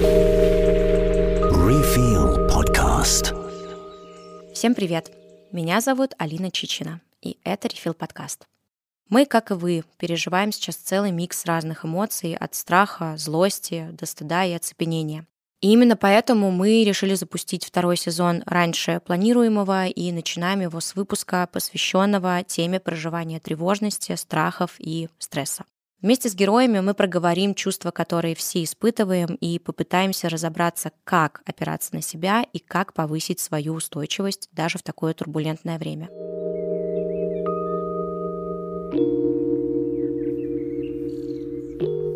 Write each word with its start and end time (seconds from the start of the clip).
Refill 0.00 1.68
podcast. 2.48 3.34
Всем 4.54 4.74
привет! 4.74 5.12
Меня 5.52 5.82
зовут 5.82 6.14
Алина 6.16 6.50
Чичина, 6.50 7.02
и 7.20 7.36
это 7.44 7.68
Refill 7.68 7.92
подкаст. 7.92 8.46
Мы, 9.10 9.26
как 9.26 9.50
и 9.50 9.54
вы, 9.54 9.84
переживаем 9.98 10.50
сейчас 10.50 10.76
целый 10.76 11.10
микс 11.10 11.44
разных 11.44 11.84
эмоций 11.84 12.34
от 12.34 12.54
страха, 12.54 13.16
злости 13.18 13.90
до 13.92 14.06
стыда 14.06 14.46
и 14.46 14.52
оцепенения. 14.52 15.26
И 15.60 15.70
именно 15.70 15.96
поэтому 15.96 16.50
мы 16.50 16.84
решили 16.84 17.12
запустить 17.14 17.66
второй 17.66 17.98
сезон 17.98 18.42
раньше 18.46 19.02
планируемого 19.04 19.88
и 19.88 20.10
начинаем 20.10 20.62
его 20.62 20.80
с 20.80 20.94
выпуска, 20.94 21.46
посвященного 21.52 22.42
теме 22.44 22.80
проживания 22.80 23.40
тревожности, 23.40 24.16
страхов 24.16 24.76
и 24.78 25.10
стресса. 25.18 25.64
Вместе 26.02 26.28
с 26.28 26.34
героями 26.34 26.80
мы 26.80 26.94
проговорим 26.94 27.54
чувства, 27.54 27.92
которые 27.92 28.34
все 28.34 28.64
испытываем, 28.64 29.36
и 29.36 29.60
попытаемся 29.60 30.28
разобраться, 30.28 30.90
как 31.04 31.42
опираться 31.46 31.94
на 31.94 32.02
себя 32.02 32.44
и 32.52 32.58
как 32.58 32.92
повысить 32.92 33.38
свою 33.38 33.74
устойчивость 33.74 34.48
даже 34.50 34.78
в 34.78 34.82
такое 34.82 35.14
турбулентное 35.14 35.78
время. 35.78 36.08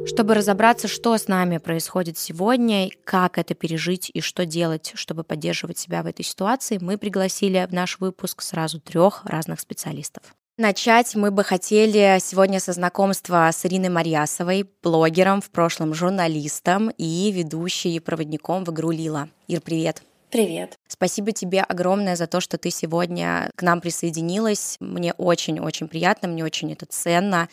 Чтобы 0.08 0.34
разобраться, 0.34 0.88
что 0.88 1.16
с 1.16 1.28
нами 1.28 1.58
происходит 1.58 2.18
сегодня, 2.18 2.90
как 3.04 3.38
это 3.38 3.54
пережить 3.54 4.10
и 4.12 4.20
что 4.20 4.46
делать, 4.46 4.92
чтобы 4.96 5.22
поддерживать 5.22 5.78
себя 5.78 6.02
в 6.02 6.06
этой 6.06 6.24
ситуации, 6.24 6.78
мы 6.80 6.98
пригласили 6.98 7.64
в 7.68 7.72
наш 7.72 8.00
выпуск 8.00 8.42
сразу 8.42 8.80
трех 8.80 9.24
разных 9.26 9.60
специалистов. 9.60 10.34
Начать 10.58 11.14
мы 11.14 11.30
бы 11.30 11.44
хотели 11.44 12.18
сегодня 12.18 12.60
со 12.60 12.72
знакомства 12.72 13.50
с 13.52 13.66
Ириной 13.66 13.90
Марьясовой, 13.90 14.66
блогером, 14.82 15.42
в 15.42 15.50
прошлом 15.50 15.92
журналистом 15.92 16.88
и 16.96 17.30
ведущей 17.30 17.94
и 17.94 18.00
проводником 18.00 18.64
в 18.64 18.70
игру 18.70 18.90
Лила. 18.90 19.28
Ир, 19.48 19.60
привет! 19.60 20.02
Привет. 20.30 20.78
Спасибо 20.88 21.32
тебе 21.32 21.60
огромное 21.60 22.16
за 22.16 22.26
то, 22.26 22.40
что 22.40 22.56
ты 22.56 22.70
сегодня 22.70 23.50
к 23.54 23.60
нам 23.60 23.82
присоединилась. 23.82 24.78
Мне 24.80 25.12
очень-очень 25.12 25.88
приятно, 25.88 26.28
мне 26.28 26.42
очень 26.42 26.72
это 26.72 26.86
ценно. 26.86 27.50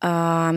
А, 0.00 0.56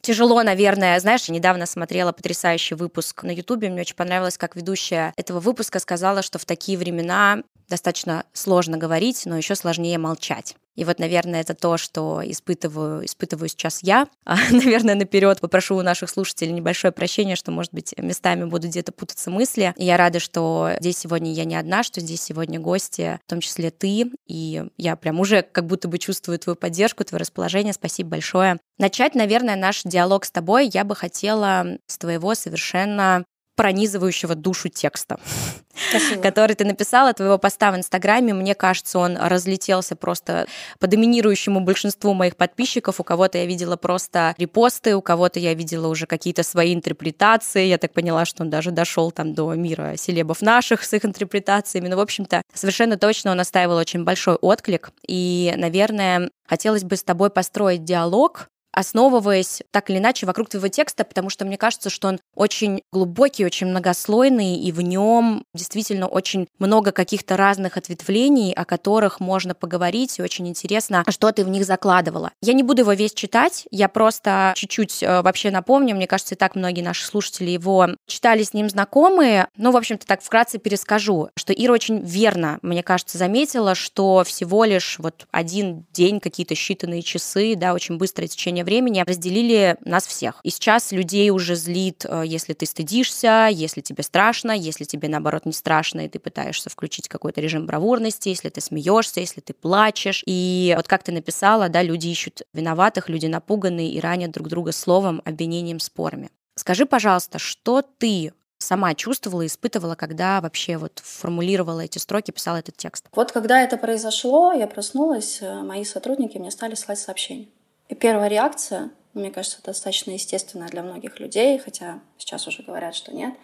тяжело, 0.00 0.42
наверное. 0.42 0.98
Знаешь, 0.98 1.26
я 1.26 1.34
недавно 1.36 1.66
смотрела 1.66 2.10
потрясающий 2.10 2.74
выпуск 2.74 3.22
на 3.22 3.30
Ютубе. 3.30 3.70
Мне 3.70 3.82
очень 3.82 3.94
понравилось, 3.94 4.36
как 4.36 4.56
ведущая 4.56 5.12
этого 5.16 5.38
выпуска 5.38 5.78
сказала, 5.78 6.22
что 6.22 6.40
в 6.40 6.44
такие 6.44 6.76
времена 6.76 7.44
достаточно 7.68 8.24
сложно 8.32 8.76
говорить, 8.76 9.22
но 9.24 9.36
еще 9.36 9.54
сложнее 9.54 9.98
молчать. 9.98 10.56
И 10.74 10.84
вот, 10.84 10.98
наверное, 10.98 11.40
это 11.40 11.54
то, 11.54 11.76
что 11.76 12.22
испытываю, 12.24 13.04
испытываю 13.04 13.48
сейчас 13.48 13.82
я. 13.82 14.08
А, 14.26 14.36
наверное, 14.50 14.94
наперед 14.94 15.40
попрошу 15.40 15.76
у 15.76 15.82
наших 15.82 16.08
слушателей 16.08 16.52
небольшое 16.52 16.92
прощение, 16.92 17.36
что, 17.36 17.52
может 17.52 17.72
быть, 17.72 17.94
местами 17.98 18.44
будут 18.44 18.70
где-то 18.70 18.90
путаться 18.90 19.30
мысли. 19.30 19.74
И 19.76 19.84
я 19.84 19.96
рада, 19.96 20.18
что 20.18 20.70
здесь 20.80 20.98
сегодня 20.98 21.32
я 21.32 21.44
не 21.44 21.54
одна, 21.54 21.82
что 21.82 22.00
здесь 22.00 22.22
сегодня 22.22 22.58
гости, 22.58 23.20
в 23.26 23.30
том 23.30 23.40
числе 23.40 23.70
ты. 23.70 24.10
И 24.26 24.64
я 24.76 24.96
прям 24.96 25.20
уже 25.20 25.42
как 25.42 25.66
будто 25.66 25.88
бы 25.88 25.98
чувствую 25.98 26.38
твою 26.38 26.56
поддержку, 26.56 27.04
твое 27.04 27.20
расположение. 27.20 27.74
Спасибо 27.74 28.10
большое. 28.10 28.58
Начать, 28.78 29.14
наверное, 29.14 29.56
наш 29.56 29.82
диалог 29.84 30.24
с 30.24 30.30
тобой 30.30 30.70
я 30.72 30.84
бы 30.84 30.96
хотела 30.96 31.78
с 31.86 31.98
твоего 31.98 32.34
совершенно 32.34 33.24
пронизывающего 33.56 34.34
душу 34.34 34.68
текста, 34.68 35.18
Спасибо. 35.90 36.22
который 36.22 36.56
ты 36.56 36.64
написала, 36.64 37.12
твоего 37.12 37.38
поста 37.38 37.72
в 37.72 37.76
Инстаграме. 37.76 38.34
Мне 38.34 38.54
кажется, 38.54 38.98
он 38.98 39.16
разлетелся 39.16 39.96
просто 39.96 40.46
по 40.78 40.86
доминирующему 40.86 41.60
большинству 41.60 42.14
моих 42.14 42.36
подписчиков. 42.36 43.00
У 43.00 43.04
кого-то 43.04 43.38
я 43.38 43.46
видела 43.46 43.76
просто 43.76 44.34
репосты, 44.38 44.96
у 44.96 45.02
кого-то 45.02 45.38
я 45.40 45.54
видела 45.54 45.88
уже 45.88 46.06
какие-то 46.06 46.42
свои 46.42 46.74
интерпретации. 46.74 47.66
Я 47.66 47.78
так 47.78 47.92
поняла, 47.92 48.24
что 48.24 48.42
он 48.42 48.50
даже 48.50 48.70
дошел 48.70 49.10
там 49.10 49.34
до 49.34 49.52
мира 49.54 49.94
селебов 49.96 50.42
наших 50.42 50.84
с 50.84 50.92
их 50.92 51.04
интерпретациями. 51.04 51.88
Но, 51.88 51.96
в 51.96 52.00
общем-то, 52.00 52.42
совершенно 52.52 52.96
точно 52.96 53.32
он 53.32 53.40
оставил 53.40 53.76
очень 53.76 54.04
большой 54.04 54.34
отклик. 54.36 54.90
И, 55.06 55.52
наверное, 55.56 56.30
хотелось 56.46 56.84
бы 56.84 56.96
с 56.96 57.02
тобой 57.02 57.30
построить 57.30 57.84
диалог 57.84 58.48
основываясь 58.74 59.62
так 59.70 59.90
или 59.90 59.98
иначе 59.98 60.26
вокруг 60.26 60.48
твоего 60.48 60.68
текста, 60.68 61.04
потому 61.04 61.30
что 61.30 61.44
мне 61.44 61.56
кажется, 61.56 61.90
что 61.90 62.08
он 62.08 62.20
очень 62.34 62.82
глубокий, 62.92 63.44
очень 63.44 63.68
многослойный, 63.68 64.56
и 64.56 64.72
в 64.72 64.80
нем 64.80 65.44
действительно 65.54 66.06
очень 66.08 66.48
много 66.58 66.92
каких-то 66.92 67.36
разных 67.36 67.76
ответвлений, 67.76 68.52
о 68.52 68.64
которых 68.64 69.20
можно 69.20 69.54
поговорить, 69.54 70.18
и 70.18 70.22
очень 70.22 70.48
интересно, 70.48 71.04
что 71.08 71.32
ты 71.32 71.44
в 71.44 71.48
них 71.48 71.64
закладывала. 71.64 72.32
Я 72.42 72.52
не 72.52 72.62
буду 72.62 72.82
его 72.82 72.92
весь 72.92 73.14
читать, 73.14 73.66
я 73.70 73.88
просто 73.88 74.52
чуть-чуть 74.56 75.02
э, 75.02 75.22
вообще 75.22 75.50
напомню, 75.50 75.94
мне 75.94 76.06
кажется, 76.06 76.34
и 76.34 76.38
так 76.38 76.56
многие 76.56 76.82
наши 76.82 77.06
слушатели 77.06 77.50
его 77.50 77.88
читали 78.06 78.42
с 78.42 78.52
ним 78.52 78.68
знакомые, 78.68 79.48
ну, 79.56 79.70
в 79.70 79.76
общем-то, 79.76 80.06
так 80.06 80.22
вкратце 80.22 80.58
перескажу, 80.58 81.30
что 81.36 81.52
Ира 81.52 81.72
очень 81.72 82.00
верно, 82.00 82.58
мне 82.62 82.82
кажется, 82.82 83.18
заметила, 83.18 83.74
что 83.74 84.24
всего 84.24 84.64
лишь 84.64 84.98
вот 84.98 85.26
один 85.30 85.86
день, 85.92 86.20
какие-то 86.20 86.54
считанные 86.54 87.02
часы, 87.02 87.54
да, 87.56 87.74
очень 87.74 87.96
быстрое 87.96 88.28
течение 88.28 88.63
времени 88.64 89.04
разделили 89.06 89.76
нас 89.84 90.06
всех. 90.06 90.40
И 90.42 90.50
сейчас 90.50 90.92
людей 90.92 91.30
уже 91.30 91.54
злит, 91.54 92.04
э, 92.08 92.22
если 92.26 92.52
ты 92.52 92.66
стыдишься, 92.66 93.48
если 93.50 93.80
тебе 93.80 94.02
страшно, 94.02 94.52
если 94.52 94.84
тебе, 94.84 95.08
наоборот, 95.08 95.46
не 95.46 95.52
страшно, 95.52 96.00
и 96.00 96.08
ты 96.08 96.18
пытаешься 96.18 96.70
включить 96.70 97.08
какой-то 97.08 97.40
режим 97.40 97.66
бравурности, 97.66 98.28
если 98.28 98.48
ты 98.48 98.60
смеешься, 98.60 99.20
если 99.20 99.40
ты 99.40 99.52
плачешь. 99.52 100.22
И 100.26 100.74
вот 100.76 100.88
как 100.88 101.02
ты 101.02 101.12
написала, 101.12 101.68
да, 101.68 101.82
люди 101.82 102.08
ищут 102.08 102.42
виноватых, 102.52 103.08
люди 103.08 103.26
напуганные 103.26 103.90
и 103.90 104.00
ранят 104.00 104.32
друг 104.32 104.48
друга 104.48 104.72
словом, 104.72 105.22
обвинением, 105.24 105.80
спорами. 105.80 106.30
Скажи, 106.56 106.86
пожалуйста, 106.86 107.38
что 107.38 107.82
ты 107.82 108.32
сама 108.58 108.94
чувствовала 108.94 109.46
испытывала, 109.46 109.94
когда 109.94 110.40
вообще 110.40 110.76
вот 110.76 111.00
формулировала 111.04 111.80
эти 111.80 111.98
строки, 111.98 112.30
писала 112.30 112.56
этот 112.56 112.76
текст? 112.76 113.06
Вот 113.12 113.32
когда 113.32 113.62
это 113.62 113.76
произошло, 113.76 114.52
я 114.52 114.66
проснулась, 114.66 115.38
э, 115.40 115.62
мои 115.62 115.84
сотрудники 115.84 116.38
мне 116.38 116.50
стали 116.50 116.74
слать 116.74 116.98
сообщения. 116.98 117.48
И 117.88 117.94
первая 117.94 118.28
реакция, 118.28 118.90
мне 119.12 119.30
кажется, 119.30 119.62
достаточно 119.62 120.12
естественная 120.12 120.68
для 120.68 120.82
многих 120.82 121.20
людей, 121.20 121.58
хотя 121.58 122.00
сейчас 122.18 122.46
уже 122.46 122.62
говорят, 122.62 122.94
что 122.94 123.14
нет. 123.14 123.34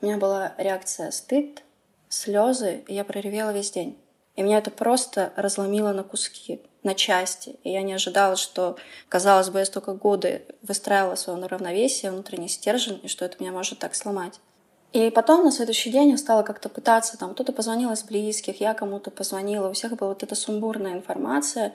У 0.00 0.06
меня 0.06 0.16
была 0.18 0.54
реакция 0.58 1.10
стыд, 1.10 1.62
слезы, 2.08 2.84
и 2.86 2.94
я 2.94 3.04
проревела 3.04 3.50
весь 3.52 3.70
день. 3.70 3.98
И 4.36 4.42
меня 4.42 4.58
это 4.58 4.70
просто 4.70 5.32
разломило 5.36 5.92
на 5.92 6.04
куски, 6.04 6.62
на 6.84 6.94
части. 6.94 7.56
И 7.64 7.72
я 7.72 7.82
не 7.82 7.92
ожидала, 7.92 8.36
что, 8.36 8.76
казалось 9.08 9.50
бы, 9.50 9.58
я 9.58 9.64
столько 9.64 9.94
годы 9.94 10.46
выстраивала 10.62 11.16
свое 11.16 11.44
равновесие, 11.44 12.12
внутренний 12.12 12.48
стержень, 12.48 13.00
и 13.02 13.08
что 13.08 13.24
это 13.24 13.36
меня 13.40 13.50
может 13.50 13.80
так 13.80 13.96
сломать. 13.96 14.40
И 14.92 15.10
потом 15.10 15.44
на 15.44 15.50
следующий 15.50 15.90
день 15.90 16.10
я 16.10 16.16
стала 16.16 16.42
как-то 16.42 16.68
пытаться, 16.68 17.18
там 17.18 17.34
кто-то 17.34 17.52
позвонил 17.52 17.92
из 17.92 18.02
близких, 18.04 18.60
я 18.60 18.72
кому-то 18.72 19.10
позвонила, 19.10 19.68
у 19.68 19.72
всех 19.72 19.96
была 19.96 20.10
вот 20.10 20.22
эта 20.22 20.34
сумбурная 20.34 20.94
информация, 20.94 21.74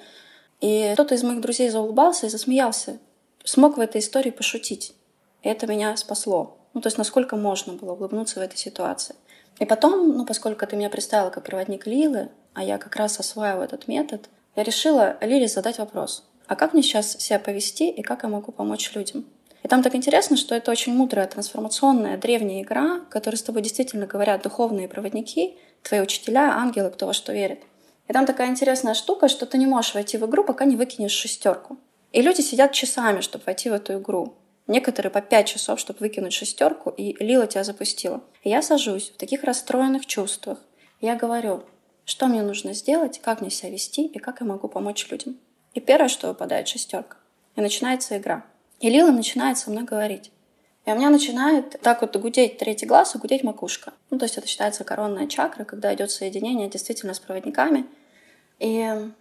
и 0.64 0.94
кто-то 0.94 1.14
из 1.14 1.24
моих 1.24 1.42
друзей 1.42 1.70
заулыбался 1.70 2.28
и 2.28 2.30
засмеялся. 2.30 2.98
Смог 3.44 3.76
в 3.76 3.82
этой 3.82 4.00
истории 4.00 4.30
пошутить. 4.30 4.96
И 5.42 5.50
это 5.50 5.68
меня 5.68 5.98
спасло. 5.98 6.58
Ну, 6.74 6.80
то 6.80 6.88
есть 6.88 6.98
насколько 6.98 7.36
можно 7.36 7.74
было 7.74 7.92
улыбнуться 7.92 8.40
в 8.40 8.44
этой 8.44 8.56
ситуации. 8.56 9.16
И 9.60 9.66
потом, 9.66 10.18
ну, 10.18 10.26
поскольку 10.26 10.66
ты 10.66 10.78
меня 10.78 10.90
представила 10.90 11.32
как 11.32 11.44
проводник 11.44 11.86
Лилы, 11.86 12.30
а 12.54 12.64
я 12.64 12.78
как 12.78 12.96
раз 12.96 13.20
осваиваю 13.20 13.66
этот 13.66 13.90
метод, 13.90 14.30
я 14.56 14.64
решила 14.64 15.18
Лиле 15.20 15.50
задать 15.50 15.80
вопрос. 15.80 16.24
А 16.48 16.56
как 16.56 16.72
мне 16.72 16.82
сейчас 16.82 17.18
себя 17.18 17.40
повести 17.40 17.90
и 17.90 18.02
как 18.02 18.24
я 18.24 18.30
могу 18.30 18.54
помочь 18.54 18.90
людям? 18.96 19.26
И 19.64 19.68
там 19.68 19.84
так 19.84 19.96
интересно, 19.96 20.38
что 20.38 20.56
это 20.56 20.72
очень 20.72 20.94
мудрая, 20.94 21.28
трансформационная, 21.28 22.18
древняя 22.18 22.62
игра, 22.62 23.02
в 23.02 23.10
которой 23.10 23.36
с 23.36 23.44
тобой 23.44 23.64
действительно 23.64 24.06
говорят 24.06 24.44
духовные 24.44 24.88
проводники, 24.88 25.58
твои 25.82 26.00
учителя, 26.00 26.54
ангелы, 26.54 26.90
кто 26.90 27.06
во 27.06 27.12
что 27.12 27.34
верит. 27.34 27.60
И 28.08 28.14
там 28.14 28.26
такая 28.26 28.50
интересная 28.50 28.94
штука, 28.94 29.28
что 29.28 29.46
ты 29.46 29.58
не 29.58 29.66
можешь 29.66 29.94
войти 29.94 30.18
в 30.18 30.26
игру, 30.26 30.44
пока 30.44 30.66
не 30.66 30.76
выкинешь 30.76 31.12
шестерку. 31.12 31.78
И 32.12 32.22
люди 32.22 32.42
сидят 32.42 32.74
часами, 32.74 33.22
чтобы 33.22 33.46
войти 33.46 33.70
в 33.70 33.74
эту 33.74 34.00
игру. 34.00 34.36
Некоторые 34.68 35.12
по 35.12 35.22
пять 35.22 35.48
часов, 35.48 35.80
чтобы 35.80 36.00
выкинуть 36.00 36.34
шестерку, 36.34 36.90
и 36.90 37.16
Лила 37.24 37.48
тебя 37.48 37.64
запустила. 37.64 38.22
И 38.44 38.50
я 38.50 38.62
сажусь 38.62 39.10
в 39.10 39.18
таких 39.18 39.44
расстроенных 39.44 40.06
чувствах. 40.06 40.60
Я 41.02 41.16
говорю, 41.16 41.64
что 42.06 42.28
мне 42.28 42.44
нужно 42.44 42.74
сделать, 42.74 43.20
как 43.20 43.42
мне 43.42 43.50
себя 43.50 43.72
вести 43.72 44.06
и 44.06 44.20
как 44.20 44.42
я 44.42 44.46
могу 44.46 44.68
помочь 44.68 45.10
людям. 45.10 45.38
И 45.74 45.80
первое, 45.80 46.08
что 46.08 46.28
выпадает 46.28 46.68
шестерка. 46.68 47.18
И 47.56 47.62
начинается 47.62 48.18
игра. 48.18 48.46
И 48.80 48.90
Лила 48.90 49.12
начинает 49.12 49.58
со 49.58 49.70
мной 49.70 49.84
говорить. 49.84 50.32
И 50.86 50.92
у 50.92 50.96
меня 50.96 51.10
начинает 51.10 51.80
так 51.82 52.02
вот 52.02 52.16
гудеть 52.18 52.58
третий 52.58 52.86
глаз 52.86 53.16
и 53.16 53.18
гудеть 53.18 53.44
макушка. 53.44 53.94
Ну, 54.10 54.18
то 54.18 54.26
есть 54.26 54.38
это 54.38 54.48
считается 54.48 54.84
коронная 54.84 55.28
чакра, 55.28 55.64
когда 55.64 55.94
идет 55.94 56.12
соединение 56.12 56.70
действительно 56.70 57.14
с 57.14 57.20
проводниками. 57.20 57.86
И 58.60 59.12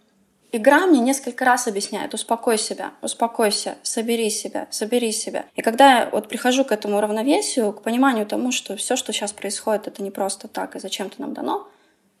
игра 0.51 0.85
мне 0.85 0.99
несколько 0.99 1.45
раз 1.45 1.67
объясняет, 1.67 2.13
успокой 2.13 2.57
себя, 2.57 2.91
успокойся, 3.01 3.77
собери 3.81 4.29
себя, 4.29 4.67
собери 4.71 5.13
себя. 5.13 5.45
И 5.55 5.61
когда 5.61 5.99
я 5.99 6.09
вот 6.09 6.27
прихожу 6.27 6.65
к 6.65 6.73
этому 6.73 6.99
равновесию, 6.99 7.71
к 7.71 7.81
пониманию 7.81 8.25
тому, 8.25 8.51
что 8.51 8.75
все, 8.75 8.97
что 8.97 9.13
сейчас 9.13 9.31
происходит, 9.31 9.87
это 9.87 10.03
не 10.03 10.11
просто 10.11 10.49
так 10.49 10.75
и 10.75 10.79
зачем-то 10.79 11.21
нам 11.21 11.33
дано, 11.33 11.67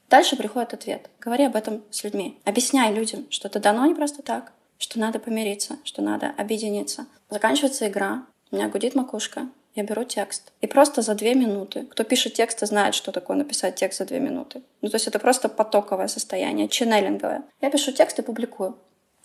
дальше 0.09 0.37
приходит 0.37 0.73
ответ. 0.73 1.09
Говори 1.19 1.43
об 1.43 1.57
этом 1.57 1.83
с 1.91 2.03
людьми. 2.05 2.39
Объясняй 2.45 2.93
людям, 2.93 3.25
что 3.29 3.49
это 3.49 3.59
дано 3.59 3.85
не 3.85 3.93
просто 3.93 4.21
так, 4.21 4.53
что 4.77 4.99
надо 4.99 5.19
помириться, 5.19 5.77
что 5.83 6.01
надо 6.01 6.33
объединиться. 6.37 7.07
Заканчивается 7.29 7.87
игра, 7.87 8.25
у 8.53 8.55
меня 8.55 8.67
гудит 8.69 8.93
макушка. 8.93 9.47
я 9.73 9.81
беру 9.81 10.03
текст. 10.03 10.51
И 10.61 10.67
просто 10.67 11.01
за 11.01 11.15
две 11.15 11.33
минуты. 11.33 11.87
Кто 11.89 12.03
пишет 12.03 12.35
тексты, 12.35 12.67
знает, 12.67 12.93
что 12.93 13.11
такое 13.11 13.35
написать 13.35 13.73
текст 13.73 13.97
за 13.97 14.05
две 14.05 14.19
минуты. 14.19 14.61
Ну, 14.81 14.89
то 14.89 14.95
есть 14.95 15.07
это 15.07 15.17
просто 15.17 15.49
потоковое 15.49 16.07
состояние, 16.07 16.67
ченнелинговое. 16.67 17.41
Я 17.61 17.71
пишу 17.71 17.91
текст 17.91 18.19
и 18.19 18.21
публикую. 18.21 18.77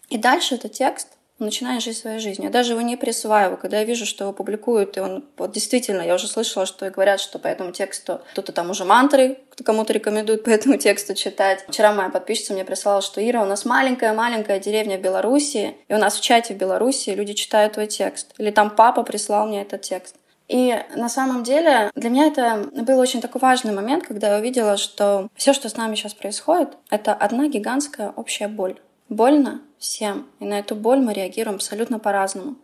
И 0.09 0.17
дальше 0.17 0.55
этот 0.55 0.73
текст 0.73 1.18
начинает 1.39 1.83
жить 1.83 1.97
своей 1.97 2.19
жизнью. 2.19 2.49
Я 2.49 2.53
даже 2.53 2.73
его 2.73 2.81
не 2.81 2.97
присваиваю. 2.97 3.57
Когда 3.57 3.79
я 3.79 3.85
вижу, 3.85 4.07
что 4.07 4.25
его 4.25 4.33
публикуют, 4.33 4.97
и 4.97 5.01
он 5.01 5.25
вот 5.37 5.53
действительно, 5.53 6.03
я 6.03 6.15
уже 6.15 6.27
слышала, 6.27 6.67
что 6.67 6.91
говорят, 6.91 7.21
что 7.21 7.39
по 7.39 7.47
этому 7.47 7.73
тексту 7.73 8.21
кто-то 8.33 8.53
там 8.53 8.71
уже 8.71 8.85
мантры 8.85 9.39
кому-то 9.65 9.93
рекомендует 9.93 10.45
по 10.45 10.51
этому 10.51 10.77
тексту 10.77 11.15
читать. 11.15 11.65
Вчера 11.69 11.93
моя 11.93 12.11
подписчица 12.11 12.53
мне 12.53 12.65
прислала, 12.65 13.03
что 13.03 13.27
Ира, 13.27 13.43
у 13.43 13.47
нас 13.47 13.65
маленькая-маленькая 13.65 14.61
деревня 14.61 14.99
в 14.99 15.01
Беларуси, 15.01 15.75
и 15.89 15.95
у 15.95 15.99
нас 15.99 16.17
в 16.17 16.21
чате 16.21 16.55
в 16.55 16.59
Беларуси 16.59 17.11
люди 17.11 17.35
читают 17.35 17.75
твой 17.75 17.87
текст. 17.87 18.35
Или 18.39 18.51
там 18.51 18.71
папа 18.71 19.03
прислал 19.03 19.47
мне 19.47 19.63
этот 19.63 19.83
текст. 19.83 20.15
И 20.49 20.75
на 20.97 21.09
самом 21.09 21.43
деле 21.45 21.91
для 21.95 22.09
меня 22.09 22.27
это 22.27 22.71
был 22.73 22.99
очень 22.99 23.21
такой 23.21 23.41
важный 23.41 23.73
момент, 23.73 24.07
когда 24.07 24.35
я 24.35 24.39
увидела, 24.39 24.77
что 24.79 25.29
все, 25.37 25.53
что 25.53 25.69
с 25.69 25.77
нами 25.77 25.95
сейчас 25.95 26.15
происходит, 26.15 26.71
это 26.89 27.13
одна 27.13 27.49
гигантская 27.49 28.13
общая 28.17 28.49
боль. 28.49 28.81
Больно 29.11 29.61
всем, 29.79 30.27
и 30.41 30.45
на 30.45 30.59
эту 30.59 30.75
боль 30.75 30.99
мы 30.99 31.13
реагируем 31.13 31.57
абсолютно 31.57 31.99
по-разному. 31.99 32.57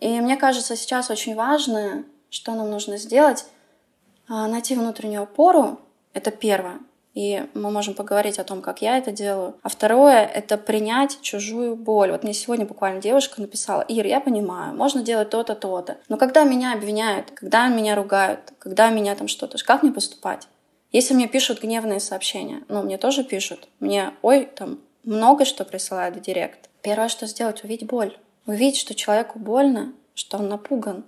И 0.00 0.20
мне 0.20 0.36
кажется, 0.36 0.76
сейчас 0.76 1.10
очень 1.10 1.34
важно, 1.34 2.04
что 2.30 2.54
нам 2.54 2.70
нужно 2.70 2.96
сделать, 2.96 3.44
а, 4.28 4.48
найти 4.48 4.74
внутреннюю 4.74 5.22
опору, 5.22 5.80
это 6.14 6.30
первое. 6.30 6.80
И 7.14 7.46
мы 7.52 7.70
можем 7.70 7.92
поговорить 7.92 8.38
о 8.38 8.44
том, 8.44 8.62
как 8.62 8.80
я 8.80 8.96
это 8.96 9.12
делаю. 9.12 9.54
А 9.62 9.68
второе— 9.68 10.24
это 10.34 10.56
принять 10.56 11.20
чужую 11.20 11.76
боль. 11.76 12.10
Вот 12.10 12.22
мне 12.22 12.32
сегодня 12.32 12.64
буквально 12.64 13.02
девушка 13.02 13.40
написала, 13.40 13.82
Ир, 13.82 14.06
я 14.06 14.20
понимаю, 14.20 14.74
можно 14.74 15.02
делать 15.02 15.28
то-то, 15.28 15.54
то-то. 15.54 15.98
Но 16.08 16.16
когда 16.16 16.44
меня 16.44 16.72
обвиняют, 16.72 17.30
когда 17.32 17.68
меня 17.68 17.94
ругают, 17.94 18.54
когда 18.58 18.88
меня 18.88 19.14
там 19.14 19.28
что-то, 19.28 19.62
как 19.62 19.82
мне 19.82 19.92
поступать? 19.92 20.48
Если 20.90 21.14
мне 21.14 21.28
пишут 21.28 21.62
гневные 21.62 22.00
сообщения, 22.00 22.62
ну, 22.68 22.82
мне 22.82 22.98
тоже 22.98 23.24
пишут, 23.24 23.68
мне, 23.80 24.12
ой, 24.22 24.46
там, 24.46 24.78
много 25.04 25.44
что 25.44 25.64
присылают 25.64 26.16
в 26.16 26.20
директ. 26.20 26.70
Первое, 26.82 27.08
что 27.08 27.26
сделать, 27.26 27.64
увидеть 27.64 27.88
боль. 27.88 28.16
Увидеть, 28.46 28.78
что 28.78 28.94
человеку 28.94 29.38
больно, 29.38 29.92
что 30.14 30.38
он 30.38 30.48
напуган, 30.48 31.04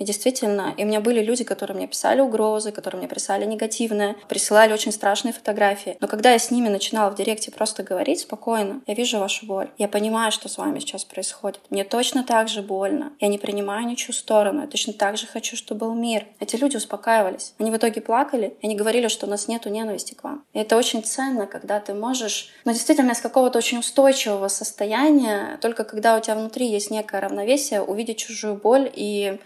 и 0.00 0.04
действительно, 0.04 0.74
и 0.78 0.84
у 0.84 0.86
меня 0.86 1.00
были 1.00 1.20
люди, 1.20 1.44
которые 1.44 1.76
мне 1.76 1.86
писали 1.86 2.20
угрозы, 2.22 2.72
которые 2.72 3.00
мне 3.00 3.08
присылали 3.08 3.44
негативное, 3.44 4.16
присылали 4.28 4.72
очень 4.72 4.92
страшные 4.92 5.34
фотографии. 5.34 5.98
Но 6.00 6.08
когда 6.08 6.32
я 6.32 6.38
с 6.38 6.50
ними 6.50 6.68
начинала 6.68 7.10
в 7.10 7.16
директе 7.16 7.50
просто 7.50 7.82
говорить 7.82 8.20
спокойно, 8.20 8.80
я 8.86 8.94
вижу 8.94 9.18
вашу 9.18 9.44
боль, 9.44 9.68
я 9.76 9.88
понимаю, 9.88 10.32
что 10.32 10.48
с 10.48 10.56
вами 10.56 10.78
сейчас 10.78 11.04
происходит. 11.04 11.60
Мне 11.68 11.84
точно 11.84 12.24
так 12.24 12.48
же 12.48 12.62
больно. 12.62 13.12
Я 13.20 13.28
не 13.28 13.36
принимаю 13.36 13.86
ничью 13.86 14.14
сторону. 14.14 14.62
Я 14.62 14.66
точно 14.68 14.94
так 14.94 15.18
же 15.18 15.26
хочу, 15.26 15.54
чтобы 15.54 15.80
был 15.80 15.94
мир. 15.94 16.26
Эти 16.40 16.56
люди 16.56 16.76
успокаивались. 16.76 17.52
Они 17.58 17.70
в 17.70 17.76
итоге 17.76 18.00
плакали, 18.00 18.54
они 18.62 18.76
говорили, 18.76 19.08
что 19.08 19.26
у 19.26 19.28
нас 19.28 19.48
нету 19.48 19.68
ненависти 19.68 20.14
к 20.14 20.24
вам. 20.24 20.44
И 20.54 20.58
это 20.58 20.78
очень 20.78 21.04
ценно, 21.04 21.46
когда 21.46 21.78
ты 21.78 21.92
можешь, 21.92 22.48
ну, 22.64 22.72
действительно, 22.72 23.12
из 23.12 23.20
какого-то 23.20 23.58
очень 23.58 23.78
устойчивого 23.78 24.48
состояния, 24.48 25.58
только 25.60 25.84
когда 25.84 26.16
у 26.16 26.20
тебя 26.20 26.36
внутри 26.36 26.68
есть 26.68 26.90
некое 26.90 27.20
равновесие, 27.20 27.82
увидеть 27.82 28.16
чужую 28.16 28.54
боль 28.54 28.90
и 28.94 29.38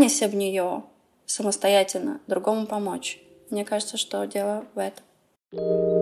ранясь 0.00 0.22
об 0.22 0.32
нее 0.32 0.84
самостоятельно, 1.26 2.22
другому 2.26 2.66
помочь. 2.66 3.20
Мне 3.50 3.66
кажется, 3.66 3.98
что 3.98 4.26
дело 4.26 4.64
в 4.74 4.78
этом. 4.78 5.99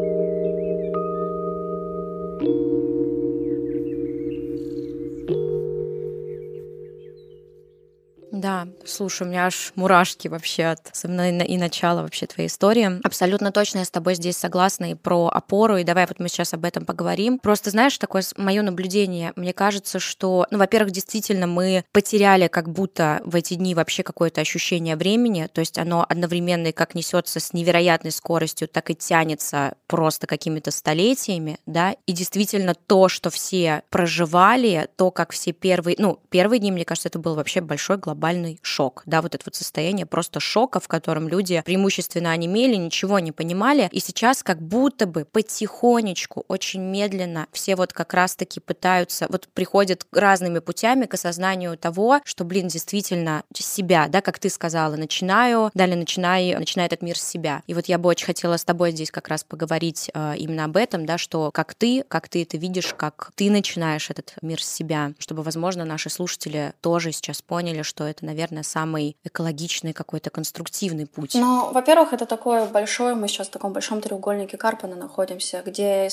Да, 8.48 8.66
слушай, 8.86 9.24
у 9.24 9.30
меня 9.30 9.44
аж 9.44 9.72
мурашки 9.74 10.26
вообще 10.26 10.64
от 10.64 10.90
особенно 10.90 11.42
и 11.42 11.58
начала 11.58 12.00
вообще 12.00 12.24
твоей 12.24 12.48
истории. 12.48 12.98
Абсолютно 13.04 13.52
точно 13.52 13.80
я 13.80 13.84
с 13.84 13.90
тобой 13.90 14.14
здесь 14.14 14.38
согласна 14.38 14.92
и 14.92 14.94
про 14.94 15.28
опору, 15.28 15.76
и 15.76 15.84
давай 15.84 16.06
вот 16.06 16.18
мы 16.18 16.30
сейчас 16.30 16.54
об 16.54 16.64
этом 16.64 16.86
поговорим. 16.86 17.40
Просто 17.40 17.68
знаешь, 17.68 17.98
такое 17.98 18.22
мое 18.38 18.62
наблюдение, 18.62 19.34
мне 19.36 19.52
кажется, 19.52 19.98
что, 19.98 20.46
ну, 20.50 20.56
во-первых, 20.56 20.92
действительно 20.92 21.46
мы 21.46 21.84
потеряли 21.92 22.48
как 22.48 22.70
будто 22.70 23.20
в 23.26 23.36
эти 23.36 23.52
дни 23.52 23.74
вообще 23.74 24.02
какое-то 24.02 24.40
ощущение 24.40 24.96
времени, 24.96 25.46
то 25.52 25.58
есть 25.58 25.76
оно 25.76 26.06
одновременно 26.08 26.68
и 26.68 26.72
как 26.72 26.94
несется 26.94 27.40
с 27.40 27.52
невероятной 27.52 28.12
скоростью, 28.12 28.66
так 28.66 28.88
и 28.88 28.94
тянется 28.94 29.74
просто 29.86 30.26
какими-то 30.26 30.70
столетиями, 30.70 31.58
да, 31.66 31.96
и 32.06 32.12
действительно 32.12 32.74
то, 32.74 33.10
что 33.10 33.28
все 33.28 33.82
проживали, 33.90 34.88
то, 34.96 35.10
как 35.10 35.32
все 35.32 35.52
первые, 35.52 35.96
ну, 35.98 36.18
первые 36.30 36.60
дни, 36.60 36.72
мне 36.72 36.86
кажется, 36.86 37.10
это 37.10 37.18
был 37.18 37.34
вообще 37.34 37.60
большой 37.60 37.98
глобальный 37.98 38.37
глобальный 38.38 38.58
шок, 38.62 39.02
да, 39.06 39.22
вот 39.22 39.34
это 39.34 39.44
вот 39.46 39.54
состояние 39.54 40.06
просто 40.06 40.40
шока, 40.40 40.80
в 40.80 40.88
котором 40.88 41.28
люди 41.28 41.62
преимущественно 41.64 42.30
онемели, 42.30 42.76
ничего 42.76 43.18
не 43.18 43.32
понимали, 43.32 43.88
и 43.92 44.00
сейчас 44.00 44.42
как 44.42 44.60
будто 44.60 45.06
бы 45.06 45.24
потихонечку, 45.24 46.44
очень 46.48 46.80
медленно 46.80 47.46
все 47.52 47.76
вот 47.76 47.92
как 47.92 48.14
раз-таки 48.14 48.60
пытаются, 48.60 49.26
вот 49.28 49.48
приходят 49.54 50.06
разными 50.12 50.60
путями 50.60 51.06
к 51.06 51.14
осознанию 51.14 51.76
того, 51.76 52.20
что, 52.24 52.44
блин, 52.44 52.68
действительно 52.68 53.42
себя, 53.54 54.08
да, 54.08 54.20
как 54.20 54.38
ты 54.38 54.48
сказала, 54.50 54.96
начинаю, 54.96 55.70
далее 55.74 55.96
начинаю, 55.96 56.58
начинает 56.58 56.92
этот 56.92 57.02
мир 57.02 57.18
с 57.18 57.22
себя. 57.22 57.62
И 57.66 57.74
вот 57.74 57.86
я 57.86 57.98
бы 57.98 58.08
очень 58.08 58.26
хотела 58.26 58.56
с 58.56 58.64
тобой 58.64 58.92
здесь 58.92 59.10
как 59.10 59.28
раз 59.28 59.44
поговорить 59.44 60.10
э, 60.14 60.34
именно 60.36 60.64
об 60.64 60.76
этом, 60.76 61.06
да, 61.06 61.18
что 61.18 61.50
как 61.50 61.74
ты, 61.74 62.04
как 62.08 62.28
ты 62.28 62.42
это 62.42 62.56
видишь, 62.56 62.94
как 62.94 63.30
ты 63.34 63.50
начинаешь 63.50 64.10
этот 64.10 64.34
мир 64.42 64.62
с 64.62 64.68
себя, 64.68 65.12
чтобы, 65.18 65.42
возможно, 65.42 65.84
наши 65.84 66.08
слушатели 66.08 66.72
тоже 66.80 67.12
сейчас 67.12 67.42
поняли, 67.42 67.82
что 67.82 68.04
это 68.04 68.17
это, 68.18 68.26
наверное, 68.26 68.62
самый 68.62 69.16
экологичный 69.24 69.92
какой-то 69.92 70.30
конструктивный 70.30 71.06
путь? 71.06 71.34
Ну, 71.34 71.72
во-первых, 71.72 72.12
это 72.12 72.26
такое 72.26 72.66
большое, 72.66 73.14
мы 73.14 73.28
сейчас 73.28 73.48
в 73.48 73.50
таком 73.50 73.72
большом 73.72 74.00
треугольнике 74.00 74.56
Карпана 74.56 74.96
находимся, 74.96 75.62
где 75.64 76.06
и 76.06 76.08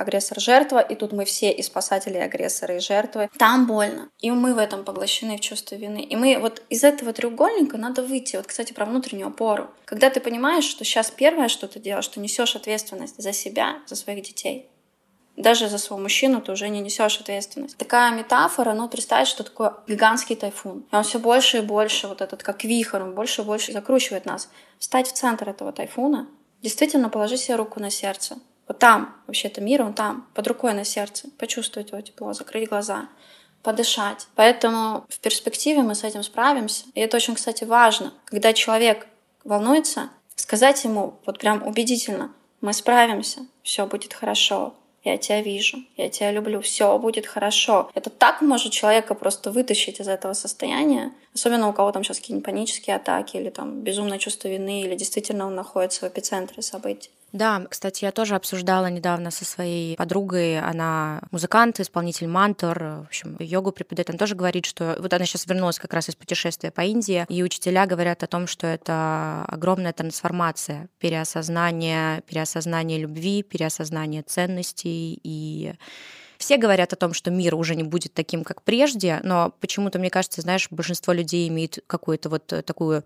агрессор, 0.00 0.40
жертва, 0.40 0.80
и 0.80 0.94
тут 0.94 1.12
мы 1.12 1.24
все 1.24 1.52
и 1.52 1.62
спасатели, 1.62 2.14
и 2.14 2.20
агрессоры, 2.20 2.76
и 2.76 2.80
жертвы. 2.80 3.28
Там 3.38 3.66
больно. 3.66 4.08
И 4.20 4.30
мы 4.30 4.54
в 4.54 4.58
этом 4.58 4.84
поглощены 4.84 5.36
в 5.36 5.40
чувство 5.40 5.74
вины. 5.76 6.02
И 6.02 6.16
мы 6.16 6.38
вот 6.38 6.62
из 6.70 6.84
этого 6.84 7.12
треугольника 7.12 7.76
надо 7.76 8.02
выйти. 8.02 8.36
Вот, 8.36 8.46
кстати, 8.46 8.72
про 8.72 8.86
внутреннюю 8.86 9.28
опору. 9.28 9.68
Когда 9.84 10.10
ты 10.10 10.20
понимаешь, 10.20 10.64
что 10.64 10.84
сейчас 10.84 11.10
первое, 11.10 11.48
что 11.48 11.68
ты 11.68 11.78
делаешь, 11.78 12.04
что 12.04 12.20
несешь 12.20 12.56
ответственность 12.56 13.22
за 13.22 13.32
себя, 13.32 13.76
за 13.86 13.96
своих 13.96 14.22
детей, 14.22 14.71
даже 15.36 15.68
за 15.68 15.78
своего 15.78 16.02
мужчину 16.02 16.40
ты 16.40 16.52
уже 16.52 16.68
не 16.68 16.80
несешь 16.80 17.20
ответственность. 17.20 17.76
Такая 17.76 18.12
метафора, 18.12 18.74
ну, 18.74 18.88
представить, 18.88 19.28
что 19.28 19.44
такое 19.44 19.74
гигантский 19.86 20.36
тайфун. 20.36 20.84
И 20.90 20.94
он 20.94 21.02
все 21.04 21.18
больше 21.18 21.58
и 21.58 21.62
больше, 21.62 22.06
вот 22.08 22.20
этот, 22.20 22.42
как 22.42 22.64
вихрь, 22.64 23.00
он 23.00 23.14
больше 23.14 23.42
и 23.42 23.44
больше 23.44 23.72
закручивает 23.72 24.26
нас. 24.26 24.50
Встать 24.78 25.08
в 25.08 25.12
центр 25.12 25.48
этого 25.48 25.72
тайфуна, 25.72 26.28
действительно 26.62 27.08
положи 27.08 27.36
себе 27.36 27.56
руку 27.56 27.80
на 27.80 27.90
сердце. 27.90 28.36
Вот 28.68 28.78
там, 28.78 29.16
вообще 29.26 29.48
это 29.48 29.60
мир, 29.60 29.82
он 29.82 29.94
там, 29.94 30.28
под 30.34 30.46
рукой 30.48 30.74
на 30.74 30.84
сердце. 30.84 31.28
Почувствовать 31.38 31.90
его 31.90 32.00
тепло, 32.00 32.32
закрыть 32.32 32.68
глаза, 32.68 33.08
подышать. 33.62 34.28
Поэтому 34.34 35.04
в 35.08 35.18
перспективе 35.20 35.82
мы 35.82 35.94
с 35.94 36.04
этим 36.04 36.22
справимся. 36.22 36.84
И 36.94 37.00
это 37.00 37.16
очень, 37.16 37.34
кстати, 37.34 37.64
важно. 37.64 38.12
Когда 38.26 38.52
человек 38.52 39.06
волнуется, 39.44 40.10
сказать 40.36 40.84
ему 40.84 41.20
вот 41.26 41.38
прям 41.38 41.66
убедительно, 41.66 42.32
мы 42.60 42.72
справимся, 42.72 43.40
все 43.62 43.86
будет 43.86 44.14
хорошо, 44.14 44.74
я 45.04 45.18
тебя 45.18 45.42
вижу, 45.42 45.78
я 45.96 46.08
тебя 46.08 46.30
люблю, 46.30 46.60
все 46.60 46.98
будет 46.98 47.26
хорошо. 47.26 47.90
Это 47.94 48.10
так 48.10 48.40
может 48.40 48.72
человека 48.72 49.14
просто 49.14 49.50
вытащить 49.50 50.00
из 50.00 50.08
этого 50.08 50.32
состояния, 50.32 51.12
особенно 51.34 51.68
у 51.68 51.72
кого 51.72 51.92
там 51.92 52.04
сейчас 52.04 52.18
какие-нибудь 52.18 52.44
панические 52.44 52.96
атаки 52.96 53.36
или 53.36 53.50
там 53.50 53.80
безумное 53.80 54.18
чувство 54.18 54.48
вины, 54.48 54.82
или 54.82 54.94
действительно 54.94 55.46
он 55.46 55.54
находится 55.54 56.06
в 56.06 56.08
эпицентре 56.08 56.62
событий. 56.62 57.10
Да, 57.32 57.64
кстати, 57.70 58.04
я 58.04 58.12
тоже 58.12 58.34
обсуждала 58.34 58.86
недавно 58.90 59.30
со 59.30 59.46
своей 59.46 59.96
подругой. 59.96 60.60
Она 60.60 61.22
музыкант, 61.30 61.80
исполнитель 61.80 62.28
мантор, 62.28 62.78
в 62.78 63.06
общем, 63.06 63.36
йогу 63.38 63.72
преподает. 63.72 64.10
Она 64.10 64.18
тоже 64.18 64.34
говорит, 64.34 64.66
что 64.66 64.96
вот 64.98 65.12
она 65.14 65.24
сейчас 65.24 65.46
вернулась 65.46 65.78
как 65.78 65.94
раз 65.94 66.10
из 66.10 66.14
путешествия 66.14 66.70
по 66.70 66.82
Индии, 66.82 67.24
и 67.30 67.42
учителя 67.42 67.86
говорят 67.86 68.22
о 68.22 68.26
том, 68.26 68.46
что 68.46 68.66
это 68.66 69.46
огромная 69.48 69.94
трансформация, 69.94 70.88
переосознание, 70.98 72.20
переосознание 72.28 72.98
любви, 72.98 73.42
переосознание 73.42 74.22
ценностей 74.22 75.18
и 75.24 75.72
все 76.36 76.56
говорят 76.56 76.92
о 76.92 76.96
том, 76.96 77.14
что 77.14 77.30
мир 77.30 77.54
уже 77.54 77.76
не 77.76 77.84
будет 77.84 78.14
таким, 78.14 78.42
как 78.42 78.62
прежде, 78.62 79.20
но 79.22 79.54
почему-то, 79.60 80.00
мне 80.00 80.10
кажется, 80.10 80.40
знаешь, 80.40 80.66
большинство 80.70 81.12
людей 81.12 81.48
имеет 81.48 81.78
какую-то 81.86 82.28
вот 82.28 82.46
такую 82.66 83.04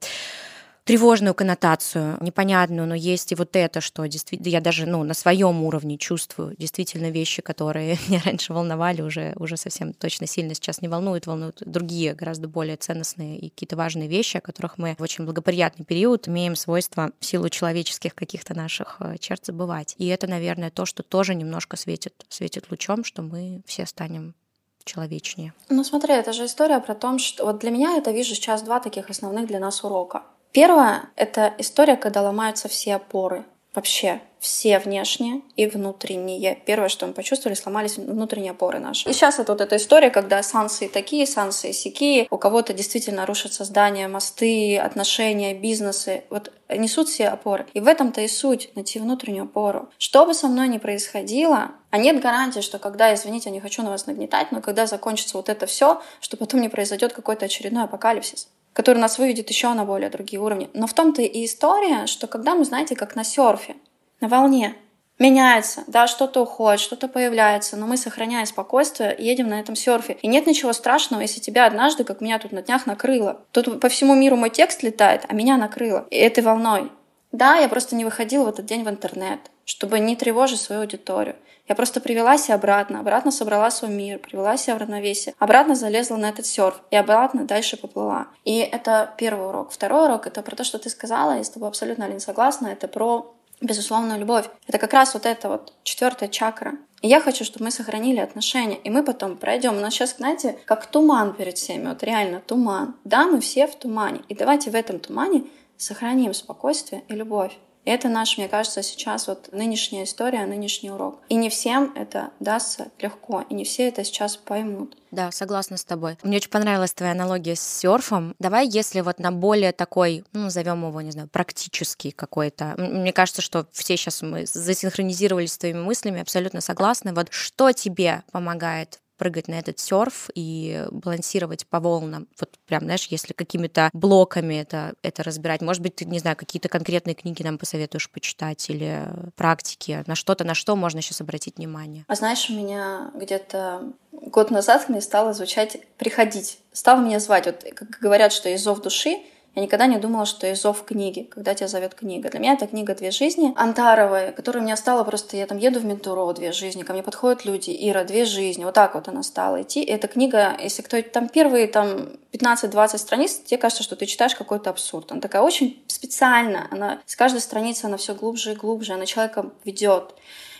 тревожную 0.87 1.35
коннотацию, 1.35 2.17
непонятную, 2.21 2.87
но 2.87 2.95
есть 2.95 3.33
и 3.33 3.35
вот 3.35 3.57
это, 3.57 3.81
что 3.81 4.07
действительно 4.07 4.49
я 4.49 4.61
даже 4.61 4.87
ну, 4.87 5.03
на 5.03 5.15
своем 5.15 5.65
уровне 5.65 5.99
чувствую 5.99 6.55
действительно 6.57 7.11
вещи, 7.11 7.43
которые 7.43 7.99
меня 8.09 8.23
раньше 8.25 8.53
волновали, 8.53 9.03
уже, 9.03 9.35
уже 9.37 9.57
совсем 9.57 9.93
точно 9.93 10.29
сильно 10.29 10.55
сейчас 10.55 10.81
не 10.81 10.89
волнуют, 10.89 11.27
волнуют 11.27 11.61
другие, 11.67 12.15
гораздо 12.15 12.47
более 12.47 12.77
ценностные 12.77 13.37
и 13.37 13.49
какие-то 13.51 13.77
важные 13.77 14.09
вещи, 14.09 14.37
о 14.37 14.41
которых 14.41 14.79
мы 14.79 14.95
в 14.97 15.03
очень 15.03 15.25
благоприятный 15.25 15.85
период 15.85 16.29
имеем 16.29 16.55
свойство 16.55 17.11
в 17.19 17.25
силу 17.25 17.49
человеческих 17.49 18.15
каких-то 18.15 18.55
наших 18.55 18.99
э, 19.01 19.17
черт 19.19 19.45
забывать. 19.45 19.97
И 19.99 20.07
это, 20.07 20.29
наверное, 20.29 20.71
то, 20.71 20.87
что 20.87 21.03
тоже 21.03 21.35
немножко 21.35 21.77
светит, 21.77 22.15
светит 22.29 22.71
лучом, 22.71 23.03
что 23.03 23.23
мы 23.23 23.61
все 23.67 23.87
станем 23.87 24.37
человечнее. 24.85 25.53
Ну 25.69 25.83
смотри, 25.83 26.15
это 26.15 26.33
же 26.33 26.47
история 26.47 26.79
про 26.79 26.95
то, 26.95 27.19
что 27.19 27.45
вот 27.45 27.59
для 27.59 27.73
меня 27.73 27.97
это 27.97 28.13
вижу 28.13 28.37
сейчас 28.37 28.63
два 28.63 28.79
таких 28.79 29.11
основных 29.11 29.49
для 29.49 29.59
нас 29.59 29.83
урока. 29.83 30.23
Первое— 30.57 31.11
это 31.17 31.53
история, 31.59 31.97
когда 31.97 32.23
ломаются 32.23 32.67
все 32.67 32.95
опоры 32.95 33.45
вообще 33.75 34.23
все 34.41 34.79
внешние 34.79 35.43
и 35.55 35.67
внутренние. 35.67 36.59
Первое, 36.65 36.89
что 36.89 37.07
мы 37.07 37.13
почувствовали, 37.13 37.55
сломались 37.55 37.99
внутренние 37.99 38.53
опоры 38.53 38.79
наши. 38.79 39.07
И 39.07 39.13
сейчас 39.13 39.39
это 39.39 39.53
вот 39.53 39.61
эта 39.61 39.77
история, 39.77 40.09
когда 40.09 40.43
санкции 40.43 40.89
такие, 40.89 41.27
санкции 41.27 41.73
сякие, 41.73 42.27
у 42.31 42.39
кого-то 42.39 42.73
действительно 42.73 43.27
рушатся 43.27 43.65
здания, 43.65 44.09
мосты, 44.09 44.79
отношения, 44.79 45.53
бизнесы. 45.53 46.25
Вот 46.31 46.51
несут 46.71 47.09
все 47.11 47.29
опоры. 47.29 47.67
И 47.75 47.81
в 47.81 47.87
этом-то 47.87 48.23
и 48.23 48.29
суть, 48.29 48.71
найти 48.75 48.99
внутреннюю 48.99 49.45
опору. 49.45 49.91
Что 49.99 50.25
бы 50.25 50.33
со 50.33 50.49
мной 50.49 50.69
ни 50.69 50.79
происходило, 50.79 51.73
а 51.91 51.99
нет 51.99 52.23
гарантии, 52.23 52.61
что 52.61 52.79
когда, 52.79 53.13
извините, 53.13 53.51
я 53.51 53.53
не 53.53 53.61
хочу 53.61 53.83
на 53.83 53.91
вас 53.91 54.07
нагнетать, 54.07 54.53
но 54.53 54.63
когда 54.63 54.87
закончится 54.87 55.37
вот 55.37 55.51
это 55.51 55.67
все, 55.67 56.01
что 56.21 56.39
потом 56.39 56.63
не 56.63 56.71
произойдет 56.71 57.13
какой-то 57.13 57.45
очередной 57.45 57.85
апокалипсис 57.85 58.49
который 58.77 58.99
нас 58.99 59.19
выведет 59.19 59.49
еще 59.49 59.73
на 59.73 59.87
более 59.87 60.11
другие 60.11 60.39
уровни. 60.39 60.69
Но 60.75 60.87
в 60.87 60.93
том-то 60.93 61.23
и 61.23 61.47
история, 61.47 62.07
что 62.07 62.27
когда 62.27 62.55
мы, 62.55 62.67
знаете, 62.67 62.95
как 62.95 63.17
на 63.17 63.25
серфе, 63.25 63.75
на 64.21 64.29
волне, 64.29 64.75
меняется, 65.19 65.85
да, 65.87 66.07
что-то 66.07 66.43
уходит, 66.43 66.81
что-то 66.81 67.09
появляется, 67.09 67.79
но 67.79 67.87
мы, 67.87 67.97
сохраняя 67.97 68.45
спокойствие, 68.45 69.17
едем 69.19 69.49
на 69.49 69.61
этом 69.61 69.77
серфе. 69.77 70.19
И 70.21 70.27
нет 70.27 70.47
ничего 70.47 70.75
страшного, 70.75 71.23
если 71.23 71.41
тебя 71.41 71.65
однажды, 71.65 72.05
как 72.05 72.21
меня 72.21 72.39
тут 72.39 72.53
на 72.53 72.61
днях 72.61 72.85
накрыло. 72.85 73.41
Тут 73.51 73.81
по 73.81 73.89
всему 73.89 74.15
миру 74.15 74.37
мой 74.37 74.51
текст 74.51 74.83
летает, 74.83 75.25
а 75.27 75.33
меня 75.33 75.57
накрыло 75.57 76.07
и 76.11 76.17
этой 76.19 76.45
волной. 76.45 76.93
Да, 77.33 77.57
я 77.57 77.69
просто 77.69 77.97
не 77.97 78.05
выходила 78.05 78.45
в 78.45 78.49
этот 78.49 78.67
день 78.67 78.85
в 78.85 78.91
интернет, 78.91 79.41
чтобы 79.67 79.99
не 79.99 80.17
тревожить 80.17 80.61
свою 80.61 80.83
аудиторию. 80.83 81.37
Я 81.69 81.75
просто 81.75 82.01
привела 82.01 82.39
себя 82.39 82.55
обратно, 82.55 83.01
обратно 83.01 83.33
собрала 83.33 83.71
свой 83.71 83.91
мир, 83.91 84.21
привела 84.21 84.57
себя 84.57 84.77
в 84.77 84.79
равновесие, 84.79 85.35
обратно 85.39 85.75
залезла 85.75 86.17
на 86.17 86.29
этот 86.29 86.47
серф 86.47 86.81
и 86.93 86.97
обратно 86.97 87.45
дальше 87.45 87.77
поплыла. 87.77 88.29
И 88.45 88.59
это 88.59 89.13
первый 89.19 89.49
урок. 89.49 89.73
Второй 89.73 90.07
урок— 90.07 90.27
это 90.29 90.43
про 90.43 90.55
то, 90.55 90.65
что 90.65 90.79
ты 90.79 90.89
сказала, 90.89 91.37
я 91.37 91.45
с 91.45 91.51
тобой 91.51 91.69
абсолютно, 91.69 92.05
Алина, 92.05 92.21
согласна, 92.21 92.69
это 92.69 92.87
про 92.87 93.35
безусловную 93.61 94.21
любовь. 94.21 94.49
Это 94.69 94.79
как 94.79 94.93
раз 94.93 95.15
вот 95.15 95.27
эта 95.27 95.49
вот 95.49 95.73
четвертая 95.83 96.29
чакра. 96.29 96.75
И 97.03 97.09
я 97.09 97.21
хочу, 97.21 97.45
чтобы 97.45 97.65
мы 97.65 97.71
сохранили 97.73 98.21
отношения, 98.21 98.77
и 98.77 98.91
мы 98.91 99.03
потом 99.03 99.37
пройдем. 99.37 99.77
У 99.77 99.81
нас 99.81 99.95
сейчас, 99.95 100.17
знаете, 100.17 100.59
как 100.67 100.87
туман 100.87 101.35
перед 101.35 101.59
всеми, 101.59 101.89
вот 101.89 102.03
реально 102.05 102.41
туман. 102.47 102.95
Да, 103.05 103.27
мы 103.27 103.41
все 103.41 103.67
в 103.67 103.75
тумане, 103.75 104.21
и 104.29 104.35
давайте 104.35 104.71
в 104.71 104.75
этом 104.75 105.01
тумане 105.01 105.45
сохраним 105.77 106.33
спокойствие 106.33 107.03
и 107.09 107.15
любовь. 107.15 107.59
Это 107.87 108.09
наш, 108.09 108.37
мне 108.37 108.49
кажется, 108.49 108.83
сейчас 108.83 109.29
вот 109.29 109.49
нынешняя 109.53 110.05
история, 110.05 110.45
нынешний 110.45 110.91
урок. 110.91 111.21
И 111.29 111.37
не 111.37 111.49
всем 111.49 111.93
это 111.95 112.31
дастся 112.41 112.89
легко, 112.99 113.45
и 113.49 113.55
не 113.55 113.65
все 113.65 113.89
это 113.89 114.03
сейчас 114.03 114.37
поймут. 114.37 114.97
Да, 115.13 115.31
согласна 115.31 115.77
с 115.77 115.85
тобой. 115.85 116.19
Мне 116.25 116.39
очень 116.39 116.51
понравилась 116.51 116.93
твоя 116.93 117.13
аналогия 117.13 117.55
с 117.55 117.61
серфом. 117.61 118.35
Давай, 118.41 118.67
если 118.67 119.01
вот 119.03 119.21
на 119.21 119.31
более 119.31 119.73
такой, 119.73 120.25
ну, 120.33 120.41
назовем 120.43 120.85
его, 120.85 121.01
не 121.01 121.13
знаю, 121.13 121.29
практический 121.29 122.11
какой-то. 122.11 122.75
Мне 122.77 123.13
кажется, 123.13 123.41
что 123.41 123.69
все 123.71 123.97
сейчас 123.97 124.21
мы 124.21 124.47
засинхронизировались 124.47 125.53
с 125.53 125.59
твоими 125.59 125.81
мыслями, 125.81 126.21
абсолютно 126.21 126.61
согласны. 126.61 127.15
Вот 127.15 127.29
что 127.31 127.71
тебе 127.71 128.25
помогает 128.33 128.99
прыгать 129.17 129.49
на 129.49 129.55
этот 129.55 129.79
серф 129.79 130.31
и 130.35 130.87
балансировать 130.91 131.67
по 131.67 131.81
волнам. 131.81 132.27
Вот 132.39 132.51
прям, 132.67 132.85
знаешь, 132.85 133.07
если 133.07 133.33
какими-то 133.33 133.91
блоками 133.93 134.55
это, 134.55 134.95
это 135.03 135.23
разбирать. 135.23 135.61
Может 135.63 135.83
быть, 135.83 135.97
ты, 135.97 136.05
не 136.05 136.19
знаю, 136.19 136.37
какие-то 136.37 136.69
конкретные 136.69 137.15
книги 137.15 137.43
нам 137.43 137.59
посоветуешь 137.59 138.11
почитать 138.11 138.69
или 138.71 139.07
практики, 139.37 140.05
на 140.07 140.15
что-то, 140.15 140.45
на 140.45 140.55
что 140.55 140.77
можно 140.77 141.03
сейчас 141.03 141.21
обратить 141.21 141.57
внимание. 141.57 142.05
А 142.09 142.15
знаешь, 142.15 142.49
у 142.51 142.55
меня 142.55 143.11
где-то 143.15 143.93
год 144.13 144.51
назад 144.51 144.89
мне 144.89 145.01
стало 145.01 145.33
звучать 145.33 145.79
«приходить». 145.97 146.59
Стало 146.73 147.01
меня 147.01 147.21
звать. 147.21 147.47
Вот 147.47 147.65
как 147.75 147.91
говорят, 148.01 148.33
что 148.33 148.49
из 148.49 148.63
зов 148.63 148.83
души, 148.83 149.19
я 149.57 149.63
никогда 149.63 149.87
не 149.87 149.97
думала, 149.97 150.27
что 150.27 150.47
есть 150.47 150.61
зов 150.61 150.85
книги, 150.85 151.23
когда 151.23 151.55
тебя 151.55 151.67
зовет 151.67 151.95
книга. 151.95 152.29
Для 152.29 152.41
меня 152.41 152.53
это 152.53 152.67
книга 152.67 152.95
«Две 152.95 153.11
жизни» 153.11 153.55
Антаровой, 153.57 154.33
которая 154.33 154.63
меня 154.63 154.77
стала 154.77 155.03
просто... 155.03 155.39
Я 155.39 155.47
там 155.47 155.57
еду 155.57 155.81
в 155.81 155.85
Ментурово 155.87 156.35
«Две 156.35 156.53
жизни», 156.53 156.83
ко 156.83 156.93
мне 156.93 157.03
подходят 157.03 157.47
люди, 157.47 157.75
Ира, 157.75 158.05
«Две 158.05 158.27
жизни». 158.27 158.65
Вот 158.65 158.75
так 158.75 158.95
вот 158.95 159.09
она 159.09 159.23
стала 159.23 159.63
идти. 159.63 159.83
И 159.83 159.91
эта 159.91 160.09
книга, 160.09 160.55
если 160.63 160.83
кто 160.83 161.01
там 161.01 161.31
первые 161.31 161.69
там 161.69 162.11
15-20 162.33 162.99
страниц, 162.99 163.41
тебе 163.47 163.57
кажется, 163.57 163.83
что 163.83 163.97
ты 163.97 164.05
читаешь 164.05 164.35
какой-то 164.35 164.69
абсурд. 164.69 165.11
Она 165.11 165.23
такая 165.23 165.41
очень 165.41 165.83
специальная. 165.87 166.69
Она 166.71 167.01
с 167.07 167.17
каждой 167.17 167.41
страницы 167.41 167.87
она 167.87 167.97
все 167.97 168.15
глубже 168.15 168.53
и 168.53 168.57
глубже. 168.57 168.93
Она 168.93 169.07
человека 169.07 169.53
ведет. 169.65 170.15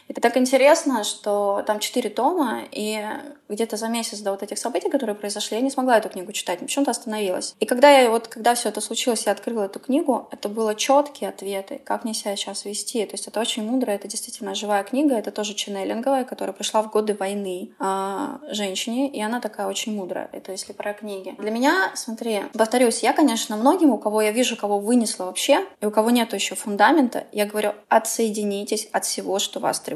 Это 0.09 0.21
так 0.21 0.37
интересно, 0.37 1.05
что 1.05 1.63
там 1.67 1.81
четыре 1.81 2.11
тома, 2.11 2.61
и 2.71 3.05
где-то 3.49 3.77
за 3.77 3.89
месяц 3.89 4.21
до 4.21 4.33
вот 4.33 4.43
этих 4.43 4.59
событий, 4.59 4.89
которые 4.89 5.15
произошли, 5.15 5.57
я 5.57 5.63
не 5.63 5.71
смогла 5.71 5.99
эту 5.99 6.09
книгу 6.09 6.33
читать, 6.33 6.61
почему-то 6.61 6.91
остановилась. 6.91 7.55
И 7.61 7.67
когда 7.67 7.91
я 7.91 8.11
вот, 8.11 8.29
когда 8.29 8.55
все 8.55 8.69
это 8.69 8.81
случилось, 8.81 9.27
я 9.27 9.33
открыла 9.33 9.65
эту 9.65 9.79
книгу, 9.79 10.29
это 10.31 10.49
было 10.49 10.75
четкие 10.75 11.31
ответы, 11.31 11.81
как 11.85 12.05
мне 12.05 12.15
себя 12.15 12.37
сейчас 12.37 12.65
вести. 12.65 13.05
То 13.05 13.15
есть 13.15 13.27
это 13.27 13.41
очень 13.41 13.69
мудро, 13.69 13.91
это 13.91 14.09
действительно 14.09 14.55
живая 14.55 14.83
книга, 14.85 15.17
это 15.17 15.31
тоже 15.31 15.55
ченнелинговая, 15.55 16.25
которая 16.25 16.53
пришла 16.53 16.83
в 16.83 16.91
годы 16.91 17.15
войны 17.15 17.71
а, 17.79 18.41
женщине, 18.51 19.09
и 19.09 19.21
она 19.21 19.41
такая 19.41 19.67
очень 19.67 19.95
мудрая. 19.95 20.29
Это 20.33 20.53
если 20.53 20.73
про 20.73 20.93
книги. 20.93 21.35
Для 21.39 21.51
меня, 21.51 21.93
смотри, 21.95 22.43
повторюсь, 22.53 23.03
я, 23.03 23.13
конечно, 23.13 23.57
многим, 23.57 23.91
у 23.91 23.99
кого 23.99 24.23
я 24.23 24.31
вижу, 24.31 24.57
кого 24.57 24.79
вынесла 24.79 25.25
вообще, 25.25 25.65
и 25.81 25.87
у 25.87 25.91
кого 25.91 26.11
нет 26.11 26.33
еще 26.33 26.55
фундамента, 26.55 27.25
я 27.33 27.47
говорю, 27.47 27.73
отсоединитесь 27.89 28.89
от 28.93 29.05
всего, 29.05 29.39
что 29.39 29.61
вас 29.61 29.81
тревожит. 29.81 29.96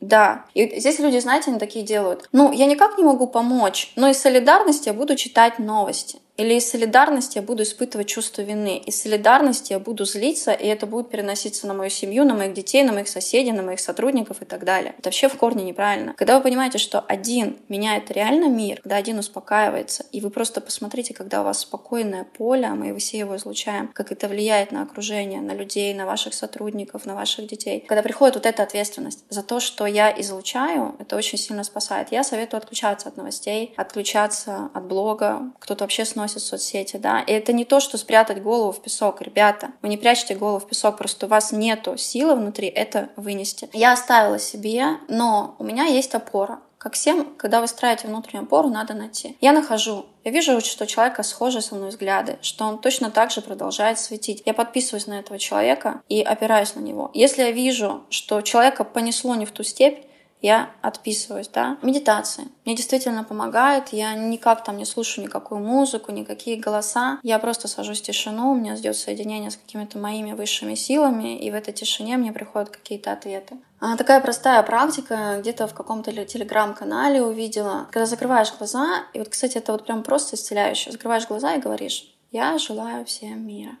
Да. 0.00 0.44
И 0.54 0.78
здесь 0.78 0.98
люди, 0.98 1.18
знаете, 1.18 1.50
они 1.50 1.58
такие 1.58 1.84
делают. 1.84 2.28
Ну, 2.32 2.52
я 2.52 2.66
никак 2.66 2.98
не 2.98 3.04
могу 3.04 3.26
помочь, 3.26 3.92
но 3.96 4.08
из 4.08 4.18
солидарности 4.18 4.88
я 4.88 4.94
буду 4.94 5.16
читать 5.16 5.58
новости. 5.58 6.20
Или 6.38 6.54
из 6.54 6.70
солидарности 6.70 7.38
я 7.38 7.42
буду 7.42 7.64
испытывать 7.64 8.06
чувство 8.06 8.42
вины. 8.42 8.78
Из 8.78 9.02
солидарности 9.02 9.72
я 9.72 9.80
буду 9.80 10.04
злиться, 10.04 10.52
и 10.52 10.68
это 10.68 10.86
будет 10.86 11.10
переноситься 11.10 11.66
на 11.66 11.74
мою 11.74 11.90
семью, 11.90 12.24
на 12.24 12.34
моих 12.34 12.54
детей, 12.54 12.84
на 12.84 12.92
моих 12.92 13.08
соседей, 13.08 13.50
на 13.50 13.62
моих 13.62 13.80
сотрудников 13.80 14.40
и 14.40 14.44
так 14.44 14.64
далее. 14.64 14.94
Это 14.98 15.08
вообще 15.08 15.28
в 15.28 15.36
корне 15.36 15.64
неправильно. 15.64 16.14
Когда 16.16 16.36
вы 16.36 16.44
понимаете, 16.44 16.78
что 16.78 17.00
один 17.00 17.58
меняет 17.68 18.12
реально 18.12 18.48
мир, 18.48 18.80
когда 18.82 18.94
один 18.94 19.18
успокаивается, 19.18 20.06
и 20.12 20.20
вы 20.20 20.30
просто 20.30 20.60
посмотрите, 20.60 21.12
когда 21.12 21.40
у 21.40 21.44
вас 21.44 21.58
спокойное 21.58 22.22
поле, 22.22 22.66
а 22.66 22.76
мы 22.76 22.96
все 22.98 23.18
его 23.18 23.34
излучаем, 23.34 23.88
как 23.88 24.12
это 24.12 24.28
влияет 24.28 24.70
на 24.70 24.82
окружение, 24.82 25.40
на 25.40 25.54
людей, 25.54 25.92
на 25.92 26.06
ваших 26.06 26.34
сотрудников, 26.34 27.04
на 27.04 27.16
ваших 27.16 27.48
детей. 27.48 27.84
Когда 27.88 28.02
приходит 28.02 28.36
вот 28.36 28.46
эта 28.46 28.62
ответственность 28.62 29.24
за 29.28 29.42
то, 29.42 29.58
что 29.58 29.86
я 29.86 30.14
излучаю, 30.20 30.94
это 31.00 31.16
очень 31.16 31.36
сильно 31.36 31.64
спасает. 31.64 32.12
Я 32.12 32.22
советую 32.22 32.58
отключаться 32.58 33.08
от 33.08 33.16
новостей, 33.16 33.74
отключаться 33.76 34.70
от 34.72 34.84
блога. 34.86 35.42
Кто-то 35.58 35.82
вообще 35.82 36.04
сносит 36.04 36.27
носят 36.28 36.42
соцсети, 36.42 36.98
да. 36.98 37.20
И 37.20 37.32
это 37.32 37.52
не 37.52 37.64
то, 37.64 37.80
что 37.80 37.96
спрятать 37.96 38.42
голову 38.42 38.72
в 38.72 38.82
песок, 38.82 39.22
ребята. 39.22 39.70
Вы 39.80 39.88
не 39.88 39.96
прячете 39.96 40.34
голову 40.34 40.58
в 40.58 40.68
песок, 40.68 40.98
просто 40.98 41.26
у 41.26 41.28
вас 41.28 41.52
нету 41.52 41.96
силы 41.96 42.34
внутри 42.34 42.68
это 42.68 43.08
вынести. 43.16 43.68
Я 43.72 43.92
оставила 43.92 44.38
себе, 44.38 44.98
но 45.08 45.56
у 45.58 45.64
меня 45.64 45.84
есть 45.84 46.14
опора. 46.14 46.60
Как 46.76 46.92
всем, 46.92 47.34
когда 47.36 47.60
вы 47.60 47.66
строите 47.66 48.06
внутреннюю 48.06 48.44
опору, 48.44 48.68
надо 48.68 48.94
найти. 48.94 49.36
Я 49.40 49.52
нахожу. 49.52 50.06
Я 50.22 50.30
вижу, 50.30 50.60
что 50.60 50.84
у 50.84 50.86
человека 50.86 51.24
схожие 51.24 51.60
со 51.60 51.74
мной 51.74 51.88
взгляды, 51.88 52.38
что 52.40 52.66
он 52.66 52.78
точно 52.78 53.10
так 53.10 53.32
же 53.32 53.40
продолжает 53.40 53.98
светить. 53.98 54.42
Я 54.46 54.54
подписываюсь 54.54 55.08
на 55.08 55.18
этого 55.18 55.40
человека 55.40 56.02
и 56.08 56.22
опираюсь 56.22 56.76
на 56.76 56.80
него. 56.80 57.10
Если 57.14 57.42
я 57.42 57.50
вижу, 57.50 58.04
что 58.10 58.42
человека 58.42 58.84
понесло 58.84 59.34
не 59.34 59.44
в 59.44 59.50
ту 59.50 59.64
степь, 59.64 60.04
я 60.40 60.70
отписываюсь, 60.82 61.48
да. 61.48 61.78
Медитации. 61.82 62.48
Мне 62.64 62.76
действительно 62.76 63.24
помогает. 63.24 63.88
Я 63.88 64.14
никак 64.14 64.62
там 64.62 64.76
не 64.76 64.84
слушаю 64.84 65.24
никакую 65.24 65.60
музыку, 65.60 66.12
никакие 66.12 66.58
голоса. 66.60 67.18
Я 67.22 67.38
просто 67.38 67.66
сажусь 67.66 68.00
в 68.00 68.04
тишину, 68.04 68.52
у 68.52 68.54
меня 68.54 68.76
ждет 68.76 68.96
соединение 68.96 69.50
с 69.50 69.56
какими-то 69.56 69.98
моими 69.98 70.32
высшими 70.32 70.74
силами, 70.74 71.38
и 71.38 71.50
в 71.50 71.54
этой 71.54 71.74
тишине 71.74 72.16
мне 72.16 72.32
приходят 72.32 72.70
какие-то 72.70 73.12
ответы. 73.12 73.56
А, 73.80 73.96
такая 73.96 74.20
простая 74.20 74.62
практика, 74.62 75.38
где-то 75.40 75.66
в 75.66 75.74
каком-то 75.74 76.12
телеграм-канале 76.24 77.22
увидела. 77.22 77.88
Когда 77.90 78.06
закрываешь 78.06 78.52
глаза, 78.56 79.04
и 79.14 79.18
вот, 79.18 79.28
кстати, 79.28 79.58
это 79.58 79.72
вот 79.72 79.86
прям 79.86 80.02
просто 80.02 80.36
исцеляюще. 80.36 80.92
Закрываешь 80.92 81.26
глаза 81.26 81.54
и 81.54 81.60
говоришь, 81.60 82.14
я 82.30 82.58
желаю 82.58 83.04
всем 83.04 83.46
мира. 83.46 83.72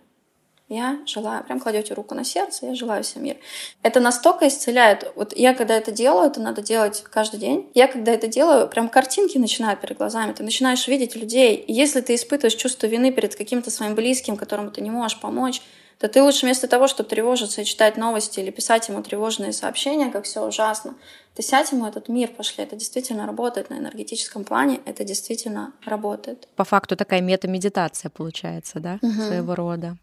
Я 0.68 0.98
желаю, 1.06 1.44
прям 1.44 1.60
кладете 1.60 1.94
руку 1.94 2.14
на 2.14 2.24
сердце, 2.24 2.66
я 2.66 2.74
желаю 2.74 3.02
всем 3.02 3.24
мир. 3.24 3.38
Это 3.82 4.00
настолько 4.00 4.48
исцеляет. 4.48 5.10
Вот 5.16 5.34
я 5.34 5.54
когда 5.54 5.74
это 5.74 5.92
делаю, 5.92 6.28
это 6.30 6.40
надо 6.40 6.60
делать 6.60 7.04
каждый 7.10 7.40
день. 7.40 7.70
Я 7.72 7.88
когда 7.88 8.12
это 8.12 8.28
делаю, 8.28 8.68
прям 8.68 8.90
картинки 8.90 9.38
начинают 9.38 9.80
перед 9.80 9.96
глазами. 9.96 10.32
Ты 10.32 10.42
начинаешь 10.42 10.86
видеть 10.86 11.16
людей. 11.16 11.56
И 11.56 11.72
если 11.72 12.02
ты 12.02 12.14
испытываешь 12.14 12.54
чувство 12.54 12.86
вины 12.86 13.12
перед 13.12 13.34
каким-то 13.34 13.70
своим 13.70 13.94
близким, 13.94 14.36
которому 14.36 14.70
ты 14.70 14.82
не 14.82 14.90
можешь 14.90 15.18
помочь, 15.18 15.62
то 15.98 16.06
ты 16.06 16.22
лучше 16.22 16.46
вместо 16.46 16.68
того, 16.68 16.86
чтобы 16.86 17.08
тревожиться 17.08 17.62
и 17.62 17.64
читать 17.64 17.96
новости 17.96 18.38
или 18.38 18.50
писать 18.50 18.88
ему 18.88 19.02
тревожные 19.02 19.52
сообщения, 19.52 20.10
как 20.10 20.24
все 20.24 20.46
ужасно, 20.46 20.94
ты 21.34 21.42
сядь 21.42 21.72
ему 21.72 21.86
этот 21.86 22.08
мир 22.08 22.28
пошли. 22.28 22.64
Это 22.64 22.76
действительно 22.76 23.26
работает 23.26 23.70
на 23.70 23.78
энергетическом 23.78 24.44
плане, 24.44 24.80
это 24.84 25.02
действительно 25.02 25.72
работает. 25.84 26.46
По 26.56 26.64
факту 26.64 26.94
такая 26.94 27.20
метамедитация 27.20 28.10
получается, 28.10 28.80
да, 28.80 28.98
угу. 29.02 29.12
своего 29.12 29.54
рода. 29.54 29.96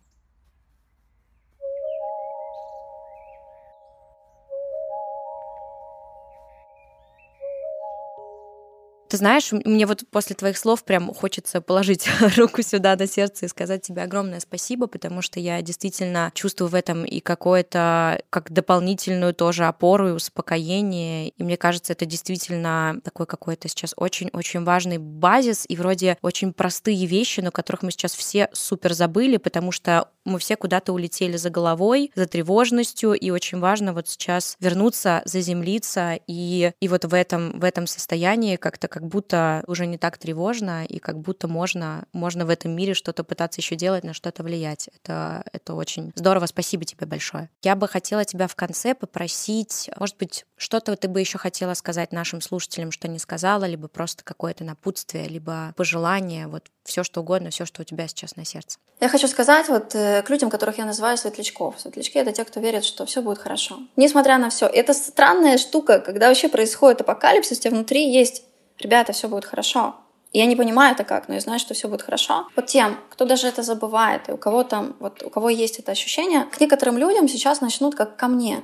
Ты 9.15 9.19
знаешь, 9.19 9.53
мне 9.53 9.86
вот 9.86 10.03
после 10.12 10.36
твоих 10.36 10.57
слов 10.57 10.84
прям 10.84 11.13
хочется 11.13 11.62
положить 11.62 12.05
руку 12.36 12.62
сюда 12.62 12.98
на 12.98 13.07
сердце 13.07 13.45
и 13.45 13.48
сказать 13.48 13.81
тебе 13.81 14.01
огромное 14.01 14.41
спасибо, 14.41 14.88
потому 14.88 15.22
что 15.22 15.39
я 15.39 15.62
действительно 15.62 16.34
чувствую 16.36 16.67
в 16.67 16.75
этом 16.75 17.05
и 17.05 17.22
какое-то, 17.22 18.22
как 18.29 18.51
дополнительную 18.51 19.34
тоже 19.34 19.67
опору 19.67 20.10
и 20.10 20.12
успокоение. 20.12 21.29
И 21.29 21.43
мне 21.45 21.55
кажется, 21.55 21.93
это 21.93 22.05
действительно 22.05 23.00
такой 23.05 23.25
какой-то 23.25 23.69
сейчас 23.69 23.93
очень-очень 23.95 24.65
важный 24.65 24.98
базис 24.98 25.63
и 25.65 25.77
вроде 25.77 26.17
очень 26.22 26.51
простые 26.51 27.05
вещи, 27.05 27.39
но 27.39 27.51
которых 27.51 27.84
мы 27.84 27.91
сейчас 27.91 28.15
все 28.15 28.50
супер 28.51 28.91
забыли, 28.91 29.38
потому 29.38 29.72
что 29.72 30.10
мы 30.25 30.39
все 30.39 30.55
куда-то 30.55 30.91
улетели 30.91 31.38
за 31.38 31.50
головой, 31.50 32.12
за 32.15 32.25
тревожностью, 32.25 33.13
и 33.13 33.29
очень 33.29 33.60
важно 33.60 33.93
вот 33.93 34.10
сейчас 34.10 34.57
вернуться, 34.60 35.22
заземлиться, 35.25 36.19
и, 36.27 36.72
и 36.81 36.88
вот 36.88 37.05
в 37.05 37.13
этом, 37.13 37.60
в 37.60 37.63
этом 37.63 37.88
состоянии 37.88 38.55
как-то 38.55 38.88
как 38.88 39.04
будто 39.07 39.63
уже 39.67 39.85
не 39.85 39.97
так 39.97 40.17
тревожно, 40.17 40.85
и 40.85 41.00
как 41.00 41.19
будто 41.19 41.47
можно, 41.47 42.05
можно 42.13 42.45
в 42.45 42.50
этом 42.50 42.71
мире 42.71 42.93
что-то 42.93 43.24
пытаться 43.24 43.62
еще 43.62 43.75
делать, 43.75 44.03
на 44.03 44.13
что-то 44.13 44.43
влиять. 44.43 44.89
Это, 44.95 45.43
это 45.51 45.74
очень 45.74 46.12
здорово. 46.15 46.45
Спасибо 46.45 46.85
тебе 46.85 47.05
большое. 47.05 47.50
Я 47.63 47.75
бы 47.75 47.88
хотела 47.88 48.25
тебя 48.25 48.47
в 48.47 48.55
конце 48.55 48.95
попросить, 48.95 49.89
может 49.97 50.17
быть, 50.17 50.45
что-то 50.57 50.95
ты 50.95 51.07
бы 51.07 51.19
еще 51.19 51.38
хотела 51.38 51.74
сказать 51.74 52.12
нашим 52.12 52.41
слушателям, 52.41 52.91
что 52.91 53.07
не 53.07 53.19
сказала, 53.19 53.65
либо 53.65 53.88
просто 53.88 54.24
какое-то 54.24 54.63
напутствие, 54.63 55.27
либо 55.27 55.74
пожелание, 55.75 56.47
вот 56.47 56.69
все 56.83 57.03
что 57.03 57.21
угодно, 57.21 57.50
все, 57.50 57.65
что 57.65 57.81
у 57.81 57.85
тебя 57.85 58.07
сейчас 58.07 58.35
на 58.35 58.45
сердце. 58.45 58.77
Я 59.01 59.09
хочу 59.09 59.27
сказать 59.27 59.67
вот 59.67 59.93
э, 59.95 60.21
к 60.21 60.29
людям, 60.29 60.50
которых 60.50 60.77
я 60.77 60.85
называю 60.85 61.17
светлячков. 61.17 61.79
Светлячки— 61.79 62.17
это 62.19 62.31
те, 62.31 62.45
кто 62.45 62.59
верит, 62.59 62.85
что 62.85 63.05
все 63.05 63.21
будет 63.21 63.39
хорошо. 63.39 63.79
Несмотря 63.95 64.38
на 64.38 64.50
все. 64.50 64.67
Это 64.67 64.93
странная 64.93 65.57
штука, 65.57 66.00
когда 66.00 66.29
вообще 66.29 66.47
происходит 66.47 67.01
апокалипсис, 67.01 67.57
у 67.57 67.62
тебя 67.62 67.71
внутри 67.71 68.09
есть 68.12 68.43
«ребята, 68.79 69.13
все 69.13 69.27
будет 69.27 69.46
хорошо». 69.46 69.96
Я 70.34 70.48
не 70.48 70.58
понимаю 70.58 70.94
это 70.94 71.05
как, 71.05 71.29
но 71.29 71.36
я 71.36 71.39
знаю, 71.39 71.60
что 71.60 71.74
все 71.74 71.88
будет 71.88 72.01
хорошо. 72.01 72.48
Вот 72.58 72.65
тем, 72.65 72.98
кто 73.10 73.24
даже 73.24 73.48
это 73.48 73.63
забывает, 73.63 74.27
и 74.27 74.34
у 74.34 74.38
кого 74.38 74.65
там, 74.65 74.94
вот 75.00 75.24
у 75.24 75.29
кого 75.29 75.50
есть 75.50 75.79
это 75.79 75.94
ощущение, 75.94 76.44
к 76.44 76.60
некоторым 76.60 76.98
людям 76.98 77.29
сейчас 77.29 77.62
начнут, 77.62 77.96
как 77.96 78.17
ко 78.17 78.27
мне, 78.27 78.62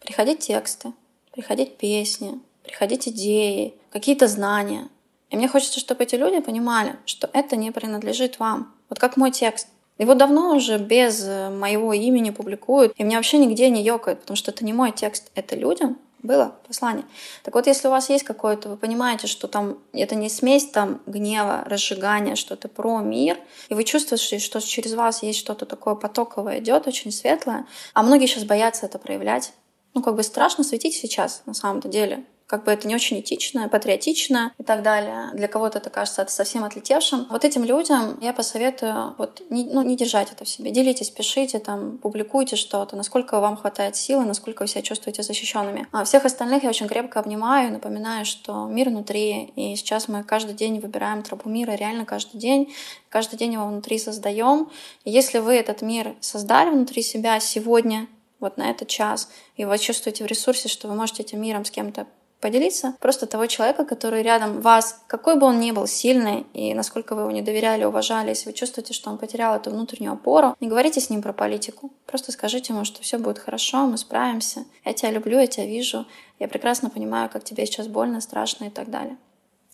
приходить 0.00 0.40
тексты, 0.40 0.92
приходить 1.30 1.76
песни, 1.76 2.40
приходить 2.64 3.06
идеи, 3.06 3.74
какие-то 3.92 4.26
знания. 4.26 4.88
И 5.30 5.36
мне 5.36 5.46
хочется, 5.46 5.78
чтобы 5.78 6.02
эти 6.02 6.16
люди 6.16 6.40
понимали, 6.40 6.96
что 7.06 7.30
это 7.32 7.54
не 7.54 7.70
принадлежит 7.70 8.40
вам. 8.40 8.74
Вот 8.88 8.98
как 8.98 9.16
мой 9.16 9.30
текст. 9.30 9.68
Его 9.98 10.14
давно 10.14 10.56
уже 10.56 10.78
без 10.78 11.24
моего 11.24 11.92
имени 11.92 12.30
публикуют, 12.30 12.94
и 12.96 13.04
меня 13.04 13.18
вообще 13.18 13.38
нигде 13.38 13.70
не 13.70 13.84
ёкает, 13.84 14.22
потому 14.22 14.36
что 14.36 14.50
это 14.50 14.64
не 14.64 14.72
мой 14.72 14.90
текст, 14.90 15.30
это 15.36 15.54
людям 15.54 15.98
было 16.22 16.54
послание. 16.66 17.04
Так 17.42 17.54
вот, 17.54 17.66
если 17.66 17.88
у 17.88 17.90
вас 17.90 18.08
есть 18.08 18.24
какое-то, 18.24 18.68
вы 18.68 18.76
понимаете, 18.76 19.26
что 19.26 19.48
там 19.48 19.78
это 19.92 20.14
не 20.14 20.28
смесь 20.28 20.66
там 20.66 21.00
гнева, 21.06 21.64
разжигания, 21.66 22.36
что-то 22.36 22.68
про 22.68 23.00
мир, 23.00 23.38
и 23.68 23.74
вы 23.74 23.84
чувствуете, 23.84 24.38
что 24.38 24.60
через 24.60 24.94
вас 24.94 25.22
есть 25.22 25.38
что-то 25.38 25.66
такое 25.66 25.94
потоковое 25.94 26.60
идет, 26.60 26.86
очень 26.86 27.12
светлое, 27.12 27.66
а 27.94 28.02
многие 28.02 28.26
сейчас 28.26 28.44
боятся 28.44 28.86
это 28.86 28.98
проявлять. 28.98 29.52
Ну, 29.94 30.02
как 30.02 30.14
бы 30.14 30.22
страшно 30.22 30.64
светить 30.64 30.94
сейчас, 30.94 31.42
на 31.44 31.54
самом-то 31.54 31.88
деле 31.88 32.24
как 32.52 32.64
бы 32.64 32.70
это 32.70 32.86
не 32.86 32.94
очень 32.94 33.18
этично, 33.18 33.66
патриотично 33.70 34.52
и 34.58 34.62
так 34.62 34.82
далее. 34.82 35.30
Для 35.32 35.48
кого-то 35.48 35.78
это 35.78 35.88
кажется 35.88 36.26
совсем 36.28 36.64
отлетевшим. 36.64 37.26
Вот 37.30 37.46
этим 37.46 37.64
людям 37.64 38.18
я 38.20 38.34
посоветую 38.34 39.14
вот 39.16 39.40
не, 39.48 39.64
ну, 39.64 39.80
не 39.80 39.96
держать 39.96 40.30
это 40.30 40.44
в 40.44 40.48
себе. 40.50 40.70
Делитесь, 40.70 41.08
пишите, 41.08 41.60
там, 41.60 41.96
публикуйте 41.96 42.56
что-то, 42.56 42.94
насколько 42.94 43.40
вам 43.40 43.56
хватает 43.56 43.96
силы, 43.96 44.26
насколько 44.26 44.64
вы 44.64 44.68
себя 44.68 44.82
чувствуете 44.82 45.22
защищенными. 45.22 45.88
А 45.92 46.04
всех 46.04 46.26
остальных 46.26 46.62
я 46.62 46.68
очень 46.68 46.88
крепко 46.88 47.20
обнимаю, 47.20 47.72
напоминаю, 47.72 48.26
что 48.26 48.66
мир 48.66 48.90
внутри, 48.90 49.44
и 49.56 49.74
сейчас 49.74 50.08
мы 50.08 50.22
каждый 50.22 50.54
день 50.54 50.78
выбираем 50.78 51.22
тропу 51.22 51.48
мира, 51.48 51.70
реально 51.70 52.04
каждый 52.04 52.36
день, 52.36 52.74
каждый 53.08 53.36
день 53.36 53.54
его 53.54 53.64
внутри 53.64 53.98
создаем. 53.98 54.68
И 55.04 55.10
если 55.10 55.38
вы 55.38 55.54
этот 55.54 55.80
мир 55.80 56.16
создали 56.20 56.68
внутри 56.68 57.00
себя 57.02 57.40
сегодня, 57.40 58.08
вот 58.40 58.58
на 58.58 58.68
этот 58.68 58.88
час, 58.88 59.30
и 59.56 59.64
вы 59.64 59.78
чувствуете 59.78 60.24
в 60.24 60.26
ресурсе, 60.26 60.68
что 60.68 60.88
вы 60.88 60.94
можете 60.96 61.22
этим 61.22 61.40
миром 61.40 61.64
с 61.64 61.70
кем-то 61.70 62.06
поделиться 62.42 62.96
просто 63.00 63.26
того 63.26 63.46
человека, 63.46 63.84
который 63.84 64.22
рядом 64.22 64.60
вас, 64.60 65.00
какой 65.06 65.38
бы 65.38 65.46
он 65.46 65.60
ни 65.60 65.70
был 65.70 65.86
сильный, 65.86 66.44
и 66.52 66.74
насколько 66.74 67.14
вы 67.14 67.22
его 67.22 67.30
не 67.30 67.40
доверяли, 67.40 67.84
уважали, 67.84 68.30
если 68.30 68.50
вы 68.50 68.52
чувствуете, 68.52 68.92
что 68.92 69.10
он 69.10 69.16
потерял 69.16 69.54
эту 69.54 69.70
внутреннюю 69.70 70.14
опору, 70.14 70.56
не 70.60 70.68
говорите 70.68 71.00
с 71.00 71.08
ним 71.08 71.22
про 71.22 71.32
политику. 71.32 71.92
Просто 72.04 72.32
скажите 72.32 72.72
ему, 72.72 72.84
что 72.84 73.00
все 73.00 73.18
будет 73.18 73.38
хорошо, 73.38 73.86
мы 73.86 73.96
справимся, 73.96 74.64
я 74.84 74.92
тебя 74.92 75.12
люблю, 75.12 75.38
я 75.38 75.46
тебя 75.46 75.66
вижу, 75.66 76.04
я 76.40 76.48
прекрасно 76.48 76.90
понимаю, 76.90 77.30
как 77.30 77.44
тебе 77.44 77.64
сейчас 77.64 77.86
больно, 77.86 78.20
страшно 78.20 78.64
и 78.64 78.70
так 78.70 78.90
далее. 78.90 79.16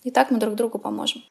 И 0.05 0.11
так 0.11 0.31
мы 0.31 0.39
друг 0.39 0.55
другу 0.55 0.79
поможем. 0.79 1.23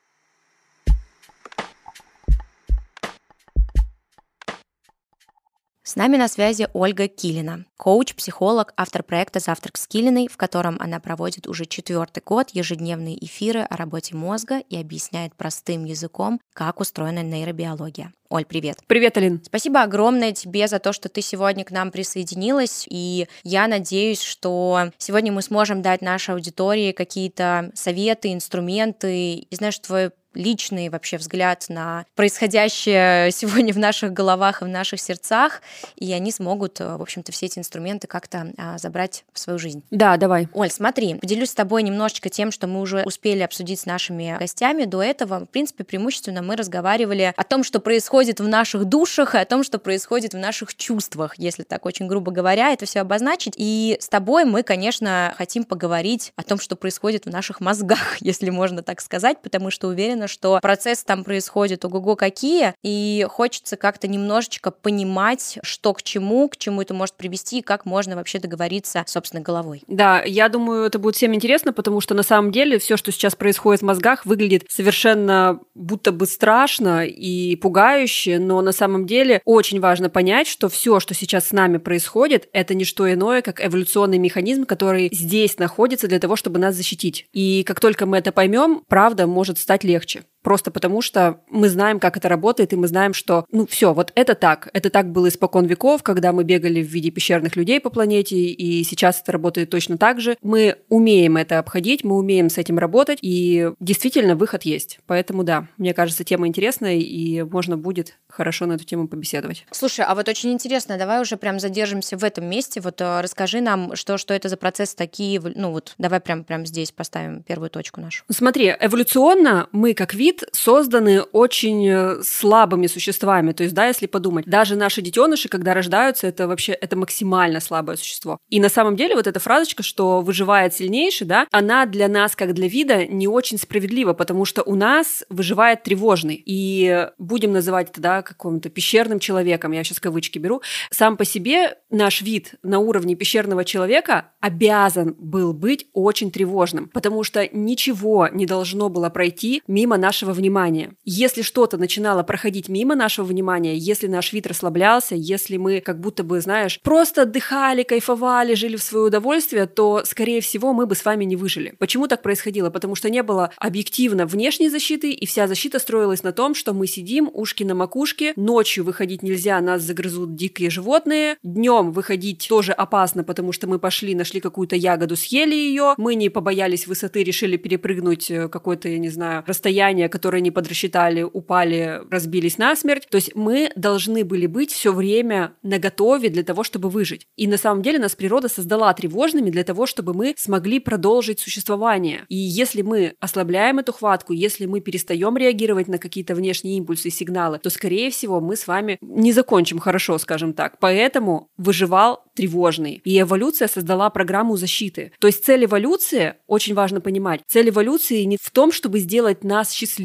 С 5.88 5.96
нами 5.96 6.18
на 6.18 6.28
связи 6.28 6.68
Ольга 6.74 7.08
Килина, 7.08 7.64
коуч, 7.78 8.14
психолог, 8.14 8.74
автор 8.76 9.04
проекта 9.04 9.40
«Завтрак 9.40 9.78
с 9.78 9.88
Килиной», 9.88 10.28
в 10.28 10.36
котором 10.36 10.76
она 10.82 11.00
проводит 11.00 11.48
уже 11.48 11.66
четвертый 11.66 12.22
год 12.26 12.50
ежедневные 12.50 13.16
эфиры 13.26 13.62
о 13.62 13.78
работе 13.78 14.14
мозга 14.14 14.60
и 14.60 14.76
объясняет 14.76 15.34
простым 15.36 15.86
языком, 15.86 16.42
как 16.54 16.82
устроена 16.82 17.24
нейробиология. 17.24 18.12
Оль, 18.28 18.44
привет. 18.44 18.80
Привет, 18.88 19.16
Алин. 19.16 19.42
Спасибо 19.46 19.82
огромное 19.82 20.34
тебе 20.34 20.68
за 20.68 20.80
то, 20.80 20.92
что 20.92 21.08
ты 21.08 21.22
сегодня 21.22 21.64
к 21.64 21.72
нам 21.72 21.92
присоединилась. 21.92 22.86
И 22.90 23.30
я 23.46 23.70
надеюсь, 23.70 24.22
что 24.22 24.92
сегодня 24.98 25.32
мы 25.32 25.42
сможем 25.42 25.82
дать 25.82 26.02
нашей 26.02 26.36
аудитории 26.36 26.92
какие-то 26.92 27.72
советы, 27.74 28.34
инструменты. 28.34 29.36
И 29.36 29.56
знаешь, 29.56 29.80
твой 29.80 30.12
личный 30.38 30.90
вообще 30.90 31.18
взгляд 31.18 31.66
на 31.70 32.06
происходящее 32.16 33.32
сегодня 33.38 33.74
в 33.74 33.78
наших 33.78 34.14
головах 34.14 34.62
и 34.62 34.66
в 34.66 34.68
наших 34.68 35.00
сердцах, 35.02 35.62
и 35.96 36.12
они 36.14 36.32
смогут, 36.32 36.80
э, 36.80 36.96
в 36.96 37.02
общем-то, 37.02 37.32
все 37.32 37.48
эти 37.48 37.60
инструменты 37.60 38.08
как-то 38.08 38.54
а, 38.58 38.78
забрать 38.78 39.26
в 39.34 39.40
свою 39.40 39.60
жизнь. 39.60 39.84
Да, 39.92 40.18
давай. 40.18 40.48
Оль, 40.54 40.70
смотри, 40.70 41.16
поделюсь 41.16 41.50
с 41.50 41.56
тобой 41.56 41.84
немножечко 41.84 42.30
тем, 42.30 42.52
что 42.52 42.68
мы 42.68 42.82
уже 42.82 43.04
успели 43.04 43.42
обсудить 43.42 43.80
с 43.80 43.86
нашими 43.86 44.38
гостями. 44.40 44.86
До 44.86 45.02
этого, 45.02 45.40
в 45.42 45.46
принципе, 45.46 45.84
преимущественно 45.84 46.42
мы 46.42 46.56
разговаривали 46.56 47.34
о 47.36 47.44
том, 47.44 47.64
что 47.64 47.80
происходит 47.80 48.40
в 48.40 48.48
наших 48.48 48.86
душах, 48.86 49.36
и 49.36 49.38
о 49.38 49.46
том, 49.46 49.64
что 49.64 49.80
происходит 49.80 50.34
в 50.34 50.38
наших 50.38 50.76
чувствах, 50.76 51.36
если 51.38 51.64
так 51.64 51.86
очень 51.86 52.08
грубо 52.08 52.32
говоря, 52.32 52.72
это 52.72 52.86
все 52.86 53.02
обозначить. 53.02 53.54
И 53.58 53.98
с 54.00 54.10
тобой 54.10 54.46
мы, 54.46 54.64
конечно, 54.64 55.34
хотим 55.38 55.64
поговорить 55.64 56.34
о 56.36 56.44
том, 56.44 56.60
что 56.60 56.76
происходит 56.76 57.26
в 57.26 57.30
наших 57.30 57.60
мозгах, 57.60 58.18
если 58.22 58.50
можно 58.50 58.84
так 58.84 59.02
сказать, 59.02 59.42
потому 59.42 59.72
что 59.72 59.88
уверена, 59.88 60.27
что 60.28 60.60
процесс 60.62 61.04
там 61.04 61.24
происходит 61.24 61.86
ого-го 61.86 62.16
какие, 62.16 62.74
и 62.84 63.26
хочется 63.30 63.78
как-то 63.78 64.08
немножечко 64.08 64.72
понимать, 64.72 65.60
что 65.64 65.94
к 65.94 66.04
чему, 66.04 66.48
к 66.50 66.58
чему 66.58 66.82
это 66.82 66.94
может 66.94 67.16
привести, 67.16 67.60
и 67.60 67.62
как 67.62 67.86
можно 67.86 68.16
вообще 68.16 68.40
договориться, 68.40 69.04
собственно, 69.08 69.42
головой. 69.42 69.84
Да, 69.88 70.22
я 70.24 70.50
думаю, 70.50 70.86
это 70.86 71.00
будет 71.00 71.16
всем 71.16 71.34
интересно, 71.34 71.74
потому 71.74 72.02
что 72.02 72.14
на 72.14 72.24
самом 72.24 72.52
деле 72.52 72.80
все, 72.80 72.98
что 72.98 73.12
сейчас 73.12 73.36
происходит 73.36 73.82
в 73.82 73.86
мозгах, 73.86 74.26
выглядит 74.26 74.66
совершенно 74.70 75.60
будто 75.76 76.12
бы 76.12 76.26
страшно 76.26 77.06
и 77.06 77.56
пугающе, 77.56 78.40
но 78.40 78.62
на 78.62 78.72
самом 78.72 79.06
деле 79.06 79.42
очень 79.46 79.80
важно 79.80 80.10
понять, 80.10 80.48
что 80.48 80.70
все, 80.70 81.00
что 81.00 81.14
сейчас 81.14 81.48
с 81.48 81.52
нами 81.52 81.78
происходит, 81.78 82.50
это 82.54 82.74
не 82.74 82.86
что 82.86 83.12
иное, 83.12 83.42
как 83.42 83.66
эволюционный 83.66 84.18
механизм, 84.18 84.66
который 84.66 85.10
здесь 85.12 85.58
находится 85.58 86.08
для 86.08 86.20
того, 86.20 86.36
чтобы 86.36 86.60
нас 86.60 86.76
защитить. 86.76 87.28
И 87.34 87.64
как 87.64 87.80
только 87.80 88.06
мы 88.06 88.18
это 88.18 88.32
поймем, 88.32 88.84
правда 88.88 89.28
может 89.28 89.58
стать 89.58 89.84
легче 89.84 90.17
удачи! 90.18 90.28
Просто 90.48 90.72
потому, 90.72 91.02
что 91.02 91.42
мы 91.50 91.68
знаем, 91.68 92.00
как 92.00 92.16
это 92.16 92.30
работает, 92.30 92.72
и 92.72 92.78
мы 92.78 92.88
знаем, 92.88 93.14
что, 93.14 93.46
ну, 93.52 93.68
все, 93.68 93.94
вот 93.94 94.14
это 94.16 94.34
так. 94.34 94.70
Это 94.72 94.90
так 94.90 95.12
было 95.12 95.28
испокон 95.28 95.66
веков, 95.66 96.04
когда 96.04 96.32
мы 96.32 96.46
бегали 96.46 96.82
в 96.82 96.88
виде 96.88 97.12
пещерных 97.12 97.58
людей 97.58 97.82
по 97.82 97.90
планете, 97.90 98.38
и 98.38 98.86
сейчас 98.86 99.22
это 99.22 99.34
работает 99.34 99.70
точно 99.70 99.98
так 99.98 100.22
же. 100.22 100.38
Мы 100.42 100.78
умеем 100.88 101.36
это 101.36 101.60
обходить, 101.60 102.06
мы 102.06 102.16
умеем 102.16 102.50
с 102.50 102.58
этим 102.58 102.80
работать, 102.80 103.20
и 103.22 103.72
действительно 103.82 104.38
выход 104.38 104.64
есть. 104.64 105.00
Поэтому 105.06 105.44
да, 105.44 105.68
мне 105.78 105.94
кажется, 105.94 106.24
тема 106.24 106.48
интересная, 106.48 106.96
и 106.96 107.44
можно 107.44 107.78
будет 107.78 108.18
хорошо 108.30 108.68
на 108.68 108.76
эту 108.76 108.86
тему 108.86 109.10
побеседовать. 109.10 109.66
Слушай, 109.72 110.06
а 110.08 110.16
вот 110.16 110.30
очень 110.30 110.54
интересно, 110.54 110.98
давай 110.98 111.22
уже 111.22 111.36
прям 111.36 111.60
задержимся 111.60 112.18
в 112.18 112.24
этом 112.24 112.46
месте. 112.46 112.80
Вот 112.80 113.02
э, 113.02 113.20
расскажи 113.20 113.60
нам, 113.60 113.98
что, 113.98 114.18
что 114.18 114.34
это 114.34 114.48
за 114.48 114.56
процесс 114.56 114.96
такие, 114.96 115.42
ну 115.42 115.72
вот 115.72 115.94
давай 115.98 116.22
прям, 116.22 116.46
прям 116.46 116.66
здесь 116.66 116.94
поставим 116.94 117.44
первую 117.44 117.70
точку 117.70 118.00
нашу. 118.00 118.24
Смотри, 118.30 118.74
эволюционно 118.80 119.68
мы 119.74 119.94
как 119.94 120.14
вид 120.14 120.37
вид 120.38 120.50
созданы 120.52 121.22
очень 121.22 121.88
э, 121.88 122.22
слабыми 122.24 122.88
существами. 122.88 123.52
То 123.52 123.64
есть, 123.64 123.76
да, 123.76 123.88
если 123.88 124.08
подумать, 124.08 124.46
даже 124.46 124.76
наши 124.76 125.02
детеныши, 125.02 125.50
когда 125.50 125.74
рождаются, 125.74 126.28
это 126.28 126.48
вообще 126.48 126.74
это 126.74 126.96
максимально 126.96 127.60
слабое 127.60 127.98
существо. 127.98 128.40
И 128.50 128.60
на 128.60 128.70
самом 128.70 128.96
деле 128.96 129.16
вот 129.16 129.28
эта 129.28 129.40
фразочка, 129.40 129.84
что 129.84 130.22
выживает 130.22 130.74
сильнейший, 130.74 131.28
да, 131.28 131.48
она 131.52 131.86
для 131.86 132.08
нас, 132.08 132.36
как 132.36 132.54
для 132.54 132.68
вида, 132.68 133.06
не 133.06 133.28
очень 133.28 133.58
справедлива, 133.58 134.14
потому 134.14 134.46
что 134.46 134.64
у 134.64 134.76
нас 134.76 135.24
выживает 135.30 135.84
тревожный. 135.84 136.42
И 136.46 137.08
будем 137.18 137.52
называть 137.52 137.90
это, 137.90 138.02
да, 138.02 138.22
каким-то 138.22 138.70
пещерным 138.70 139.20
человеком, 139.20 139.72
я 139.72 139.84
сейчас 139.84 140.00
кавычки 140.00 140.40
беру, 140.40 140.62
сам 140.92 141.18
по 141.18 141.26
себе 141.26 141.78
наш 141.90 142.22
вид 142.22 142.56
на 142.64 142.80
уровне 142.80 143.16
пещерного 143.16 143.64
человека 143.64 144.32
обязан 144.40 145.16
был 145.18 145.54
быть 145.54 145.88
очень 145.94 146.32
тревожным, 146.32 146.90
потому 146.90 147.24
что 147.24 147.48
ничего 147.52 148.28
не 148.32 148.46
должно 148.46 148.90
было 148.90 149.10
пройти 149.10 149.62
мимо 149.68 149.98
нашего 150.18 150.34
внимания. 150.34 150.94
Если 151.06 151.44
что-то 151.44 151.78
начинало 151.78 152.24
проходить 152.24 152.70
мимо 152.70 152.96
нашего 152.96 153.24
внимания, 153.26 153.78
если 153.78 154.08
наш 154.08 154.34
вид 154.34 154.48
расслаблялся, 154.48 155.14
если 155.14 155.58
мы 155.58 155.80
как 155.80 156.00
будто 156.00 156.24
бы, 156.24 156.42
знаешь, 156.42 156.80
просто 156.82 157.22
отдыхали, 157.22 157.84
кайфовали, 157.84 158.56
жили 158.56 158.78
в 158.78 158.82
свое 158.82 159.06
удовольствие, 159.06 159.68
то, 159.68 160.02
скорее 160.06 160.42
всего, 160.42 160.74
мы 160.74 160.88
бы 160.88 160.96
с 160.96 161.06
вами 161.06 161.24
не 161.24 161.36
выжили. 161.36 161.76
Почему 161.78 162.08
так 162.08 162.24
происходило? 162.24 162.72
Потому 162.72 162.96
что 162.96 163.12
не 163.12 163.22
было 163.22 163.52
объективно 163.58 164.26
внешней 164.26 164.70
защиты, 164.70 165.12
и 165.12 165.28
вся 165.28 165.48
защита 165.48 165.78
строилась 165.78 166.24
на 166.24 166.32
том, 166.32 166.56
что 166.56 166.74
мы 166.74 166.88
сидим, 166.88 167.30
ушки 167.32 167.64
на 167.64 167.76
макушке, 167.76 168.34
ночью 168.36 168.84
выходить 168.86 169.22
нельзя, 169.22 169.62
нас 169.62 169.84
загрызут 169.84 170.34
дикие 170.34 170.72
животные, 170.72 171.38
днем 171.44 171.92
выходить 171.92 172.48
тоже 172.50 172.72
опасно, 172.72 173.24
потому 173.24 173.52
что 173.52 173.68
мы 173.68 173.78
пошли, 173.78 174.16
нашли 174.16 174.40
какую-то 174.40 174.76
ягоду, 174.76 175.16
съели 175.16 175.54
ее, 175.54 175.94
мы 175.98 176.16
не 176.16 176.30
побоялись 176.30 176.88
высоты, 176.88 177.24
решили 177.24 177.58
перепрыгнуть 177.58 178.32
э, 178.32 178.48
какое-то, 178.48 178.90
я 178.90 178.98
не 178.98 179.10
знаю, 179.10 179.44
расстояние, 179.46 180.07
которое 180.10 180.42
не 180.42 180.52
подрасчитали, 180.52 181.24
упали, 181.24 182.02
разбились 182.10 182.58
насмерть. 182.58 183.08
То 183.10 183.18
есть 183.18 183.36
мы 183.36 183.72
должны 183.76 184.24
были 184.24 184.46
быть 184.48 184.72
все 184.72 184.94
время 184.94 185.54
наготове 185.64 186.30
для 186.30 186.44
того, 186.44 186.64
чтобы 186.64 186.90
выжить. 186.90 187.28
И 187.36 187.48
на 187.48 187.58
самом 187.58 187.82
деле 187.82 188.00
нас 188.00 188.16
природа 188.16 188.50
создала 188.50 188.94
тревожными 188.94 189.50
для 189.50 189.64
того, 189.64 189.86
чтобы 189.86 190.14
мы 190.14 190.34
смогли 190.38 190.80
продолжить 190.80 191.40
существование. 191.40 192.26
И 192.30 192.36
если 192.36 192.82
мы 192.82 193.14
ослабляем 193.20 193.80
эту 193.80 193.94
хватку, 193.94 194.34
если 194.34 194.66
мы 194.66 194.82
перестаем 194.82 195.38
реагировать 195.38 195.88
на 195.88 195.98
какие-то 195.98 196.36
внешние 196.36 196.78
импульсы 196.78 197.10
и 197.10 197.12
сигналы, 197.12 197.60
то, 197.60 197.70
скорее 197.70 198.12
всего, 198.12 198.40
мы 198.42 198.56
с 198.56 198.68
вами 198.68 198.98
не 199.02 199.32
закончим 199.34 199.80
хорошо, 199.80 200.18
скажем 200.18 200.54
так. 200.54 200.80
Поэтому 200.80 201.50
выживал 201.58 202.24
тревожный. 202.36 203.02
И 203.04 203.20
эволюция 203.20 203.68
создала 203.68 204.10
программу 204.10 204.58
защиты. 204.58 205.12
То 205.20 205.28
есть 205.28 205.44
цель 205.44 205.66
эволюции, 205.66 206.36
очень 206.46 206.76
важно 206.76 207.02
понимать, 207.02 207.42
цель 207.48 207.70
эволюции 207.70 208.24
не 208.24 208.38
в 208.40 208.50
том, 208.52 208.72
чтобы 208.72 209.00
сделать 209.00 209.44
нас 209.44 209.72
счастливыми. 209.72 209.97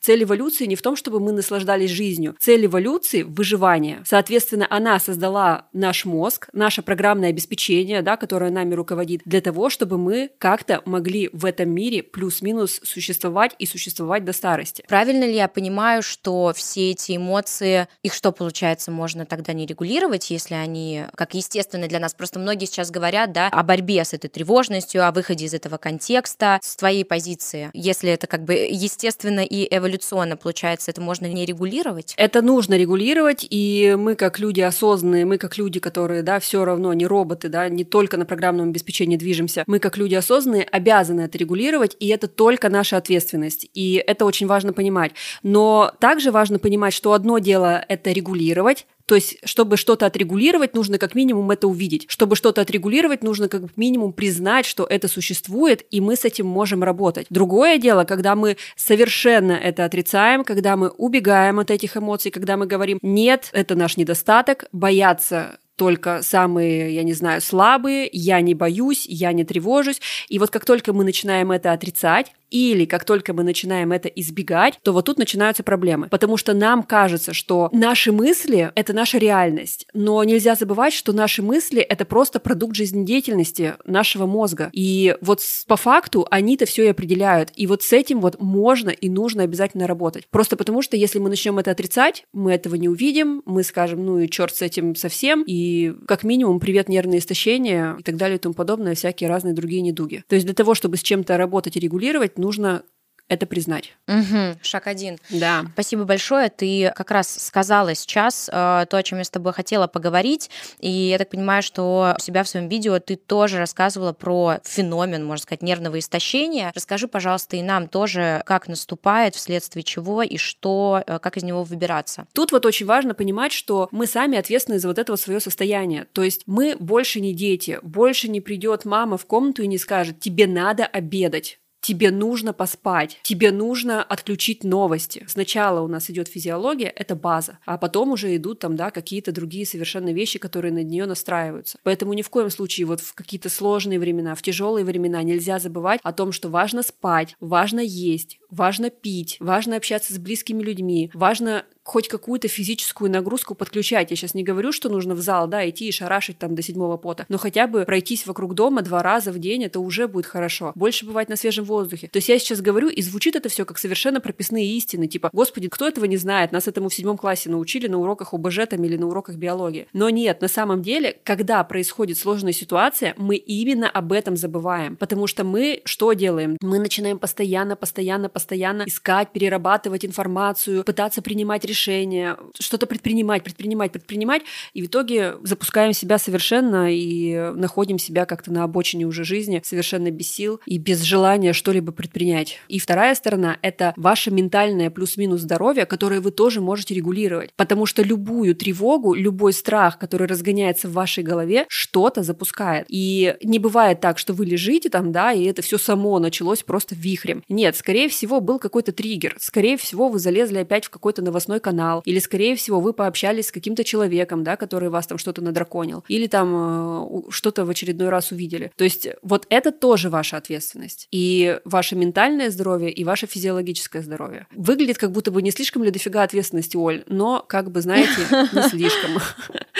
Цель 0.00 0.24
эволюции 0.24 0.66
не 0.66 0.76
в 0.76 0.82
том, 0.82 0.96
чтобы 0.96 1.20
мы 1.20 1.32
наслаждались 1.32 1.90
жизнью. 1.90 2.36
Цель 2.38 2.66
эволюции– 2.66 3.22
выживание. 3.24 4.02
Соответственно, 4.04 4.66
она 4.70 4.98
создала 4.98 5.68
наш 5.72 6.04
мозг, 6.04 6.48
наше 6.52 6.82
программное 6.82 7.30
обеспечение, 7.30 8.02
да, 8.02 8.16
которое 8.16 8.50
нами 8.50 8.74
руководит, 8.74 9.22
для 9.24 9.40
того, 9.40 9.70
чтобы 9.70 9.98
мы 9.98 10.30
как-то 10.38 10.82
могли 10.84 11.30
в 11.32 11.44
этом 11.44 11.70
мире 11.70 12.02
плюс-минус 12.02 12.80
существовать 12.82 13.54
и 13.58 13.66
существовать 13.66 14.24
до 14.24 14.32
старости. 14.32 14.84
Правильно 14.88 15.24
ли 15.24 15.34
я 15.34 15.48
понимаю, 15.48 16.02
что 16.02 16.52
все 16.54 16.90
эти 16.90 17.16
эмоции, 17.16 17.88
их 18.02 18.14
что 18.14 18.32
получается, 18.32 18.90
можно 18.90 19.26
тогда 19.26 19.52
не 19.52 19.66
регулировать, 19.66 20.30
если 20.30 20.54
они 20.54 21.04
как 21.14 21.34
естественно 21.34 21.88
для 21.88 22.00
нас? 22.00 22.14
Просто 22.14 22.38
многие 22.38 22.66
сейчас 22.66 22.90
говорят, 22.90 23.32
да, 23.32 23.48
о 23.48 23.62
борьбе 23.62 24.04
с 24.04 24.12
этой 24.12 24.28
тревожностью, 24.28 25.06
о 25.06 25.12
выходе 25.12 25.46
из 25.46 25.54
этого 25.54 25.76
контекста, 25.76 26.58
с 26.62 26.76
твоей 26.76 27.04
позиции. 27.04 27.70
Если 27.72 28.10
это 28.10 28.26
как 28.26 28.44
бы 28.44 28.54
естественно 28.54 29.29
и 29.38 29.68
эволюционно, 29.70 30.36
получается, 30.36 30.90
это 30.90 31.00
можно 31.00 31.26
не 31.26 31.46
регулировать? 31.46 32.14
Это 32.16 32.42
нужно 32.42 32.76
регулировать, 32.76 33.46
и 33.48 33.94
мы 33.96 34.16
как 34.16 34.40
люди 34.40 34.60
осознанные, 34.60 35.24
мы 35.24 35.38
как 35.38 35.56
люди, 35.56 35.78
которые, 35.78 36.22
да, 36.22 36.40
все 36.40 36.64
равно 36.64 36.92
не 36.92 37.06
роботы, 37.06 37.48
да, 37.48 37.68
не 37.68 37.84
только 37.84 38.16
на 38.16 38.26
программном 38.26 38.70
обеспечении 38.70 39.16
движемся, 39.16 39.62
мы 39.66 39.78
как 39.78 39.96
люди 39.96 40.14
осознанные 40.14 40.64
обязаны 40.64 41.22
это 41.22 41.38
регулировать, 41.38 41.96
и 42.00 42.08
это 42.08 42.26
только 42.26 42.68
наша 42.68 42.96
ответственность. 42.96 43.68
И 43.74 44.02
это 44.04 44.24
очень 44.24 44.46
важно 44.46 44.72
понимать. 44.72 45.12
Но 45.42 45.92
также 46.00 46.32
важно 46.32 46.58
понимать, 46.58 46.94
что 46.94 47.12
одно 47.12 47.38
дело 47.38 47.84
это 47.88 48.10
регулировать, 48.10 48.86
то 49.10 49.16
есть, 49.16 49.38
чтобы 49.42 49.76
что-то 49.76 50.06
отрегулировать, 50.06 50.72
нужно 50.76 50.96
как 50.96 51.16
минимум 51.16 51.50
это 51.50 51.66
увидеть. 51.66 52.04
Чтобы 52.06 52.36
что-то 52.36 52.60
отрегулировать, 52.60 53.24
нужно 53.24 53.48
как 53.48 53.76
минимум 53.76 54.12
признать, 54.12 54.66
что 54.66 54.84
это 54.84 55.08
существует, 55.08 55.84
и 55.90 56.00
мы 56.00 56.14
с 56.14 56.24
этим 56.24 56.46
можем 56.46 56.84
работать. 56.84 57.26
Другое 57.28 57.78
дело, 57.78 58.04
когда 58.04 58.36
мы 58.36 58.56
совершенно 58.76 59.50
это 59.50 59.84
отрицаем, 59.84 60.44
когда 60.44 60.76
мы 60.76 60.90
убегаем 60.90 61.58
от 61.58 61.72
этих 61.72 61.96
эмоций, 61.96 62.30
когда 62.30 62.56
мы 62.56 62.66
говорим, 62.66 63.00
нет, 63.02 63.50
это 63.52 63.74
наш 63.74 63.96
недостаток, 63.96 64.66
бояться 64.70 65.58
только 65.74 66.22
самые, 66.22 66.94
я 66.94 67.02
не 67.02 67.14
знаю, 67.14 67.40
слабые, 67.40 68.08
я 68.12 68.40
не 68.42 68.54
боюсь, 68.54 69.06
я 69.08 69.32
не 69.32 69.44
тревожусь. 69.44 70.00
И 70.28 70.38
вот 70.38 70.50
как 70.50 70.64
только 70.64 70.92
мы 70.92 71.02
начинаем 71.02 71.50
это 71.50 71.72
отрицать, 71.72 72.32
или 72.50 72.84
как 72.84 73.04
только 73.04 73.32
мы 73.32 73.42
начинаем 73.42 73.92
это 73.92 74.08
избегать, 74.08 74.78
то 74.82 74.92
вот 74.92 75.06
тут 75.06 75.18
начинаются 75.18 75.62
проблемы. 75.62 76.08
Потому 76.08 76.36
что 76.36 76.52
нам 76.54 76.82
кажется, 76.82 77.32
что 77.32 77.68
наши 77.72 78.12
мысли— 78.12 78.70
это 78.74 78.92
наша 78.92 79.18
реальность. 79.18 79.86
Но 79.94 80.22
нельзя 80.24 80.54
забывать, 80.54 80.92
что 80.92 81.12
наши 81.12 81.42
мысли— 81.42 81.80
это 81.88 82.04
просто 82.04 82.40
продукт 82.40 82.74
жизнедеятельности 82.76 83.74
нашего 83.84 84.26
мозга. 84.26 84.70
И 84.72 85.16
вот 85.20 85.40
по 85.66 85.76
факту 85.76 86.26
они-то 86.30 86.66
все 86.66 86.84
и 86.84 86.88
определяют. 86.88 87.50
И 87.54 87.66
вот 87.66 87.82
с 87.82 87.92
этим 87.92 88.20
вот 88.20 88.40
можно 88.40 88.90
и 88.90 89.08
нужно 89.08 89.44
обязательно 89.44 89.86
работать. 89.86 90.26
Просто 90.30 90.56
потому 90.56 90.82
что 90.82 90.96
если 90.96 91.18
мы 91.18 91.28
начнем 91.28 91.58
это 91.58 91.70
отрицать, 91.70 92.24
мы 92.32 92.52
этого 92.52 92.74
не 92.74 92.88
увидим, 92.88 93.42
мы 93.46 93.62
скажем, 93.62 94.04
ну 94.04 94.18
и 94.18 94.28
черт 94.28 94.54
с 94.54 94.62
этим 94.62 94.94
совсем, 94.96 95.44
и 95.46 95.94
как 96.06 96.24
минимум 96.24 96.60
привет 96.60 96.88
нервное 96.88 97.18
истощение 97.18 97.96
и 97.98 98.02
так 98.02 98.16
далее 98.16 98.36
и 98.36 98.40
тому 98.40 98.54
подобное, 98.54 98.94
всякие 98.94 99.28
разные 99.28 99.54
другие 99.54 99.82
недуги. 99.82 100.24
То 100.28 100.34
есть 100.34 100.46
для 100.46 100.54
того, 100.54 100.74
чтобы 100.74 100.96
с 100.96 101.02
чем-то 101.02 101.36
работать 101.36 101.76
и 101.76 101.80
регулировать, 101.80 102.38
нужно 102.40 102.82
это 103.30 103.46
признать. 103.46 103.94
Угу, 104.08 104.58
шаг 104.60 104.88
один. 104.88 105.16
Да. 105.30 105.64
Спасибо 105.74 106.04
большое. 106.04 106.50
Ты 106.50 106.92
как 106.96 107.12
раз 107.12 107.32
сказала 107.32 107.94
сейчас 107.94 108.50
э, 108.52 108.86
то, 108.90 108.96
о 108.96 109.02
чем 109.04 109.18
я 109.18 109.24
с 109.24 109.30
тобой 109.30 109.52
хотела 109.52 109.86
поговорить. 109.86 110.50
И 110.80 110.90
я 110.90 111.16
так 111.16 111.30
понимаю, 111.30 111.62
что 111.62 112.16
у 112.18 112.20
себя 112.20 112.42
в 112.42 112.48
своем 112.48 112.68
видео 112.68 112.98
ты 112.98 113.14
тоже 113.14 113.58
рассказывала 113.58 114.12
про 114.12 114.58
феномен, 114.64 115.24
можно 115.24 115.44
сказать, 115.44 115.62
нервного 115.62 116.00
истощения. 116.00 116.72
Расскажи, 116.74 117.06
пожалуйста, 117.06 117.56
и 117.56 117.62
нам 117.62 117.86
тоже, 117.86 118.42
как 118.46 118.66
наступает, 118.66 119.36
вследствие 119.36 119.84
чего 119.84 120.22
и 120.22 120.36
что, 120.36 121.04
э, 121.06 121.20
как 121.20 121.36
из 121.36 121.44
него 121.44 121.62
выбираться. 121.62 122.26
Тут 122.32 122.50
вот 122.50 122.66
очень 122.66 122.86
важно 122.86 123.14
понимать, 123.14 123.52
что 123.52 123.88
мы 123.92 124.08
сами 124.08 124.38
ответственны 124.38 124.80
за 124.80 124.88
вот 124.88 124.98
это 124.98 125.12
вот 125.12 125.20
свое 125.20 125.38
состояние. 125.38 126.08
То 126.12 126.24
есть 126.24 126.42
мы 126.46 126.74
больше 126.80 127.20
не 127.20 127.32
дети, 127.32 127.78
больше 127.82 128.28
не 128.28 128.40
придет 128.40 128.84
мама 128.84 129.16
в 129.16 129.26
комнату 129.26 129.62
и 129.62 129.68
не 129.68 129.78
скажет, 129.78 130.18
тебе 130.18 130.48
надо 130.48 130.84
обедать 130.84 131.59
тебе 131.80 132.10
нужно 132.10 132.52
поспать, 132.52 133.18
тебе 133.22 133.50
нужно 133.50 134.02
отключить 134.02 134.64
новости. 134.64 135.24
Сначала 135.28 135.80
у 135.80 135.88
нас 135.88 136.10
идет 136.10 136.28
физиология, 136.28 136.88
это 136.88 137.14
база, 137.14 137.58
а 137.64 137.78
потом 137.78 138.12
уже 138.12 138.34
идут 138.36 138.60
там, 138.60 138.76
да, 138.76 138.90
какие-то 138.90 139.32
другие 139.32 139.66
совершенно 139.66 140.12
вещи, 140.12 140.38
которые 140.38 140.72
на 140.72 140.82
нее 140.82 141.06
настраиваются. 141.06 141.78
Поэтому 141.82 142.12
ни 142.12 142.22
в 142.22 142.30
коем 142.30 142.50
случае 142.50 142.86
вот 142.86 143.00
в 143.00 143.14
какие-то 143.14 143.48
сложные 143.48 143.98
времена, 143.98 144.34
в 144.34 144.42
тяжелые 144.42 144.84
времена 144.84 145.22
нельзя 145.22 145.58
забывать 145.58 146.00
о 146.02 146.12
том, 146.12 146.32
что 146.32 146.48
важно 146.48 146.82
спать, 146.82 147.36
важно 147.40 147.80
есть, 147.80 148.38
важно 148.50 148.90
пить, 148.90 149.36
важно 149.40 149.76
общаться 149.76 150.14
с 150.14 150.18
близкими 150.18 150.62
людьми, 150.62 151.10
важно 151.14 151.64
хоть 151.90 152.06
какую-то 152.06 152.46
физическую 152.46 153.10
нагрузку 153.10 153.56
подключать. 153.56 154.10
Я 154.10 154.16
сейчас 154.16 154.34
не 154.34 154.44
говорю, 154.44 154.70
что 154.70 154.88
нужно 154.88 155.16
в 155.16 155.20
зал, 155.20 155.48
да, 155.48 155.68
идти 155.68 155.88
и 155.88 155.90
шарашить 155.90 156.38
там 156.38 156.54
до 156.54 156.62
седьмого 156.62 156.96
пота, 156.96 157.26
но 157.28 157.36
хотя 157.36 157.66
бы 157.66 157.84
пройтись 157.84 158.26
вокруг 158.28 158.54
дома 158.54 158.82
два 158.82 159.02
раза 159.02 159.32
в 159.32 159.40
день, 159.40 159.64
это 159.64 159.80
уже 159.80 160.06
будет 160.06 160.26
хорошо. 160.26 160.70
Больше 160.76 161.04
бывать 161.04 161.28
на 161.28 161.34
свежем 161.34 161.64
воздухе. 161.64 162.06
То 162.06 162.18
есть 162.18 162.28
я 162.28 162.38
сейчас 162.38 162.60
говорю, 162.60 162.88
и 162.88 163.02
звучит 163.02 163.34
это 163.34 163.48
все 163.48 163.64
как 163.64 163.76
совершенно 163.78 164.20
прописные 164.20 164.66
истины, 164.76 165.08
типа, 165.08 165.30
господи, 165.32 165.68
кто 165.68 165.88
этого 165.88 166.04
не 166.04 166.16
знает? 166.16 166.52
Нас 166.52 166.68
этому 166.68 166.90
в 166.90 166.94
седьмом 166.94 167.16
классе 167.18 167.50
научили 167.50 167.88
на 167.88 167.98
уроках 167.98 168.34
ОБЖ 168.34 168.68
там 168.70 168.84
или 168.84 168.96
на 168.96 169.08
уроках 169.08 169.34
биологии. 169.34 169.88
Но 169.92 170.10
нет, 170.10 170.42
на 170.42 170.48
самом 170.48 170.82
деле, 170.82 171.18
когда 171.24 171.64
происходит 171.64 172.18
сложная 172.18 172.52
ситуация, 172.52 173.14
мы 173.16 173.34
именно 173.34 173.90
об 173.90 174.12
этом 174.12 174.36
забываем, 174.36 174.94
потому 174.94 175.26
что 175.26 175.42
мы 175.42 175.82
что 175.84 176.12
делаем? 176.12 176.56
Мы 176.62 176.78
начинаем 176.78 177.18
постоянно, 177.18 177.74
постоянно, 177.74 178.28
постоянно 178.28 178.84
искать, 178.86 179.32
перерабатывать 179.32 180.04
информацию, 180.04 180.84
пытаться 180.84 181.20
принимать 181.20 181.64
решения 181.64 181.79
решения, 181.80 182.36
что-то 182.58 182.86
предпринимать, 182.86 183.42
предпринимать, 183.42 183.92
предпринимать, 183.92 184.42
и 184.74 184.82
в 184.82 184.86
итоге 184.86 185.36
запускаем 185.42 185.92
себя 185.92 186.18
совершенно 186.18 186.92
и 186.92 187.52
находим 187.54 187.98
себя 187.98 188.26
как-то 188.26 188.52
на 188.52 188.64
обочине 188.64 189.06
уже 189.06 189.24
жизни, 189.24 189.62
совершенно 189.64 190.10
без 190.10 190.30
сил 190.30 190.60
и 190.66 190.78
без 190.78 191.02
желания 191.02 191.52
что-либо 191.52 191.92
предпринять. 191.92 192.58
И 192.68 192.78
вторая 192.78 193.14
сторона— 193.14 193.56
это 193.62 193.94
ваше 193.96 194.30
ментальное 194.30 194.90
плюс-минус 194.90 195.40
здоровье, 195.40 195.86
которое 195.86 196.20
вы 196.20 196.30
тоже 196.30 196.60
можете 196.60 196.94
регулировать, 196.94 197.50
потому 197.56 197.86
что 197.86 198.02
любую 198.02 198.54
тревогу, 198.54 199.14
любой 199.14 199.52
страх, 199.52 199.98
который 199.98 200.26
разгоняется 200.26 200.88
в 200.88 200.92
вашей 200.92 201.24
голове, 201.24 201.64
что-то 201.68 202.22
запускает. 202.22 202.86
И 202.88 203.36
не 203.42 203.58
бывает 203.58 204.00
так, 204.00 204.18
что 204.18 204.34
вы 204.34 204.44
лежите 204.44 204.90
там, 204.90 205.12
да, 205.12 205.32
и 205.32 205.44
это 205.44 205.62
все 205.62 205.78
само 205.78 206.18
началось 206.18 206.62
просто 206.62 206.94
вихрем. 206.94 207.42
Нет, 207.48 207.76
скорее 207.76 208.08
всего, 208.08 208.40
был 208.40 208.58
какой-то 208.58 208.92
триггер. 208.92 209.36
Скорее 209.38 209.76
всего, 209.76 210.08
вы 210.08 210.18
залезли 210.18 210.58
опять 210.58 210.84
в 210.84 210.90
какой-то 210.90 211.22
новостной 211.22 211.59
канал. 211.60 212.02
Или, 212.04 212.18
скорее 212.18 212.56
всего, 212.56 212.80
вы 212.80 212.92
пообщались 212.92 213.46
с 213.46 213.52
каким-то 213.52 213.84
человеком, 213.84 214.42
да, 214.42 214.56
который 214.56 214.88
вас 214.88 215.06
там 215.06 215.18
что-то 215.18 215.42
надраконил. 215.42 216.04
Или 216.08 216.26
там 216.26 216.54
э, 216.54 217.30
что-то 217.30 217.64
в 217.64 217.70
очередной 217.70 218.08
раз 218.08 218.32
увидели. 218.32 218.72
То 218.76 218.84
есть 218.84 219.08
вот 219.22 219.46
это 219.50 219.70
тоже 219.70 220.10
ваша 220.10 220.36
ответственность. 220.36 221.06
И 221.10 221.58
ваше 221.64 221.96
ментальное 221.96 222.50
здоровье, 222.50 222.90
и 222.90 223.04
ваше 223.04 223.26
физиологическое 223.26 224.02
здоровье. 224.02 224.46
Выглядит 224.54 224.98
как 224.98 225.12
будто 225.12 225.30
бы 225.30 225.42
не 225.42 225.50
слишком 225.50 225.84
ли 225.84 225.90
дофига 225.90 226.22
ответственности, 226.22 226.76
Оль, 226.76 227.04
но, 227.06 227.44
как 227.46 227.70
бы, 227.70 227.80
знаете, 227.80 228.26
не 228.52 228.68
слишком. 228.68 229.12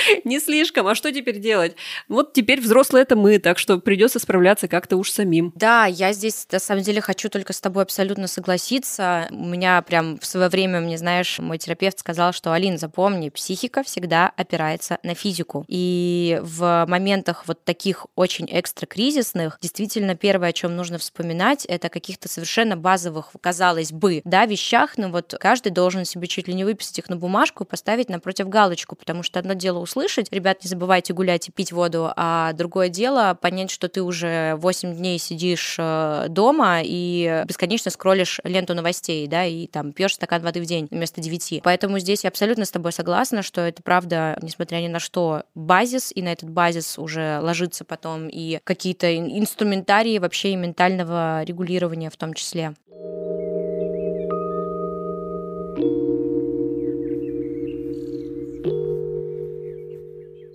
Не 0.25 0.41
слишком. 0.41 0.87
А 0.87 0.95
что 0.95 1.13
теперь 1.13 1.39
делать? 1.39 1.77
Вот 2.09 2.33
теперь 2.33 2.61
взрослые 2.61 3.03
это 3.03 3.17
мы, 3.17 3.39
так 3.39 3.59
что 3.59 3.79
придется 3.79 4.19
справляться 4.19 4.69
как-то 4.69 4.97
уж 4.97 5.11
самим. 5.11 5.53
Да, 5.55 5.87
я 5.87 6.13
здесь 6.13 6.47
на 6.51 6.59
самом 6.59 6.83
деле 6.83 7.01
хочу 7.01 7.29
только 7.29 7.53
с 7.53 7.61
тобой 7.61 7.83
абсолютно 7.85 8.27
согласиться. 8.27 9.29
У 9.31 9.47
меня 9.47 9.83
прям 9.83 10.19
в 10.19 10.27
свое 10.27 10.49
время, 10.49 10.81
мне 10.81 10.99
знаешь, 10.99 11.39
мой 11.39 11.59
терапевт 11.59 11.99
сказал, 11.99 12.33
что 12.33 12.53
Алин, 12.53 12.79
запомни, 12.79 13.31
психика 13.31 13.83
всегда 13.83 14.33
опирается 14.37 14.99
на 15.03 15.15
физику. 15.15 15.65
И 15.69 16.41
в 16.43 16.87
моментах 16.89 17.45
вот 17.47 17.65
таких 17.65 18.07
очень 18.15 18.49
экстра 18.51 18.87
кризисных, 18.87 19.59
действительно, 19.61 20.15
первое, 20.15 20.51
о 20.51 20.53
чем 20.53 20.77
нужно 20.77 20.99
вспоминать, 20.99 21.65
это 21.65 21.89
каких-то 21.89 22.29
совершенно 22.29 22.77
базовых, 22.77 23.31
казалось 23.41 23.93
бы, 23.93 24.23
да, 24.25 24.47
вещах, 24.47 24.97
но 24.97 25.09
вот 25.11 25.35
каждый 25.39 25.71
должен 25.71 26.05
себе 26.05 26.27
чуть 26.27 26.49
ли 26.49 26.55
не 26.55 26.65
выписать 26.65 26.99
их 26.99 27.09
на 27.09 27.17
бумажку 27.17 27.65
и 27.65 27.67
поставить 27.67 28.09
напротив 28.09 28.49
галочку, 28.49 28.97
потому 28.97 29.23
что 29.23 29.39
одно 29.39 29.55
дело 29.55 29.79
услышать, 29.91 30.33
ребят, 30.33 30.63
не 30.63 30.69
забывайте 30.69 31.13
гулять 31.13 31.49
и 31.49 31.53
пить 31.53 31.73
воду, 31.73 32.13
а 32.17 32.53
другое 32.53 32.89
дело 32.89 33.37
понять, 33.41 33.71
что 33.71 33.89
ты 33.89 34.03
уже 34.03 34.55
8 34.57 34.95
дней 34.95 35.19
сидишь 35.19 35.77
э, 35.79 36.27
дома 36.29 36.81
и 36.83 37.43
бесконечно 37.47 37.91
скроллишь 37.91 38.41
ленту 38.45 38.75
новостей, 38.75 39.27
да, 39.27 39.45
и 39.45 39.67
там 39.67 39.93
пьешь 39.93 40.15
стакан 40.15 40.43
воды 40.43 40.61
в 40.61 40.65
день 40.65 40.87
вместо 40.91 41.21
9. 41.21 41.63
Поэтому 41.65 41.99
здесь 41.99 42.23
я 42.23 42.29
абсолютно 42.29 42.65
с 42.65 42.71
тобой 42.71 42.93
согласна, 42.93 43.43
что 43.43 43.63
это 43.63 43.83
правда, 43.83 44.39
несмотря 44.43 44.77
ни 44.77 44.89
на 44.89 45.01
что, 45.01 45.43
базис, 45.55 46.13
и 46.15 46.23
на 46.23 46.29
этот 46.29 46.51
базис 46.51 46.99
уже 46.99 47.41
ложится 47.41 47.85
потом 47.85 48.29
и 48.29 48.61
какие-то 48.63 49.17
инструментарии 49.17 50.19
вообще 50.19 50.53
и 50.53 50.57
ментального 50.57 51.43
регулирования 51.43 52.11
в 52.11 52.17
том 52.17 52.35
числе. 52.35 52.75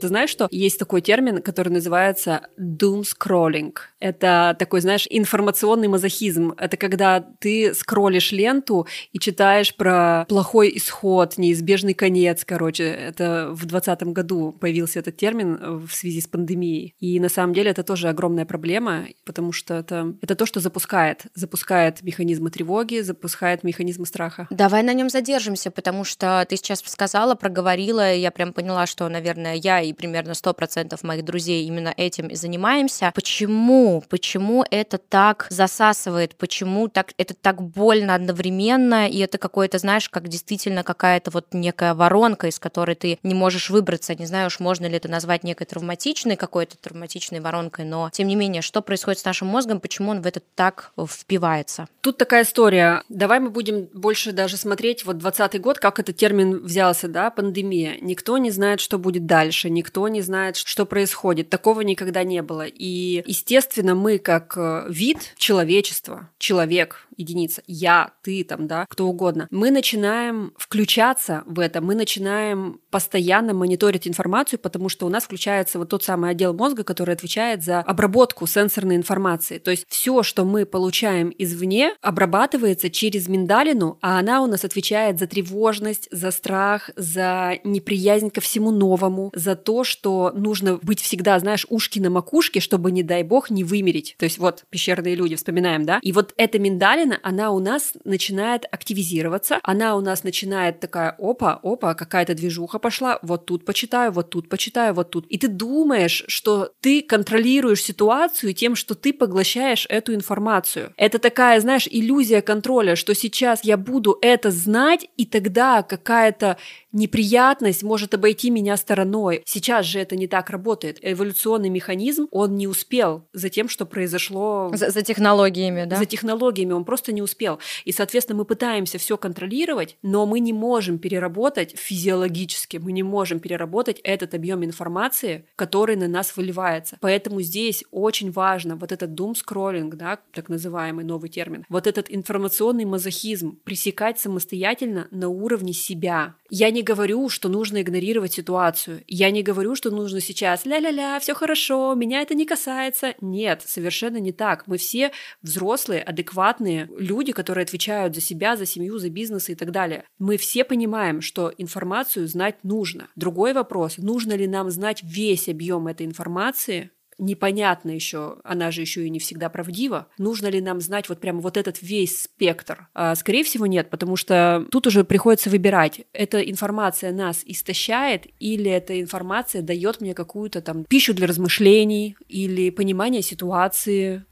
Ты 0.05 0.09
знаешь, 0.09 0.29
что 0.29 0.47
есть 0.51 0.77
такой 0.77 1.01
термин, 1.01 1.41
который 1.41 1.69
называется 1.69 2.41
doom 2.59 3.03
scrolling. 3.03 3.73
Это 3.99 4.55
такой, 4.59 4.81
знаешь, 4.81 5.07
информационный 5.09 5.87
мазохизм. 5.87 6.53
Это 6.59 6.77
когда 6.77 7.21
ты 7.21 7.73
скроллишь 7.73 8.31
ленту 8.31 8.85
и 9.13 9.17
читаешь 9.17 9.75
про 9.75 10.25
плохой 10.29 10.71
исход, 10.75 11.39
неизбежный 11.39 11.95
конец, 11.95 12.45
короче. 12.45 12.83
Это 12.83 13.49
в 13.49 13.65
2020 13.65 14.03
году 14.13 14.51
появился 14.51 14.99
этот 14.99 15.17
термин 15.17 15.87
в 15.87 15.91
связи 15.91 16.21
с 16.21 16.27
пандемией. 16.27 16.93
И 16.99 17.19
на 17.19 17.29
самом 17.29 17.55
деле 17.55 17.71
это 17.71 17.81
тоже 17.81 18.07
огромная 18.07 18.45
проблема, 18.45 19.07
потому 19.25 19.53
что 19.53 19.73
это, 19.73 20.13
это 20.21 20.35
то, 20.35 20.45
что 20.45 20.59
запускает. 20.59 21.23
Запускает 21.33 22.03
механизмы 22.03 22.51
тревоги, 22.51 23.01
запускает 23.01 23.63
механизмы 23.63 24.05
страха. 24.05 24.45
Давай 24.51 24.83
на 24.83 24.93
нем 24.93 25.09
задержимся, 25.09 25.71
потому 25.71 26.03
что 26.03 26.45
ты 26.47 26.57
сейчас 26.57 26.83
сказала, 26.85 27.33
проговорила, 27.33 28.13
и 28.13 28.19
я 28.19 28.29
прям 28.29 28.53
поняла, 28.53 28.85
что, 28.85 29.09
наверное, 29.09 29.55
я 29.55 29.81
и 29.81 29.94
примерно 29.95 30.31
100% 30.31 30.97
моих 31.03 31.25
друзей 31.25 31.65
именно 31.65 31.93
этим 31.95 32.27
и 32.27 32.35
занимаемся. 32.35 33.11
Почему? 33.15 34.03
Почему 34.09 34.63
это 34.69 34.97
так 34.97 35.47
засасывает? 35.49 36.35
Почему 36.35 36.87
так, 36.87 37.13
это 37.17 37.33
так 37.33 37.61
больно 37.61 38.15
одновременно? 38.15 39.07
И 39.09 39.17
это 39.19 39.37
какое-то, 39.37 39.77
знаешь, 39.77 40.09
как 40.09 40.27
действительно 40.27 40.83
какая-то 40.83 41.31
вот 41.31 41.53
некая 41.53 41.93
воронка, 41.93 42.47
из 42.47 42.59
которой 42.59 42.95
ты 42.95 43.19
не 43.23 43.33
можешь 43.33 43.69
выбраться. 43.69 44.15
Не 44.15 44.25
знаю 44.25 44.47
уж, 44.47 44.59
можно 44.59 44.85
ли 44.85 44.97
это 44.97 45.09
назвать 45.09 45.43
некой 45.43 45.67
травматичной 45.67 46.35
какой-то 46.35 46.77
травматичной 46.77 47.39
воронкой, 47.39 47.85
но 47.85 48.09
тем 48.11 48.27
не 48.27 48.35
менее, 48.35 48.61
что 48.61 48.81
происходит 48.81 49.19
с 49.19 49.25
нашим 49.25 49.47
мозгом, 49.47 49.79
почему 49.79 50.11
он 50.11 50.21
в 50.21 50.27
это 50.27 50.41
так 50.55 50.91
впивается? 51.07 51.87
Тут 52.01 52.17
такая 52.17 52.43
история. 52.43 53.03
Давай 53.09 53.39
мы 53.39 53.49
будем 53.49 53.89
больше 53.93 54.31
даже 54.31 54.57
смотреть 54.57 55.05
вот 55.05 55.17
20 55.17 55.61
год, 55.61 55.79
как 55.79 55.99
этот 55.99 56.15
термин 56.15 56.63
взялся, 56.63 57.07
да, 57.07 57.29
пандемия. 57.29 57.97
Никто 58.01 58.37
не 58.37 58.51
знает, 58.51 58.79
что 58.79 58.97
будет 58.97 59.25
дальше, 59.25 59.69
никто 59.75 60.07
не 60.07 60.21
знает, 60.21 60.55
что 60.55 60.85
происходит. 60.85 61.49
Такого 61.49 61.81
никогда 61.81 62.23
не 62.23 62.41
было. 62.41 62.65
И, 62.65 63.23
естественно, 63.27 63.93
мы 63.93 64.17
как 64.17 64.57
э, 64.57 64.85
вид 64.89 65.33
человечества, 65.37 66.29
человек, 66.39 67.07
единица, 67.17 67.61
я, 67.67 68.11
ты 68.23 68.43
там, 68.43 68.67
да, 68.67 68.85
кто 68.89 69.07
угодно, 69.07 69.47
мы 69.51 69.71
начинаем 69.71 70.53
включаться 70.57 71.43
в 71.45 71.59
это, 71.59 71.81
мы 71.81 71.95
начинаем 71.95 72.79
постоянно 72.89 73.53
мониторить 73.53 74.07
информацию, 74.07 74.59
потому 74.59 74.89
что 74.89 75.05
у 75.05 75.09
нас 75.09 75.25
включается 75.25 75.79
вот 75.79 75.89
тот 75.89 76.03
самый 76.03 76.31
отдел 76.31 76.53
мозга, 76.53 76.83
который 76.83 77.13
отвечает 77.13 77.63
за 77.63 77.79
обработку 77.79 78.47
сенсорной 78.47 78.95
информации. 78.95 79.57
То 79.57 79.71
есть 79.71 79.85
все, 79.87 80.23
что 80.23 80.45
мы 80.45 80.65
получаем 80.65 81.31
извне, 81.37 81.93
обрабатывается 82.01 82.89
через 82.89 83.27
миндалину, 83.27 83.97
а 84.01 84.19
она 84.19 84.41
у 84.41 84.47
нас 84.47 84.63
отвечает 84.63 85.19
за 85.19 85.27
тревожность, 85.27 86.07
за 86.11 86.31
страх, 86.31 86.89
за 86.95 87.59
неприязнь 87.63 88.29
ко 88.29 88.41
всему 88.41 88.71
новому, 88.71 89.31
за 89.35 89.55
то, 89.55 89.83
что 89.83 90.31
нужно 90.35 90.77
быть 90.81 91.01
всегда, 91.01 91.37
знаешь, 91.39 91.65
ушки 91.69 91.99
на 91.99 92.09
макушке, 92.09 92.59
чтобы, 92.59 92.91
не 92.91 93.03
дай 93.03 93.23
бог, 93.23 93.49
не 93.49 93.63
вымереть. 93.63 94.15
То 94.17 94.25
есть 94.25 94.37
вот 94.37 94.63
пещерные 94.69 95.15
люди, 95.15 95.35
вспоминаем, 95.35 95.85
да? 95.85 95.99
И 96.01 96.11
вот 96.11 96.33
эта 96.37 96.59
миндалина, 96.59 97.04
она 97.23 97.51
у 97.51 97.59
нас 97.59 97.93
начинает 98.03 98.65
активизироваться, 98.71 99.59
она 99.63 99.95
у 99.95 100.01
нас 100.01 100.23
начинает 100.23 100.79
такая, 100.79 101.15
опа, 101.17 101.59
опа, 101.63 101.93
какая-то 101.93 102.35
движуха 102.35 102.79
пошла, 102.79 103.19
вот 103.21 103.45
тут 103.45 103.65
почитаю, 103.65 104.11
вот 104.11 104.29
тут 104.29 104.49
почитаю, 104.49 104.93
вот 104.93 105.11
тут. 105.11 105.25
И 105.27 105.37
ты 105.37 105.47
думаешь, 105.47 106.23
что 106.27 106.71
ты 106.81 107.01
контролируешь 107.01 107.81
ситуацию 107.81 108.53
тем, 108.53 108.75
что 108.75 108.95
ты 108.95 109.13
поглощаешь 109.13 109.85
эту 109.89 110.13
информацию. 110.13 110.93
Это 110.97 111.19
такая, 111.19 111.59
знаешь, 111.59 111.87
иллюзия 111.89 112.41
контроля, 112.41 112.95
что 112.95 113.13
сейчас 113.15 113.63
я 113.63 113.77
буду 113.77 114.17
это 114.21 114.51
знать, 114.51 115.07
и 115.17 115.25
тогда 115.25 115.83
какая-то 115.83 116.57
неприятность 116.95 117.83
может 117.83 118.13
обойти 118.13 118.49
меня 118.49 118.77
стороной. 118.77 119.43
Сейчас 119.45 119.85
же 119.85 119.99
это 119.99 120.15
не 120.15 120.27
так 120.27 120.49
работает. 120.49 120.97
Эволюционный 121.01 121.69
механизм, 121.69 122.27
он 122.31 122.55
не 122.55 122.67
успел 122.67 123.27
за 123.33 123.49
тем, 123.49 123.69
что 123.69 123.85
произошло... 123.85 124.71
За, 124.73 124.89
за 124.89 125.01
технологиями, 125.01 125.85
да? 125.85 125.97
За 125.97 126.05
технологиями 126.05 126.73
он 126.73 126.85
просто 126.85 127.11
не 127.11 127.21
успел. 127.21 127.59
И, 127.83 127.91
соответственно, 127.91 128.39
мы 128.39 128.45
пытаемся 128.45 128.97
все 128.97 129.17
контролировать, 129.17 129.97
но 130.01 130.25
мы 130.25 130.39
не 130.39 130.53
можем 130.53 130.97
переработать 130.97 131.77
физиологически, 131.77 132.77
мы 132.77 132.91
не 132.93 133.03
можем 133.03 133.39
переработать 133.39 133.99
этот 134.03 134.33
объем 134.33 134.63
информации, 134.63 135.45
который 135.55 135.97
на 135.97 136.07
нас 136.07 136.35
выливается. 136.37 136.97
Поэтому 137.01 137.41
здесь 137.41 137.83
очень 137.91 138.31
важно 138.31 138.77
вот 138.77 138.91
этот 138.91 139.11
doom 139.11 139.33
scrolling, 139.33 139.93
да, 139.93 140.19
так 140.31 140.49
называемый 140.49 141.03
новый 141.03 141.29
термин, 141.29 141.65
вот 141.69 141.87
этот 141.87 142.05
информационный 142.09 142.85
мазохизм 142.85 143.59
пресекать 143.63 144.19
самостоятельно 144.19 145.07
на 145.11 145.27
уровне 145.27 145.73
себя. 145.73 146.35
Я 146.57 146.71
не 146.71 146.83
говорю, 146.83 147.27
что 147.27 147.49
нужно 147.49 147.81
игнорировать 147.81 148.31
ситуацию. 148.31 149.03
Я 149.07 149.29
не 149.29 149.43
говорю, 149.43 149.75
что 149.75 149.91
нужно 149.91 150.21
сейчас 150.21 150.65
ля-ля-ля, 150.65 151.19
все 151.19 151.33
хорошо, 151.33 151.93
меня 151.95 152.21
это 152.21 152.33
не 152.33 152.45
касается. 152.45 153.13
Нет, 153.19 153.63
совершенно 153.65 154.21
не 154.21 154.31
так. 154.31 154.65
Мы 154.65 154.77
все 154.77 155.11
взрослые, 155.41 156.01
адекватные 156.01 156.87
люди, 156.97 157.33
которые 157.33 157.63
отвечают 157.63 158.15
за 158.15 158.21
себя, 158.21 158.55
за 158.55 158.65
семью, 158.65 158.99
за 158.99 159.09
бизнес 159.09 159.49
и 159.49 159.55
так 159.55 159.71
далее. 159.71 160.05
Мы 160.17 160.37
все 160.37 160.63
понимаем, 160.63 161.19
что 161.19 161.51
информацию 161.57 162.25
знать 162.25 162.63
нужно. 162.63 163.09
Другой 163.17 163.51
вопрос, 163.51 163.97
нужно 163.97 164.31
ли 164.31 164.47
нам 164.47 164.71
знать 164.71 165.01
весь 165.03 165.49
объем 165.49 165.87
этой 165.87 166.05
информации, 166.05 166.91
непонятно 167.17 167.91
еще, 167.91 168.37
она 168.43 168.71
же 168.71 168.81
еще 168.81 169.05
и 169.05 169.09
не 169.09 169.19
всегда 169.19 169.49
правдива. 169.49 170.07
Нужно 170.17 170.47
ли 170.47 170.61
нам 170.61 170.81
знать 170.81 171.09
вот 171.09 171.19
прямо 171.19 171.39
вот 171.41 171.57
этот 171.57 171.81
весь 171.81 172.23
спектр? 172.23 172.87
А, 172.93 173.15
скорее 173.15 173.43
всего, 173.43 173.65
нет, 173.65 173.89
потому 173.89 174.15
что 174.15 174.65
тут 174.71 174.87
уже 174.87 175.03
приходится 175.03 175.49
выбирать. 175.49 176.01
Эта 176.13 176.39
информация 176.41 177.11
нас 177.11 177.41
истощает 177.45 178.27
или 178.39 178.69
эта 178.69 178.99
информация 178.99 179.61
дает 179.61 180.01
мне 180.01 180.13
какую-то 180.13 180.61
там 180.61 180.83
пищу 180.83 181.13
для 181.13 181.27
размышлений 181.27 182.17
или 182.27 182.69
понимание 182.69 183.21
ситуации, 183.21 184.25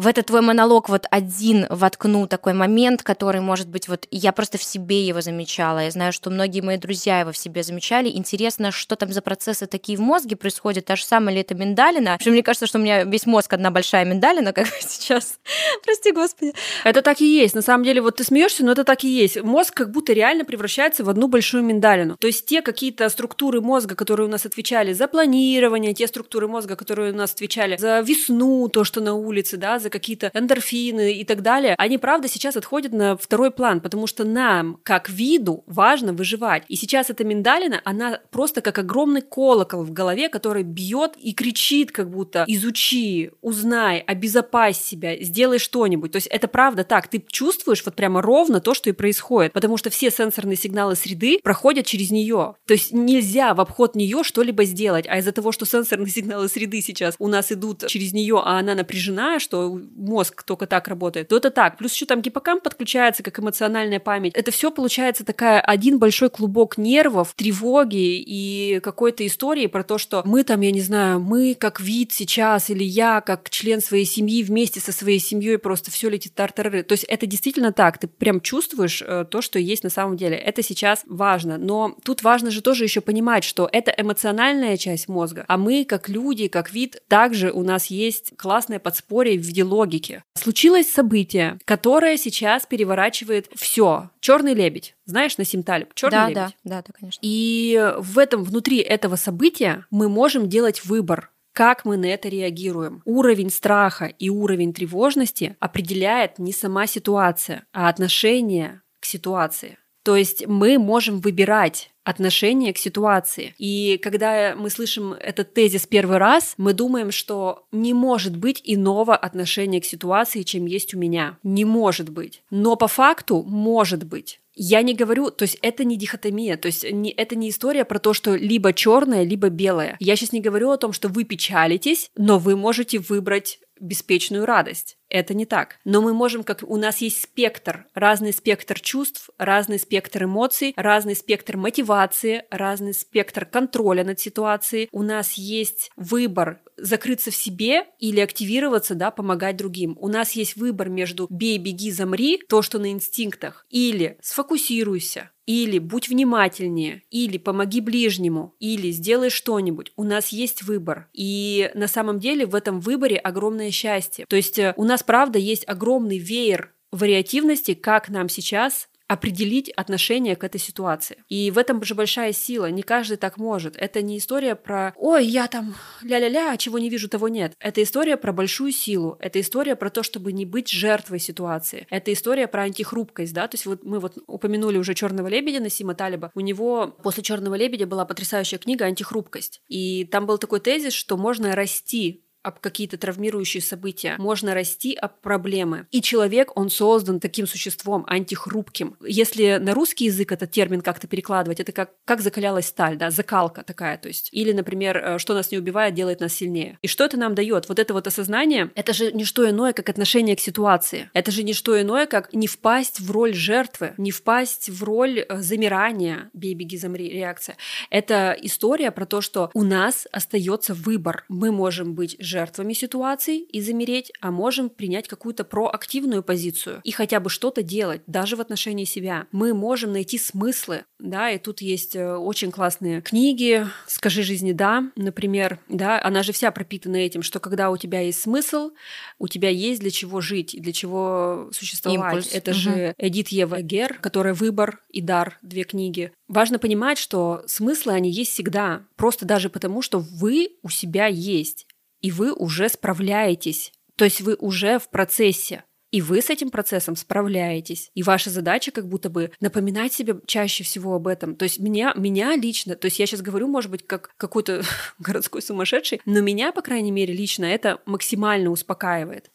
в 0.00 0.06
этот 0.06 0.28
твой 0.28 0.40
монолог 0.40 0.88
вот 0.88 1.04
один 1.10 1.66
воткну 1.68 2.26
такой 2.26 2.54
момент, 2.54 3.02
который, 3.02 3.42
может 3.42 3.68
быть, 3.68 3.86
вот 3.86 4.08
я 4.10 4.32
просто 4.32 4.56
в 4.56 4.62
себе 4.62 5.06
его 5.06 5.20
замечала. 5.20 5.80
Я 5.80 5.90
знаю, 5.90 6.14
что 6.14 6.30
многие 6.30 6.62
мои 6.62 6.78
друзья 6.78 7.20
его 7.20 7.32
в 7.32 7.36
себе 7.36 7.62
замечали. 7.62 8.08
Интересно, 8.08 8.70
что 8.70 8.96
там 8.96 9.12
за 9.12 9.20
процессы 9.20 9.66
такие 9.66 9.98
в 9.98 10.00
мозге 10.00 10.36
происходят, 10.36 10.86
та 10.86 10.96
же 10.96 11.04
самая 11.04 11.34
ли 11.34 11.42
это 11.42 11.54
миндалина. 11.54 12.12
Вообще, 12.12 12.30
мне 12.30 12.42
кажется, 12.42 12.66
что 12.66 12.78
у 12.78 12.80
меня 12.80 13.04
весь 13.04 13.26
мозг 13.26 13.52
одна 13.52 13.70
большая 13.70 14.06
миндалина, 14.06 14.54
как 14.54 14.68
сейчас. 14.80 15.38
Прости, 15.84 16.12
господи. 16.12 16.54
Это 16.84 17.02
так 17.02 17.20
и 17.20 17.26
есть. 17.26 17.54
На 17.54 17.60
самом 17.60 17.84
деле, 17.84 18.00
вот 18.00 18.16
ты 18.16 18.24
смеешься, 18.24 18.64
но 18.64 18.72
это 18.72 18.84
так 18.84 19.04
и 19.04 19.08
есть. 19.08 19.42
Мозг 19.42 19.74
как 19.74 19.90
будто 19.90 20.14
реально 20.14 20.46
превращается 20.46 21.04
в 21.04 21.10
одну 21.10 21.28
большую 21.28 21.62
миндалину. 21.62 22.16
То 22.16 22.26
есть 22.26 22.46
те 22.46 22.62
какие-то 22.62 23.06
структуры 23.10 23.60
мозга, 23.60 23.94
которые 23.96 24.28
у 24.28 24.30
нас 24.30 24.46
отвечали 24.46 24.94
за 24.94 25.08
планирование, 25.08 25.92
те 25.92 26.06
структуры 26.06 26.48
мозга, 26.48 26.74
которые 26.74 27.12
у 27.12 27.16
нас 27.16 27.34
отвечали 27.34 27.76
за 27.76 28.00
весну, 28.00 28.70
то, 28.70 28.84
что 28.84 29.02
на 29.02 29.12
улице, 29.12 29.58
да, 29.58 29.78
за 29.78 29.89
какие-то 29.90 30.30
эндорфины 30.34 31.12
и 31.12 31.24
так 31.24 31.42
далее, 31.42 31.74
они, 31.78 31.98
правда, 31.98 32.28
сейчас 32.28 32.56
отходят 32.56 32.92
на 32.92 33.16
второй 33.16 33.50
план, 33.50 33.80
потому 33.80 34.06
что 34.06 34.24
нам, 34.24 34.78
как 34.82 35.08
виду, 35.08 35.64
важно 35.66 36.12
выживать. 36.12 36.64
И 36.68 36.76
сейчас 36.76 37.10
эта 37.10 37.24
миндалина, 37.24 37.80
она 37.84 38.20
просто 38.30 38.60
как 38.60 38.78
огромный 38.78 39.22
колокол 39.22 39.82
в 39.82 39.92
голове, 39.92 40.28
который 40.28 40.62
бьет 40.62 41.12
и 41.16 41.32
кричит, 41.32 41.92
как 41.92 42.10
будто 42.10 42.44
изучи, 42.46 43.32
узнай, 43.40 43.98
обезопась 43.98 44.78
себя, 44.78 45.16
сделай 45.22 45.58
что-нибудь. 45.58 46.12
То 46.12 46.16
есть 46.16 46.28
это 46.28 46.48
правда 46.48 46.84
так. 46.84 47.08
Ты 47.08 47.24
чувствуешь 47.28 47.84
вот 47.84 47.94
прямо 47.94 48.22
ровно 48.22 48.60
то, 48.60 48.74
что 48.74 48.90
и 48.90 48.92
происходит, 48.92 49.52
потому 49.52 49.76
что 49.76 49.90
все 49.90 50.10
сенсорные 50.10 50.56
сигналы 50.56 50.96
среды 50.96 51.38
проходят 51.42 51.86
через 51.86 52.10
нее. 52.10 52.54
То 52.66 52.74
есть 52.74 52.92
нельзя 52.92 53.54
в 53.54 53.60
обход 53.60 53.94
нее 53.94 54.22
что-либо 54.22 54.64
сделать, 54.64 55.06
а 55.08 55.18
из-за 55.18 55.32
того, 55.32 55.52
что 55.52 55.66
сенсорные 55.66 56.10
сигналы 56.10 56.48
среды 56.48 56.80
сейчас 56.80 57.14
у 57.18 57.28
нас 57.28 57.52
идут 57.52 57.86
через 57.86 58.12
нее, 58.12 58.40
а 58.44 58.58
она 58.58 58.74
напряжена, 58.74 59.38
что 59.38 59.79
мозг 59.96 60.42
только 60.42 60.66
так 60.66 60.88
работает, 60.88 61.28
то 61.28 61.36
это 61.36 61.50
так. 61.50 61.78
Плюс 61.78 61.92
еще 61.94 62.06
там 62.06 62.22
гиппокамп 62.22 62.62
подключается 62.62 63.22
как 63.22 63.38
эмоциональная 63.38 64.00
память. 64.00 64.34
Это 64.34 64.50
все 64.50 64.70
получается 64.70 65.24
такая 65.24 65.60
один 65.60 65.98
большой 65.98 66.30
клубок 66.30 66.78
нервов, 66.78 67.34
тревоги 67.36 68.18
и 68.20 68.80
какой-то 68.82 69.26
истории 69.26 69.66
про 69.66 69.82
то, 69.82 69.98
что 69.98 70.22
мы 70.24 70.44
там, 70.44 70.60
я 70.60 70.72
не 70.72 70.80
знаю, 70.80 71.20
мы 71.20 71.54
как 71.54 71.80
вид 71.80 72.12
сейчас 72.12 72.70
или 72.70 72.84
я 72.84 73.20
как 73.20 73.50
член 73.50 73.80
своей 73.80 74.04
семьи 74.04 74.42
вместе 74.42 74.80
со 74.80 74.92
своей 74.92 75.18
семьей 75.18 75.58
просто 75.58 75.90
все 75.90 76.08
летит 76.08 76.34
тартарары. 76.34 76.82
То 76.82 76.92
есть 76.92 77.04
это 77.04 77.26
действительно 77.26 77.72
так. 77.72 77.98
Ты 77.98 78.08
прям 78.08 78.40
чувствуешь 78.40 79.02
э, 79.06 79.24
то, 79.28 79.42
что 79.42 79.58
есть 79.58 79.84
на 79.84 79.90
самом 79.90 80.16
деле. 80.16 80.36
Это 80.36 80.62
сейчас 80.62 81.02
важно. 81.06 81.58
Но 81.58 81.96
тут 82.04 82.22
важно 82.22 82.50
же 82.50 82.62
тоже 82.62 82.84
еще 82.84 83.00
понимать, 83.00 83.44
что 83.44 83.68
это 83.70 83.92
эмоциональная 83.96 84.76
часть 84.76 85.08
мозга, 85.08 85.44
а 85.48 85.56
мы 85.56 85.84
как 85.84 86.08
люди, 86.08 86.48
как 86.48 86.72
вид, 86.72 87.02
также 87.08 87.50
у 87.50 87.62
нас 87.62 87.86
есть 87.86 88.32
классное 88.36 88.78
подспорье 88.78 89.38
в 89.38 89.42
виде 89.42 89.64
логики. 89.70 90.22
Случилось 90.34 90.92
событие, 90.92 91.58
которое 91.64 92.16
сейчас 92.16 92.66
переворачивает 92.66 93.48
все. 93.54 94.10
Черный 94.20 94.54
лебедь. 94.54 94.96
Знаешь, 95.06 95.38
Насим 95.38 95.62
Талиб? 95.62 95.94
Черный 95.94 96.16
да, 96.16 96.28
лебедь. 96.28 96.36
да, 96.36 96.52
да, 96.64 96.82
да, 96.86 96.92
конечно. 96.98 97.18
И 97.22 97.94
в 97.98 98.18
этом, 98.18 98.44
внутри 98.44 98.78
этого 98.78 99.16
события 99.16 99.86
мы 99.90 100.08
можем 100.08 100.48
делать 100.48 100.84
выбор 100.84 101.30
как 101.52 101.84
мы 101.84 101.96
на 101.96 102.06
это 102.06 102.28
реагируем. 102.28 103.02
Уровень 103.04 103.50
страха 103.50 104.06
и 104.06 104.30
уровень 104.30 104.72
тревожности 104.72 105.56
определяет 105.58 106.38
не 106.38 106.52
сама 106.52 106.86
ситуация, 106.86 107.66
а 107.72 107.88
отношение 107.88 108.82
к 109.00 109.04
ситуации. 109.04 109.76
То 110.02 110.16
есть 110.16 110.46
мы 110.46 110.78
можем 110.78 111.20
выбирать 111.20 111.90
отношение 112.04 112.72
к 112.72 112.78
ситуации. 112.78 113.54
И 113.58 113.98
когда 114.02 114.54
мы 114.56 114.70
слышим 114.70 115.12
этот 115.12 115.54
тезис 115.54 115.86
первый 115.86 116.18
раз, 116.18 116.54
мы 116.56 116.72
думаем, 116.72 117.10
что 117.10 117.66
не 117.72 117.92
может 117.92 118.36
быть 118.36 118.60
иного 118.64 119.14
отношения 119.14 119.80
к 119.80 119.84
ситуации, 119.84 120.42
чем 120.42 120.66
есть 120.66 120.94
у 120.94 120.98
меня. 120.98 121.38
Не 121.42 121.64
может 121.64 122.08
быть. 122.08 122.42
Но 122.50 122.76
по 122.76 122.88
факту 122.88 123.42
может 123.42 124.04
быть. 124.04 124.40
Я 124.54 124.82
не 124.82 124.94
говорю, 124.94 125.30
то 125.30 125.44
есть 125.44 125.58
это 125.62 125.84
не 125.84 125.96
дихотомия, 125.96 126.56
то 126.56 126.66
есть 126.66 126.84
не, 126.90 127.10
это 127.12 127.34
не 127.34 127.48
история 127.48 127.84
про 127.86 127.98
то, 127.98 128.12
что 128.12 128.34
либо 128.34 128.74
черное, 128.74 129.22
либо 129.22 129.48
белое. 129.48 129.96
Я 130.00 130.16
сейчас 130.16 130.32
не 130.32 130.40
говорю 130.40 130.70
о 130.70 130.76
том, 130.76 130.92
что 130.92 131.08
вы 131.08 131.24
печалитесь, 131.24 132.10
но 132.16 132.38
вы 132.38 132.56
можете 132.56 132.98
выбрать 132.98 133.60
беспечную 133.80 134.46
радость. 134.46 134.96
Это 135.08 135.34
не 135.34 135.44
так. 135.44 135.78
Но 135.84 136.00
мы 136.00 136.14
можем, 136.14 136.44
как 136.44 136.62
у 136.62 136.76
нас 136.76 136.98
есть 136.98 137.22
спектр, 137.22 137.86
разный 137.94 138.32
спектр 138.32 138.78
чувств, 138.78 139.30
разный 139.38 139.78
спектр 139.78 140.24
эмоций, 140.24 140.72
разный 140.76 141.16
спектр 141.16 141.56
мотивации, 141.56 142.44
разный 142.50 142.94
спектр 142.94 143.44
контроля 143.44 144.04
над 144.04 144.20
ситуацией. 144.20 144.88
У 144.92 145.02
нас 145.02 145.32
есть 145.32 145.90
выбор 145.96 146.60
закрыться 146.80 147.30
в 147.30 147.34
себе 147.34 147.84
или 147.98 148.20
активироваться, 148.20 148.94
да, 148.94 149.10
помогать 149.10 149.56
другим. 149.56 149.96
У 150.00 150.08
нас 150.08 150.32
есть 150.32 150.56
выбор 150.56 150.88
между 150.88 151.26
бей, 151.30 151.58
беги, 151.58 151.90
замри, 151.90 152.40
то, 152.48 152.62
что 152.62 152.78
на 152.78 152.90
инстинктах, 152.90 153.66
или 153.70 154.18
сфокусируйся, 154.20 155.30
или 155.46 155.78
будь 155.78 156.08
внимательнее, 156.08 157.02
или 157.10 157.38
помоги 157.38 157.80
ближнему, 157.80 158.54
или 158.60 158.90
сделай 158.90 159.30
что-нибудь. 159.30 159.92
У 159.96 160.04
нас 160.04 160.28
есть 160.28 160.62
выбор. 160.62 161.08
И 161.12 161.70
на 161.74 161.88
самом 161.88 162.20
деле 162.20 162.46
в 162.46 162.54
этом 162.54 162.80
выборе 162.80 163.16
огромное 163.16 163.70
счастье. 163.70 164.26
То 164.28 164.36
есть 164.36 164.58
э, 164.58 164.74
у 164.76 164.84
нас, 164.84 165.02
правда, 165.02 165.38
есть 165.38 165.66
огромный 165.66 166.18
веер 166.18 166.72
вариативности, 166.92 167.74
как 167.74 168.08
нам 168.08 168.28
сейчас 168.28 168.88
определить 169.10 169.70
отношение 169.70 170.36
к 170.36 170.44
этой 170.44 170.60
ситуации. 170.60 171.24
И 171.28 171.50
в 171.50 171.58
этом 171.58 171.82
же 171.82 171.96
большая 171.96 172.32
сила. 172.32 172.70
Не 172.70 172.82
каждый 172.82 173.16
так 173.16 173.38
может. 173.38 173.74
Это 173.76 174.02
не 174.02 174.18
история 174.18 174.54
про 174.54 174.94
«Ой, 174.96 175.26
я 175.26 175.48
там 175.48 175.74
ля-ля-ля, 176.02 176.52
а 176.52 176.56
чего 176.56 176.78
не 176.78 176.88
вижу, 176.88 177.08
того 177.08 177.26
нет». 177.26 177.54
Это 177.58 177.82
история 177.82 178.16
про 178.16 178.32
большую 178.32 178.70
силу. 178.70 179.16
Это 179.18 179.40
история 179.40 179.74
про 179.74 179.90
то, 179.90 180.04
чтобы 180.04 180.30
не 180.30 180.46
быть 180.46 180.70
жертвой 180.70 181.18
ситуации. 181.18 181.88
Это 181.90 182.12
история 182.12 182.46
про 182.46 182.62
антихрупкость, 182.62 183.34
да. 183.34 183.48
То 183.48 183.56
есть 183.56 183.66
вот 183.66 183.82
мы 183.82 183.98
вот 183.98 184.16
упомянули 184.28 184.78
уже 184.78 184.94
Черного 184.94 185.26
лебедя 185.26 185.58
Насима 185.58 185.96
Талиба. 185.96 186.30
У 186.36 186.40
него 186.40 186.94
после 187.02 187.24
Черного 187.24 187.56
лебедя 187.56 187.88
была 187.88 188.04
потрясающая 188.04 188.60
книга 188.60 188.84
«Антихрупкость». 188.84 189.60
И 189.66 190.04
там 190.04 190.26
был 190.26 190.38
такой 190.38 190.60
тезис, 190.60 190.92
что 190.92 191.16
можно 191.16 191.56
расти 191.56 192.22
об 192.42 192.58
какие-то 192.60 192.96
травмирующие 192.96 193.62
события, 193.62 194.16
можно 194.18 194.54
расти 194.54 194.94
об 194.94 195.20
проблемы. 195.20 195.86
И 195.90 196.02
человек, 196.02 196.56
он 196.56 196.70
создан 196.70 197.20
таким 197.20 197.46
существом, 197.46 198.04
антихрупким. 198.06 198.96
Если 199.04 199.58
на 199.60 199.74
русский 199.74 200.06
язык 200.06 200.32
этот 200.32 200.50
термин 200.50 200.80
как-то 200.80 201.06
перекладывать, 201.06 201.60
это 201.60 201.72
как, 201.72 201.90
как 202.04 202.20
закалялась 202.20 202.66
сталь, 202.66 202.96
да, 202.96 203.10
закалка 203.10 203.62
такая, 203.62 203.98
то 203.98 204.08
есть. 204.08 204.28
Или, 204.32 204.52
например, 204.52 204.96
э, 204.96 205.18
что 205.18 205.34
нас 205.34 205.50
не 205.50 205.58
убивает, 205.58 205.94
делает 205.94 206.20
нас 206.20 206.32
сильнее. 206.32 206.78
И 206.82 206.88
что 206.88 207.04
это 207.04 207.16
нам 207.16 207.34
дает? 207.34 207.68
Вот 207.68 207.78
это 207.78 207.92
вот 207.92 208.06
осознание, 208.06 208.70
это 208.74 208.92
же 208.92 209.12
не 209.12 209.24
что 209.24 209.48
иное, 209.48 209.72
как 209.72 209.88
отношение 209.88 210.36
к 210.36 210.40
ситуации. 210.40 211.10
Это 211.12 211.30
же 211.30 211.42
не 211.42 211.52
что 211.52 211.80
иное, 211.80 212.06
как 212.06 212.32
не 212.32 212.46
впасть 212.46 213.00
в 213.00 213.10
роль 213.10 213.34
жертвы, 213.34 213.94
не 213.98 214.10
впасть 214.10 214.68
в 214.68 214.82
роль 214.84 215.20
э, 215.20 215.40
замирания, 215.40 216.30
бей, 216.32 216.54
беги, 216.54 216.78
замри, 216.78 217.10
реакция. 217.10 217.56
Это 217.90 218.36
история 218.40 218.90
про 218.90 219.06
то, 219.06 219.20
что 219.20 219.50
у 219.54 219.62
нас 219.62 220.06
остается 220.12 220.74
выбор. 220.74 221.24
Мы 221.28 221.52
можем 221.52 221.94
быть 221.94 222.16
жертвами 222.30 222.72
ситуаций 222.72 223.38
и 223.38 223.60
замереть, 223.60 224.12
а 224.20 224.30
можем 224.30 224.70
принять 224.70 225.08
какую-то 225.08 225.44
проактивную 225.44 226.22
позицию 226.22 226.80
и 226.84 226.92
хотя 226.92 227.20
бы 227.20 227.28
что-то 227.28 227.62
делать, 227.62 228.02
даже 228.06 228.36
в 228.36 228.40
отношении 228.40 228.84
себя. 228.84 229.26
Мы 229.32 229.52
можем 229.52 229.92
найти 229.92 230.16
смыслы, 230.18 230.84
да, 230.98 231.30
и 231.30 231.38
тут 231.38 231.60
есть 231.60 231.96
э, 231.96 232.14
очень 232.16 232.50
классные 232.52 233.02
книги 233.02 233.66
«Скажи 233.86 234.22
жизни 234.22 234.52
да», 234.52 234.90
например, 234.96 235.58
да, 235.68 236.00
она 236.02 236.22
же 236.22 236.32
вся 236.32 236.50
пропитана 236.50 236.96
этим, 236.96 237.22
что 237.22 237.40
когда 237.40 237.70
у 237.70 237.76
тебя 237.76 238.00
есть 238.00 238.20
смысл, 238.20 238.70
у 239.18 239.28
тебя 239.28 239.48
есть 239.48 239.80
для 239.80 239.90
чего 239.90 240.20
жить, 240.20 240.54
для 240.58 240.72
чего 240.72 241.50
существовать. 241.52 242.14
Импульс. 242.14 242.34
Это 242.34 242.52
Мгм. 242.52 242.60
же 242.60 242.94
Эдит 242.98 243.28
Ева 243.28 243.60
Гер, 243.60 243.94
которая 244.00 244.34
«Выбор» 244.34 244.82
и 244.90 245.00
«Дар», 245.00 245.38
две 245.42 245.64
книги. 245.64 246.12
Важно 246.28 246.58
понимать, 246.58 246.98
что 246.98 247.42
смыслы, 247.46 247.92
они 247.92 248.10
есть 248.10 248.30
всегда, 248.32 248.82
просто 248.96 249.26
даже 249.26 249.48
потому, 249.48 249.82
что 249.82 249.98
вы 249.98 250.50
у 250.62 250.68
себя 250.68 251.06
есть 251.06 251.66
и 252.00 252.10
вы 252.10 252.32
уже 252.32 252.68
справляетесь. 252.68 253.72
То 253.96 254.04
есть 254.04 254.20
вы 254.20 254.34
уже 254.34 254.78
в 254.78 254.88
процессе. 254.88 255.64
И 255.90 256.00
вы 256.02 256.22
с 256.22 256.30
этим 256.30 256.50
процессом 256.50 256.94
справляетесь. 256.94 257.90
И 257.94 258.02
ваша 258.02 258.30
задача 258.30 258.70
как 258.70 258.86
будто 258.88 259.10
бы 259.10 259.32
напоминать 259.40 259.92
себе 259.92 260.16
чаще 260.26 260.62
всего 260.62 260.94
об 260.94 261.08
этом. 261.08 261.34
То 261.34 261.42
есть 261.42 261.58
меня, 261.58 261.92
меня 261.96 262.36
лично, 262.36 262.76
то 262.76 262.86
есть 262.86 263.00
я 263.00 263.06
сейчас 263.06 263.22
говорю, 263.22 263.48
может 263.48 263.70
быть, 263.70 263.86
как 263.86 264.14
какой-то 264.16 264.62
городской 264.98 265.42
сумасшедший, 265.42 266.00
но 266.06 266.20
меня, 266.20 266.52
по 266.52 266.62
крайней 266.62 266.92
мере, 266.92 267.12
лично 267.12 267.44
это 267.44 267.80
максимально 267.86 268.50
успокаивает. 268.50 269.30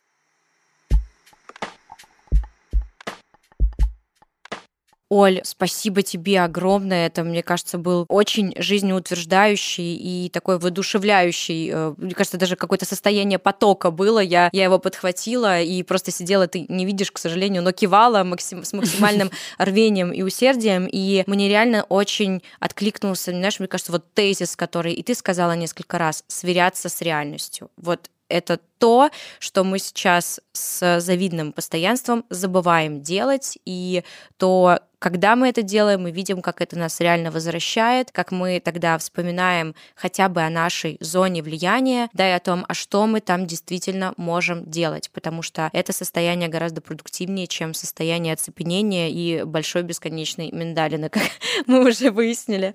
Оль, 5.09 5.41
спасибо 5.43 6.01
тебе 6.01 6.41
огромное. 6.41 7.05
Это, 7.05 7.23
мне 7.23 7.43
кажется, 7.43 7.77
был 7.77 8.05
очень 8.09 8.53
жизнеутверждающий 8.57 9.95
и 9.95 10.29
такой 10.29 10.57
воодушевляющий. 10.57 11.69
э, 11.71 11.93
Мне 11.97 12.15
кажется, 12.15 12.37
даже 12.37 12.55
какое-то 12.55 12.85
состояние 12.85 13.37
потока 13.37 13.91
было. 13.91 14.19
Я, 14.19 14.49
я 14.51 14.63
его 14.63 14.79
подхватила 14.79 15.61
и 15.61 15.83
просто 15.83 16.09
сидела, 16.11 16.47
ты 16.47 16.65
не 16.69 16.85
видишь, 16.85 17.11
к 17.11 17.19
сожалению, 17.19 17.61
но 17.61 17.71
кивала 17.71 18.23
максим, 18.23 18.63
с 18.63 18.73
максимальным 18.73 19.29
рвением 19.59 20.11
и 20.11 20.23
усердием. 20.23 20.87
И 20.91 21.23
мне 21.27 21.49
реально 21.49 21.83
очень 21.83 22.41
откликнулся, 22.59 23.31
знаешь, 23.31 23.59
мне 23.59 23.67
кажется, 23.67 23.91
вот 23.91 24.11
тезис, 24.15 24.55
который 24.55 24.93
и 24.93 25.03
ты 25.03 25.13
сказала 25.13 25.51
несколько 25.51 25.99
раз, 25.99 26.23
сверяться 26.27 26.89
с 26.89 27.01
реальностью. 27.01 27.69
Вот 27.77 28.09
это 28.27 28.59
то, 28.77 29.09
что 29.39 29.63
мы 29.63 29.79
сейчас 29.79 30.39
с 30.53 30.99
завидным 30.99 31.51
постоянством 31.51 32.25
забываем 32.29 33.01
делать, 33.01 33.57
и 33.65 34.03
то, 34.37 34.79
когда 34.99 35.35
мы 35.35 35.49
это 35.49 35.61
делаем, 35.61 36.01
мы 36.01 36.11
видим, 36.11 36.41
как 36.41 36.61
это 36.61 36.77
нас 36.79 36.99
реально 36.99 37.29
возвращает, 37.29 38.11
как 38.11 38.31
мы 38.31 38.59
тогда 38.59 38.97
вспоминаем 38.97 39.75
хотя 39.93 40.29
бы 40.29 40.41
о 40.41 40.49
нашей 40.49 40.97
зоне 40.99 41.43
влияния, 41.43 42.09
да 42.13 42.27
и 42.27 42.31
о 42.31 42.39
том, 42.39 42.65
а 42.67 42.73
что 42.73 43.05
мы 43.05 43.21
там 43.21 43.45
действительно 43.45 44.15
можем 44.17 44.65
делать, 44.65 45.11
потому 45.11 45.41
что 45.43 45.69
это 45.73 45.93
состояние 45.93 46.49
гораздо 46.49 46.81
продуктивнее, 46.81 47.45
чем 47.47 47.73
состояние 47.73 48.33
оцепенения 48.33 49.09
и 49.09 49.43
большой 49.43 49.83
бесконечной 49.83 50.51
миндалины, 50.51 51.09
как 51.11 51.23
мы 51.67 51.87
уже 51.87 52.09
выяснили. 52.09 52.73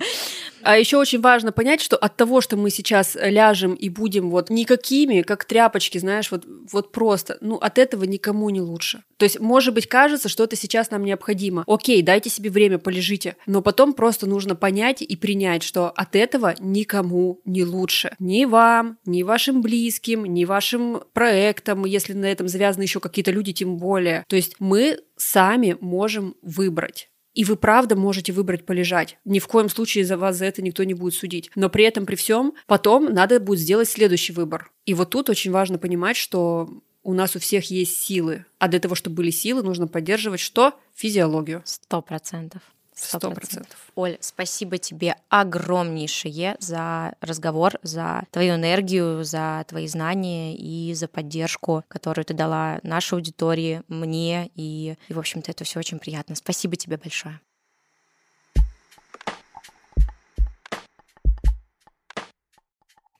А 0.63 0.79
еще 0.79 0.99
очень 0.99 1.21
важно 1.21 1.53
понять, 1.53 1.81
что 1.81 1.97
от 1.97 2.17
того, 2.17 2.41
что 2.41 2.57
мы 2.57 2.71
сейчас 2.71 3.17
ляжем 3.21 3.75
и 3.75 3.89
будем 3.89 4.31
вот 4.31 4.51
никакими, 4.51 5.23
как 5.23 5.47
тряпочки, 5.47 5.90
знаешь, 5.99 6.31
вот, 6.31 6.47
вот 6.71 6.93
просто, 6.93 7.39
ну, 7.41 7.57
от 7.57 7.79
этого 7.79 8.05
никому 8.05 8.51
не 8.51 8.61
лучше. 8.61 9.03
То 9.17 9.25
есть, 9.25 9.41
может 9.41 9.75
быть, 9.75 9.87
кажется, 9.87 10.29
что 10.29 10.45
это 10.45 10.57
сейчас 10.57 10.91
нам 10.91 11.05
необходимо. 11.05 11.65
Окей, 11.67 12.03
дайте 12.03 12.31
себе 12.31 12.51
время, 12.51 12.79
полежите. 12.79 13.37
Но 13.47 13.63
потом 13.63 13.93
просто 13.93 14.27
нужно 14.27 14.55
понять 14.55 15.03
и 15.03 15.17
принять, 15.17 15.63
что 15.63 15.91
от 15.91 16.17
этого 16.17 16.55
никому 16.59 17.41
не 17.45 17.65
лучше. 17.65 18.15
Ни 18.19 18.45
вам, 18.45 18.99
ни 19.05 19.23
вашим 19.23 19.61
близким, 19.61 20.25
ни 20.25 20.45
вашим 20.45 21.03
проектам, 21.13 21.85
если 21.85 22.13
на 22.15 22.27
этом 22.27 22.49
завязаны 22.49 22.85
еще 22.85 23.01
какие-то 23.01 23.31
люди, 23.31 23.53
тем 23.53 23.77
более. 23.77 24.25
То 24.29 24.37
есть 24.37 24.57
мы 24.59 24.99
сами 25.17 25.77
можем 25.81 26.35
выбрать. 26.43 27.10
И 27.35 27.45
вы 27.45 27.57
правда 27.57 27.97
можете 27.97 28.33
выбрать 28.33 28.67
полежать. 28.67 29.19
Ни 29.25 29.39
в 29.39 29.47
коем 29.47 29.69
случае 29.69 30.05
за 30.05 30.17
вас 30.17 30.37
за 30.37 30.47
это 30.47 30.63
никто 30.63 30.85
не 30.85 30.95
будет 30.95 31.15
судить. 31.15 31.51
Но 31.55 31.69
при 31.69 31.85
этом, 31.85 32.07
при 32.07 32.17
всем, 32.17 32.55
потом 32.67 33.13
надо 33.13 33.39
будет 33.41 33.61
сделать 33.61 33.89
следующий 33.89 34.33
выбор. 34.33 34.71
И 34.85 34.95
вот 34.95 35.11
тут 35.11 35.31
очень 35.31 35.51
важно 35.51 35.79
понимать, 35.79 36.17
что 36.17 36.83
у 37.03 37.15
нас 37.15 37.37
у 37.37 37.39
всех 37.39 37.71
есть 37.71 37.99
силы. 37.99 38.45
А 38.59 38.69
для 38.69 38.81
того, 38.81 38.95
чтобы 38.95 39.17
были 39.17 39.31
силы, 39.31 39.63
нужно 39.63 39.87
поддерживать 39.87 40.41
что? 40.41 40.75
Физиологию. 40.95 41.63
Сто 41.65 42.03
процентов. 42.03 42.63
Сто 43.01 43.31
процентов. 43.31 43.77
Оль, 43.95 44.19
спасибо 44.21 44.79
тебе 44.79 45.17
огромнейшее 45.29 46.57
за 46.59 47.15
разговор, 47.21 47.79
за 47.83 48.25
твою 48.31 48.55
энергию, 48.55 49.25
за 49.25 49.65
твои 49.69 49.87
знания 49.87 50.57
и 50.57 50.95
за 50.95 51.09
поддержку, 51.09 51.85
которую 51.89 52.25
ты 52.25 52.35
дала 52.35 52.81
нашей 52.83 53.15
аудитории, 53.15 53.83
мне, 53.89 54.51
и, 54.55 54.97
и 55.09 55.13
в 55.13 55.19
общем-то, 55.19 55.51
это 55.51 55.65
все 55.65 55.79
очень 55.79 55.99
приятно. 55.99 56.35
Спасибо 56.35 56.77
тебе 56.77 56.97
большое. 56.97 57.41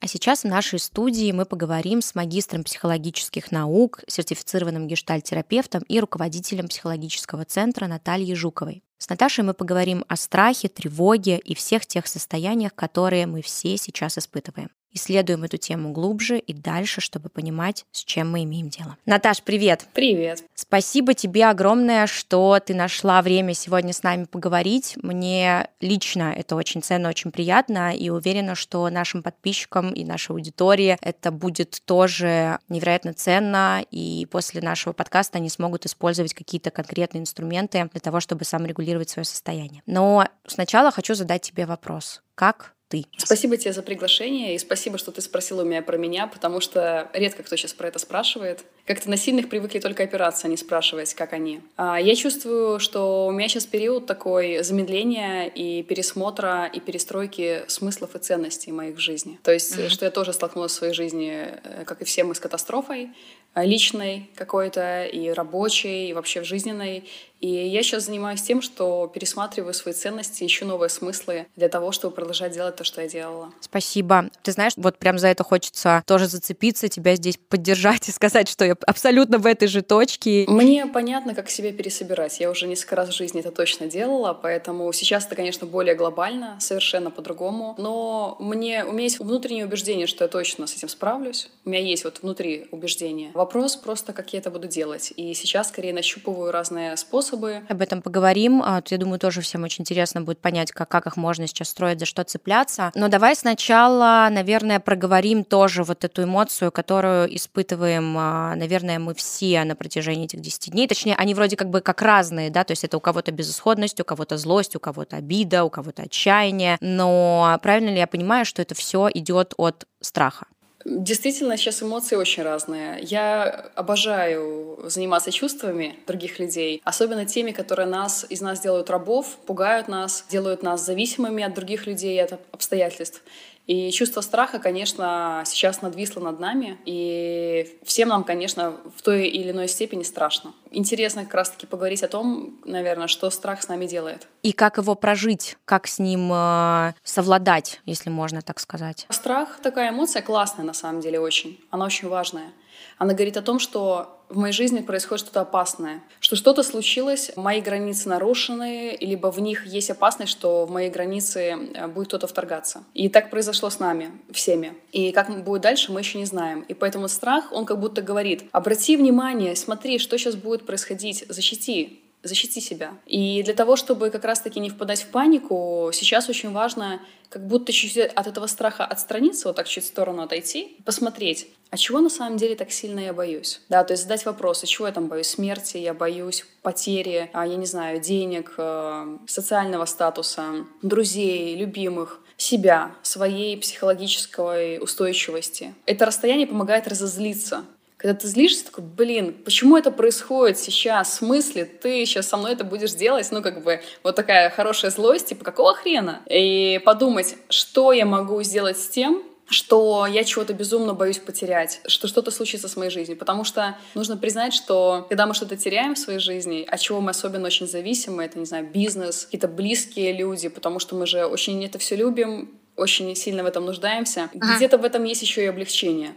А 0.03 0.07
сейчас 0.07 0.45
в 0.45 0.49
нашей 0.49 0.79
студии 0.79 1.31
мы 1.31 1.45
поговорим 1.45 2.01
с 2.01 2.15
магистром 2.15 2.65
психологических 2.65 3.53
наук, 3.53 4.01
сертифицированным 4.07 4.89
гештальтерапевтом 4.89 5.83
и 5.83 6.01
руководителем 6.01 6.69
психологического 6.69 7.45
центра 7.45 7.87
Натальей 7.87 8.35
Жуковой. 8.35 8.83
С 8.97 9.11
Наташей 9.11 9.45
мы 9.45 9.53
поговорим 9.53 10.07
о 10.09 10.17
страхе, 10.17 10.69
тревоге 10.69 11.37
и 11.39 11.55
всех 11.55 11.85
тех 11.85 12.07
состояниях, 12.07 12.75
которые 12.75 13.27
мы 13.27 13.43
все 13.43 13.77
сейчас 13.77 14.17
испытываем. 14.17 14.71
Исследуем 14.93 15.45
эту 15.45 15.57
тему 15.57 15.93
глубже 15.93 16.39
и 16.39 16.53
дальше, 16.53 17.01
чтобы 17.01 17.29
понимать, 17.29 17.87
с 17.93 18.03
чем 18.03 18.31
мы 18.31 18.43
имеем 18.43 18.69
дело. 18.69 18.97
Наташ, 19.07 19.43
привет! 19.43 19.87
Привет! 19.95 20.43
Спасибо 20.55 21.15
тебе 21.15 21.47
огромное, 21.47 22.07
что 22.07 22.59
ты 22.65 22.75
нашла 22.75 23.23
время 23.23 23.55
сегодня 23.55 23.93
с 23.93 24.03
нами 24.03 24.25
поговорить. 24.25 24.97
Мне 25.03 25.69
лично 25.81 26.35
это 26.37 26.57
очень 26.57 26.83
ценно, 26.83 27.09
очень 27.09 27.31
приятно, 27.31 27.95
и 27.95 28.11
уверена, 28.11 28.55
что 28.55 28.89
нашим 28.91 29.23
подписчикам 29.23 29.93
и 29.93 30.05
нашей 30.05 30.33
аудитории 30.33 30.99
это 31.01 31.31
будет 31.31 31.83
тоже 31.85 32.59
невероятно 32.69 33.15
ценно, 33.15 33.85
и 33.91 34.27
после 34.31 34.61
нашего 34.61 34.93
подкаста 34.93 35.39
они 35.39 35.49
смогут 35.49 35.87
использовать 35.87 36.35
какие-то 36.35 36.71
конкретные 36.71 37.21
инструменты 37.21 37.89
для 37.93 38.01
того, 38.01 38.21
чтобы 38.21 38.45
саморегулировать 38.45 39.11
свое 39.11 39.25
состояние. 39.25 39.83
Но 39.87 40.27
сначала 40.47 40.91
хочу 40.91 41.15
задать 41.15 41.43
тебе 41.43 41.67
вопрос. 41.67 42.23
Как 42.35 42.75
ты. 42.91 43.07
Спасибо 43.17 43.57
тебе 43.57 43.73
за 43.73 43.83
приглашение 43.83 44.57
и 44.57 44.59
спасибо, 44.59 44.99
что 44.99 45.13
ты 45.13 45.21
спросила 45.23 45.63
у 45.63 45.65
меня 45.65 45.81
про 45.81 45.97
меня, 45.97 46.27
потому 46.27 46.61
что 46.61 47.09
редко 47.15 47.45
кто 47.45 47.57
сейчас 47.57 47.73
про 47.73 47.87
это 47.89 48.01
спрашивает. 48.01 48.65
Как-то 48.91 49.09
на 49.09 49.17
сильных 49.17 49.49
привыкли 49.49 49.79
только 49.79 50.03
опираться, 50.03 50.49
а 50.49 50.51
не 50.51 50.57
спрашивать, 50.57 51.15
как 51.15 51.33
они. 51.33 51.61
А 51.77 52.01
я 52.01 52.17
чувствую, 52.17 52.81
что 52.81 53.29
у 53.29 53.31
меня 53.31 53.47
сейчас 53.47 53.65
период 53.65 54.07
такой 54.07 54.65
замедления 54.65 55.45
и 55.45 55.85
пересмотра 55.85 56.67
и 56.67 56.81
перестройки 56.81 57.63
смыслов 57.69 58.17
и 58.17 58.19
ценностей 58.19 58.73
моих 58.73 58.97
в 58.97 58.99
жизни. 58.99 59.39
То 59.45 59.53
есть, 59.53 59.77
mm-hmm. 59.77 59.91
что 59.91 60.07
я 60.07 60.11
тоже 60.11 60.33
столкнулась 60.33 60.73
в 60.73 60.75
своей 60.75 60.93
жизни, 60.93 61.31
э, 61.31 61.85
как 61.85 62.03
и 62.03 62.05
все 62.05 62.25
мы, 62.25 62.35
с 62.35 62.41
катастрофой 62.41 63.11
э, 63.55 63.65
личной 63.65 64.29
какой-то 64.35 65.05
и 65.05 65.29
рабочей, 65.29 66.09
и 66.09 66.13
вообще 66.13 66.41
в 66.41 66.45
жизненной. 66.45 67.05
И 67.41 67.49
я 67.49 67.83
сейчас 67.83 68.05
занимаюсь 68.05 68.43
тем, 68.43 68.61
что 68.61 69.11
пересматриваю 69.13 69.73
свои 69.73 69.95
ценности, 69.95 70.45
ищу 70.45 70.67
новые 70.67 70.91
смыслы 70.91 71.47
для 71.57 71.69
того, 71.69 71.91
чтобы 71.91 72.15
продолжать 72.15 72.53
делать 72.53 72.77
то, 72.77 72.85
что 72.85 73.01
я 73.01 73.09
делала. 73.09 73.51
Спасибо. 73.61 74.29
Ты 74.43 74.53
знаешь, 74.53 74.75
вот 74.77 74.99
прям 74.99 75.19
за 75.19 75.29
это 75.29 75.43
хочется 75.43 76.03
тоже 76.07 76.27
зацепиться, 76.27 76.89
тебя 76.89 77.17
здесь 77.17 77.39
поддержать 77.49 78.09
и 78.09 78.13
сказать, 78.13 78.49
что 78.49 78.65
я 78.67 78.77
абсолютно 78.87 79.39
в 79.39 79.47
этой 79.47 79.69
же 79.69 79.83
точке. 79.83 80.45
Мне 80.49 80.87
понятно, 80.87 81.35
как 81.35 81.51
себя 81.51 81.73
пересобирать. 81.73 82.41
Я 82.41 82.51
уже 82.51 82.67
несколько 82.67 82.97
раз 82.97 83.11
в 83.11 83.13
жизни 83.17 83.41
это 83.41 83.51
точно 83.51 83.87
делала, 83.87 84.33
поэтому 84.33 84.93
сейчас 84.93 85.27
это, 85.27 85.37
конечно, 85.37 85.67
более 85.67 85.95
глобально, 85.95 86.57
совершенно 86.61 87.11
по-другому. 87.11 87.75
Но 87.79 88.37
мне, 88.41 88.85
у 88.85 88.93
меня 88.93 89.05
есть 89.05 89.21
внутреннее 89.21 89.67
убеждение, 89.67 90.07
что 90.07 90.25
я 90.25 90.29
точно 90.29 90.67
с 90.67 90.75
этим 90.75 90.89
справлюсь. 90.89 91.51
У 91.65 91.71
меня 91.71 91.81
есть 91.81 92.05
вот 92.05 92.23
внутри 92.23 92.69
убеждение. 92.71 93.31
Вопрос 93.35 93.77
просто, 93.77 94.13
как 94.13 94.33
я 94.33 94.39
это 94.39 94.51
буду 94.51 94.67
делать. 94.67 95.13
И 95.17 95.35
сейчас 95.35 95.69
скорее 95.69 95.93
нащупываю 95.93 96.51
разные 96.51 96.97
способы. 96.97 97.63
Об 97.69 97.81
этом 97.83 98.03
поговорим. 98.03 98.63
А, 98.63 98.83
я 98.89 98.99
думаю, 98.99 99.19
тоже 99.19 99.41
всем 99.41 99.65
очень 99.65 99.83
интересно 99.83 100.23
будет 100.23 100.39
понять, 100.39 100.73
как, 100.73 100.89
как 100.89 101.07
их 101.07 101.17
можно 101.17 101.47
сейчас 101.47 101.69
строить, 101.69 102.01
за 102.01 102.07
что 102.07 102.25
цепляться. 102.25 102.93
Но 102.95 103.09
давай 103.09 103.37
сначала, 103.37 104.29
наверное, 104.31 104.81
проговорим 104.81 105.45
тоже 105.45 105.85
вот 105.85 106.05
эту 106.05 106.25
эмоцию, 106.25 106.73
которую 106.73 107.35
испытываем, 107.37 108.13
наверное, 108.15 108.70
наверное, 108.71 109.01
мы 109.01 109.15
все 109.15 109.65
на 109.65 109.75
протяжении 109.75 110.27
этих 110.27 110.41
10 110.41 110.71
дней, 110.71 110.87
точнее, 110.87 111.17
они 111.17 111.35
вроде 111.35 111.57
как 111.57 111.71
бы 111.71 111.81
как 111.81 112.03
разные, 112.03 112.51
да, 112.51 112.63
то 112.63 112.71
есть 112.73 112.85
это 112.85 112.97
у 112.97 113.01
кого-то 113.01 113.33
безысходность, 113.33 114.01
у 114.01 114.05
кого-то 114.05 114.37
злость, 114.39 114.77
у 114.77 114.81
кого-то 114.81 115.17
обида, 115.17 115.65
у 115.65 115.71
кого-то 115.71 116.03
отчаяние, 116.03 116.79
но 116.81 117.59
правильно 117.63 117.91
ли 117.91 117.99
я 117.99 118.07
понимаю, 118.07 118.45
что 118.45 118.63
это 118.63 118.75
все 118.77 119.09
идет 119.13 119.55
от 119.57 119.87
страха? 120.01 120.47
Действительно, 120.85 121.59
сейчас 121.59 121.83
эмоции 121.83 122.17
очень 122.17 122.43
разные. 122.43 123.01
Я 123.03 123.71
обожаю 123.75 124.79
заниматься 124.85 125.31
чувствами 125.31 125.99
других 126.07 126.39
людей, 126.39 126.81
особенно 126.85 127.27
теми, 127.27 127.51
которые 127.51 127.87
нас, 127.87 128.25
из 128.31 128.41
нас 128.41 128.61
делают 128.61 128.89
рабов, 128.89 129.37
пугают 129.47 129.89
нас, 129.89 130.25
делают 130.31 130.63
нас 130.63 130.87
зависимыми 130.87 131.45
от 131.45 131.53
других 131.53 131.87
людей, 131.87 132.23
от 132.23 132.41
обстоятельств. 132.51 133.23
И 133.71 133.93
чувство 133.93 134.21
страха, 134.21 134.59
конечно, 134.59 135.45
сейчас 135.47 135.81
надвисло 135.81 136.19
над 136.19 136.41
нами, 136.41 136.77
и 136.87 137.79
всем 137.85 138.09
нам, 138.09 138.25
конечно, 138.25 138.75
в 138.97 139.01
той 139.01 139.29
или 139.29 139.53
иной 139.53 139.69
степени 139.69 140.03
страшно. 140.03 140.55
Интересно 140.73 141.25
как 141.25 141.35
раз-таки 141.35 141.67
поговорить 141.67 142.03
о 142.03 142.09
том, 142.09 142.59
наверное, 142.65 143.07
что 143.07 143.31
страх 143.31 143.63
с 143.63 143.69
нами 143.69 143.87
делает. 143.87 144.27
И 144.43 144.51
как 144.51 144.79
его 144.79 144.97
прожить, 144.97 145.57
как 145.67 145.87
с 145.87 146.01
ним 146.01 146.33
э, 146.33 146.95
совладать, 147.05 147.81
если 147.87 148.11
можно 148.11 148.43
так 148.43 148.59
сказать. 148.59 149.07
Страх 149.09 149.61
такая 149.63 149.91
эмоция 149.91 150.23
классная 150.23 150.65
на 150.65 150.75
самом 150.75 151.01
деле 151.01 151.21
очень, 151.21 151.61
она 151.71 151.85
очень 151.85 152.09
важная. 152.09 152.51
Она 152.99 153.15
говорит 153.15 153.37
о 153.37 153.43
том, 153.43 153.59
что 153.59 154.21
в 154.31 154.37
моей 154.37 154.53
жизни 154.53 154.81
происходит 154.81 155.25
что-то 155.25 155.41
опасное, 155.41 156.03
что 156.21 156.37
что-то 156.37 156.63
случилось, 156.63 157.33
мои 157.37 157.61
границы 157.61 158.09
нарушены, 158.09 158.97
либо 159.01 159.31
в 159.33 159.41
них 159.41 159.67
есть 159.67 159.91
опасность, 159.91 160.31
что 160.31 160.67
в 160.67 160.71
мои 160.71 160.89
границы 160.89 161.41
э, 161.75 161.89
будет 161.89 162.09
кто-то 162.09 162.27
вторгаться. 162.27 162.85
И 162.95 163.09
так 163.09 163.31
произошло 163.31 163.71
с 163.71 163.81
нами, 163.81 164.13
всеми. 164.31 164.75
И 164.93 165.11
как 165.13 165.45
будет 165.45 165.63
дальше, 165.63 165.93
мы 165.93 166.01
еще 166.01 166.19
не 166.19 166.27
знаем. 166.27 166.61
И 166.63 166.75
поэтому 166.75 167.09
страх, 167.09 167.53
он 167.53 167.67
как 167.67 167.81
будто 167.81 168.03
говорит, 168.03 168.45
обрати 168.53 168.97
внимание, 168.97 169.57
смотри, 169.57 169.99
что 169.99 170.17
сейчас 170.17 170.37
будет 170.37 170.65
происходить, 170.65 171.25
защити, 171.29 172.01
защити 172.23 172.61
себя. 172.61 172.93
И 173.07 173.43
для 173.43 173.55
того, 173.55 173.77
чтобы 173.77 174.11
как 174.11 174.25
раз-таки 174.25 174.61
не 174.61 174.71
впадать 174.71 175.03
в 175.03 175.09
панику, 175.09 175.91
сейчас 175.93 176.29
очень 176.29 176.53
важно 176.53 177.01
как 177.29 177.47
будто 177.47 177.73
чуть-чуть 177.73 178.05
от 178.05 178.27
этого 178.27 178.47
страха 178.47 178.85
отстраниться, 178.85 179.49
вот 179.49 179.57
так 179.57 179.69
чуть 179.69 179.85
в 179.85 179.87
сторону 179.87 180.23
отойти, 180.23 180.77
посмотреть, 180.85 181.49
а 181.71 181.77
чего 181.77 182.01
на 182.01 182.11
самом 182.11 182.37
деле 182.37 182.57
так 182.57 182.73
сильно 182.73 183.01
я 183.01 183.13
боюсь? 183.13 183.61
Да, 183.69 183.85
то 183.85 183.93
есть 183.93 184.03
задать 184.03 184.27
вопрос, 184.27 184.65
а 184.65 184.67
чего 184.67 184.89
я 184.89 184.93
там 184.93 185.07
боюсь? 185.07 185.29
Смерти, 185.29 185.77
я 185.77 185.95
боюсь 185.95 186.45
потери, 186.63 187.31
а, 187.33 187.47
я 187.47 187.57
не 187.57 187.67
знаю, 187.67 188.01
денег, 188.01 188.55
э, 188.59 189.19
социального 189.27 189.85
статуса, 189.85 190.67
друзей, 190.83 191.55
любимых, 191.55 192.21
себя, 192.37 192.93
своей 193.03 193.57
психологической 193.57 194.79
устойчивости. 194.83 195.75
Это 195.87 196.07
расстояние 196.07 196.47
помогает 196.47 196.89
разозлиться. 196.89 197.65
Когда 198.01 198.15
ты 198.15 198.29
злишься, 198.29 198.65
такой, 198.65 198.83
блин, 198.83 199.37
почему 199.45 199.77
это 199.77 199.91
происходит 199.91 200.59
сейчас? 200.59 201.11
В 201.11 201.15
смысле? 201.17 201.67
Ты 201.67 202.07
сейчас 202.07 202.29
со 202.29 202.39
мной 202.39 202.55
это 202.55 202.65
будешь 202.65 202.95
делать? 202.95 203.31
Ну, 203.31 203.43
как 203.43 203.63
бы, 203.63 203.83
вот 204.03 204.17
такая 204.17 204.49
хорошая 204.49 204.91
злость, 204.91 205.27
типа, 205.27 205.45
какого 205.45 205.75
хрена? 205.75 206.23
И 206.27 206.81
подумать, 206.83 207.37
что 207.51 207.93
я 207.93 208.07
могу 208.07 208.43
сделать 208.43 208.79
с 208.79 208.89
тем, 208.89 209.23
что 209.45 210.07
я 210.07 210.25
чего-то 210.25 210.55
безумно 210.55 210.95
боюсь 210.95 211.19
потерять, 211.19 211.83
что 211.89 212.09
что-то 212.09 212.31
случится 212.31 212.69
с 212.69 212.77
моей 212.77 212.91
жизнью. 212.91 213.19
Потому 213.19 213.45
что 213.45 213.77
нужно 213.95 214.17
признать, 214.17 214.55
что 214.55 215.05
когда 215.11 215.27
мы 215.27 215.35
что-то 215.35 215.59
теряем 215.59 215.95
в 215.95 215.99
своей 215.99 216.21
жизни, 216.21 216.67
от 216.67 216.81
чего 216.81 217.03
мы 217.03 217.11
особенно 217.11 217.49
очень 217.49 217.67
зависимы, 217.67 218.25
это, 218.25 218.39
не 218.39 218.47
знаю, 218.47 218.67
бизнес, 218.67 219.27
какие-то 219.27 219.49
близкие 219.49 220.15
люди, 220.15 220.49
потому 220.49 220.79
что 220.79 220.95
мы 220.95 221.07
же 221.07 221.27
очень 221.27 221.63
это 221.67 221.79
все 221.79 221.97
любим, 221.97 222.59
очень 222.77 223.15
сильно 223.15 223.43
в 223.43 223.47
этом 223.47 223.67
нуждаемся. 223.67 224.31
Ага. 224.35 224.57
Где-то 224.57 224.79
в 224.79 224.85
этом 224.87 225.05
есть 225.05 225.21
еще 225.21 225.45
и 225.45 225.47
облегчение 225.49 226.15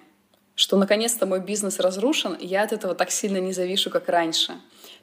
что 0.55 0.77
наконец-то 0.77 1.25
мой 1.25 1.39
бизнес 1.39 1.79
разрушен, 1.79 2.33
и 2.33 2.45
я 2.45 2.63
от 2.63 2.73
этого 2.73 2.95
так 2.95 3.11
сильно 3.11 3.37
не 3.37 3.53
завишу, 3.53 3.89
как 3.89 4.09
раньше. 4.09 4.53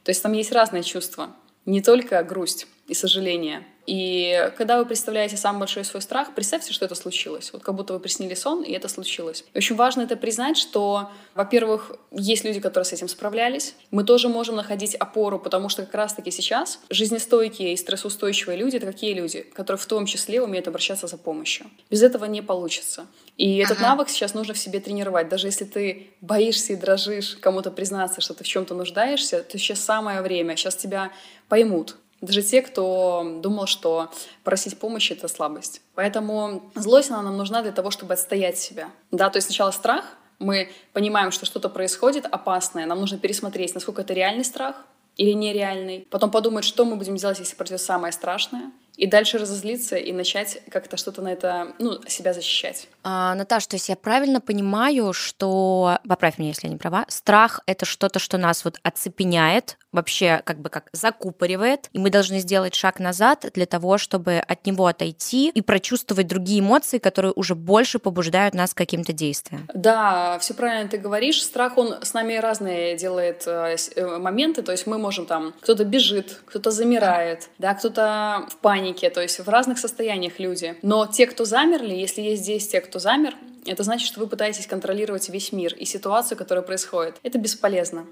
То 0.04 0.10
есть 0.10 0.22
там 0.22 0.32
есть 0.32 0.52
разные 0.52 0.82
чувства, 0.82 1.34
не 1.66 1.82
только 1.82 2.22
грусть 2.22 2.66
и 2.86 2.94
сожаление, 2.94 3.64
и 3.90 4.52
когда 4.56 4.78
вы 4.78 4.86
представляете 4.86 5.36
самый 5.36 5.58
большой 5.58 5.84
свой 5.84 6.00
страх, 6.00 6.32
представьте, 6.34 6.72
что 6.72 6.84
это 6.84 6.94
случилось. 6.94 7.52
Вот 7.52 7.64
как 7.64 7.74
будто 7.74 7.92
вы 7.92 7.98
приснили 7.98 8.34
сон, 8.34 8.62
и 8.62 8.70
это 8.70 8.86
случилось. 8.86 9.44
И 9.52 9.58
очень 9.58 9.74
важно 9.74 10.02
это 10.02 10.16
признать, 10.16 10.56
что, 10.56 11.10
во-первых, 11.34 11.90
есть 12.12 12.44
люди, 12.44 12.60
которые 12.60 12.84
с 12.84 12.92
этим 12.92 13.08
справлялись. 13.08 13.74
Мы 13.90 14.04
тоже 14.04 14.28
можем 14.28 14.54
находить 14.54 14.94
опору, 14.94 15.40
потому 15.40 15.68
что 15.68 15.84
как 15.84 15.94
раз-таки 15.94 16.30
сейчас 16.30 16.78
жизнестойкие 16.88 17.72
и 17.72 17.76
стрессоустойчивые 17.76 18.56
люди— 18.56 18.76
это 18.78 18.86
какие 18.86 19.12
люди? 19.12 19.40
Которые 19.40 19.80
в 19.80 19.86
том 19.86 20.06
числе 20.06 20.40
умеют 20.40 20.68
обращаться 20.68 21.08
за 21.08 21.18
помощью. 21.18 21.66
Без 21.90 22.04
этого 22.04 22.26
не 22.26 22.42
получится. 22.42 23.06
И 23.36 23.56
этот 23.56 23.78
ага. 23.78 23.88
навык 23.88 24.08
сейчас 24.08 24.34
нужно 24.34 24.54
в 24.54 24.58
себе 24.58 24.78
тренировать. 24.78 25.28
Даже 25.28 25.48
если 25.48 25.64
ты 25.64 26.10
боишься 26.20 26.74
и 26.74 26.76
дрожишь 26.76 27.38
кому-то 27.40 27.72
признаться, 27.72 28.20
что 28.20 28.34
ты 28.34 28.44
в 28.44 28.46
чем-то 28.46 28.74
нуждаешься, 28.74 29.42
то 29.42 29.58
сейчас 29.58 29.80
самое 29.80 30.22
время. 30.22 30.54
Сейчас 30.54 30.76
тебя 30.76 31.10
поймут. 31.50 31.96
Даже 32.22 32.42
те, 32.42 32.62
кто 32.62 33.38
думал, 33.42 33.66
что 33.66 34.10
просить 34.44 34.78
помощи— 34.78 35.12
это 35.14 35.28
слабость. 35.28 35.82
Поэтому 35.94 36.70
злость, 36.74 37.10
она 37.10 37.22
нам 37.22 37.36
нужна 37.36 37.62
для 37.62 37.72
того, 37.72 37.90
чтобы 37.90 38.14
отстоять 38.14 38.58
себя. 38.58 38.90
Да, 39.10 39.28
то 39.30 39.38
есть 39.38 39.48
сначала 39.48 39.70
страх, 39.70 40.04
мы 40.38 40.70
понимаем, 40.92 41.30
что 41.32 41.44
что-то 41.46 41.68
происходит 41.68 42.26
опасное, 42.26 42.86
нам 42.86 43.00
нужно 43.00 43.18
пересмотреть, 43.18 43.74
насколько 43.74 44.02
это 44.02 44.14
реальный 44.14 44.44
страх 44.44 44.76
или 45.16 45.32
нереальный. 45.32 46.06
Потом 46.10 46.30
подумать, 46.30 46.64
что 46.64 46.84
мы 46.84 46.96
будем 46.96 47.16
делать, 47.16 47.38
если 47.38 47.56
произойдет 47.56 47.84
самое 47.84 48.12
страшное 48.12 48.70
и 48.96 49.06
дальше 49.06 49.38
разозлиться 49.38 49.96
и 49.96 50.12
начать 50.12 50.62
как-то 50.70 50.98
что-то 50.98 51.22
на 51.22 51.28
это, 51.28 51.74
ну, 51.78 52.02
себя 52.06 52.34
защищать. 52.34 52.86
А, 53.02 53.34
Наташа, 53.34 53.70
то 53.70 53.76
есть 53.76 53.88
я 53.88 53.96
правильно 53.96 54.42
понимаю, 54.42 55.14
что, 55.14 55.98
поправь 56.06 56.36
меня, 56.38 56.50
если 56.50 56.66
я 56.66 56.72
не 56.72 56.78
права, 56.78 57.06
страх— 57.08 57.60
это 57.66 57.86
что-то, 57.86 58.18
что 58.18 58.36
нас 58.36 58.62
вот 58.62 58.78
оцепеняет, 58.82 59.78
вообще 59.92 60.42
как 60.44 60.60
бы 60.60 60.70
как 60.70 60.88
закупоривает, 60.92 61.88
и 61.92 61.98
мы 61.98 62.10
должны 62.10 62.38
сделать 62.38 62.74
шаг 62.74 63.00
назад 63.00 63.46
для 63.54 63.66
того, 63.66 63.98
чтобы 63.98 64.38
от 64.38 64.66
него 64.66 64.86
отойти 64.86 65.50
и 65.50 65.60
прочувствовать 65.60 66.26
другие 66.26 66.60
эмоции, 66.60 66.98
которые 66.98 67.32
уже 67.34 67.54
больше 67.54 67.98
побуждают 67.98 68.54
нас 68.54 68.74
к 68.74 68.76
каким-то 68.76 69.12
действиям. 69.12 69.66
Да, 69.74 70.38
все 70.40 70.54
правильно 70.54 70.88
ты 70.88 70.98
говоришь. 70.98 71.42
Страх, 71.42 71.78
он 71.78 72.02
с 72.02 72.14
нами 72.14 72.34
разные 72.34 72.96
делает 72.96 73.44
э, 73.46 73.76
э, 73.96 74.18
моменты, 74.18 74.62
то 74.62 74.72
есть 74.72 74.86
мы 74.86 74.98
можем 74.98 75.26
там, 75.26 75.54
кто-то 75.60 75.84
бежит, 75.84 76.40
кто-то 76.46 76.70
замирает, 76.70 77.50
да, 77.58 77.74
кто-то 77.74 78.46
в 78.50 78.56
панике, 78.56 79.10
то 79.10 79.20
есть 79.20 79.40
в 79.40 79.48
разных 79.48 79.78
состояниях 79.78 80.38
люди. 80.38 80.76
Но 80.82 81.06
те, 81.06 81.26
кто 81.26 81.44
замерли, 81.44 81.94
если 81.94 82.22
есть 82.22 82.42
здесь 82.42 82.68
те, 82.68 82.80
кто 82.80 82.98
замер, 82.98 83.34
это 83.66 83.82
значит, 83.82 84.06
что 84.06 84.20
вы 84.20 84.26
пытаетесь 84.26 84.66
контролировать 84.66 85.28
весь 85.28 85.52
мир 85.52 85.74
и 85.74 85.84
ситуацию, 85.84 86.38
которая 86.38 86.64
происходит. 86.64 87.16
Это 87.22 87.38
бесполезно. 87.38 88.06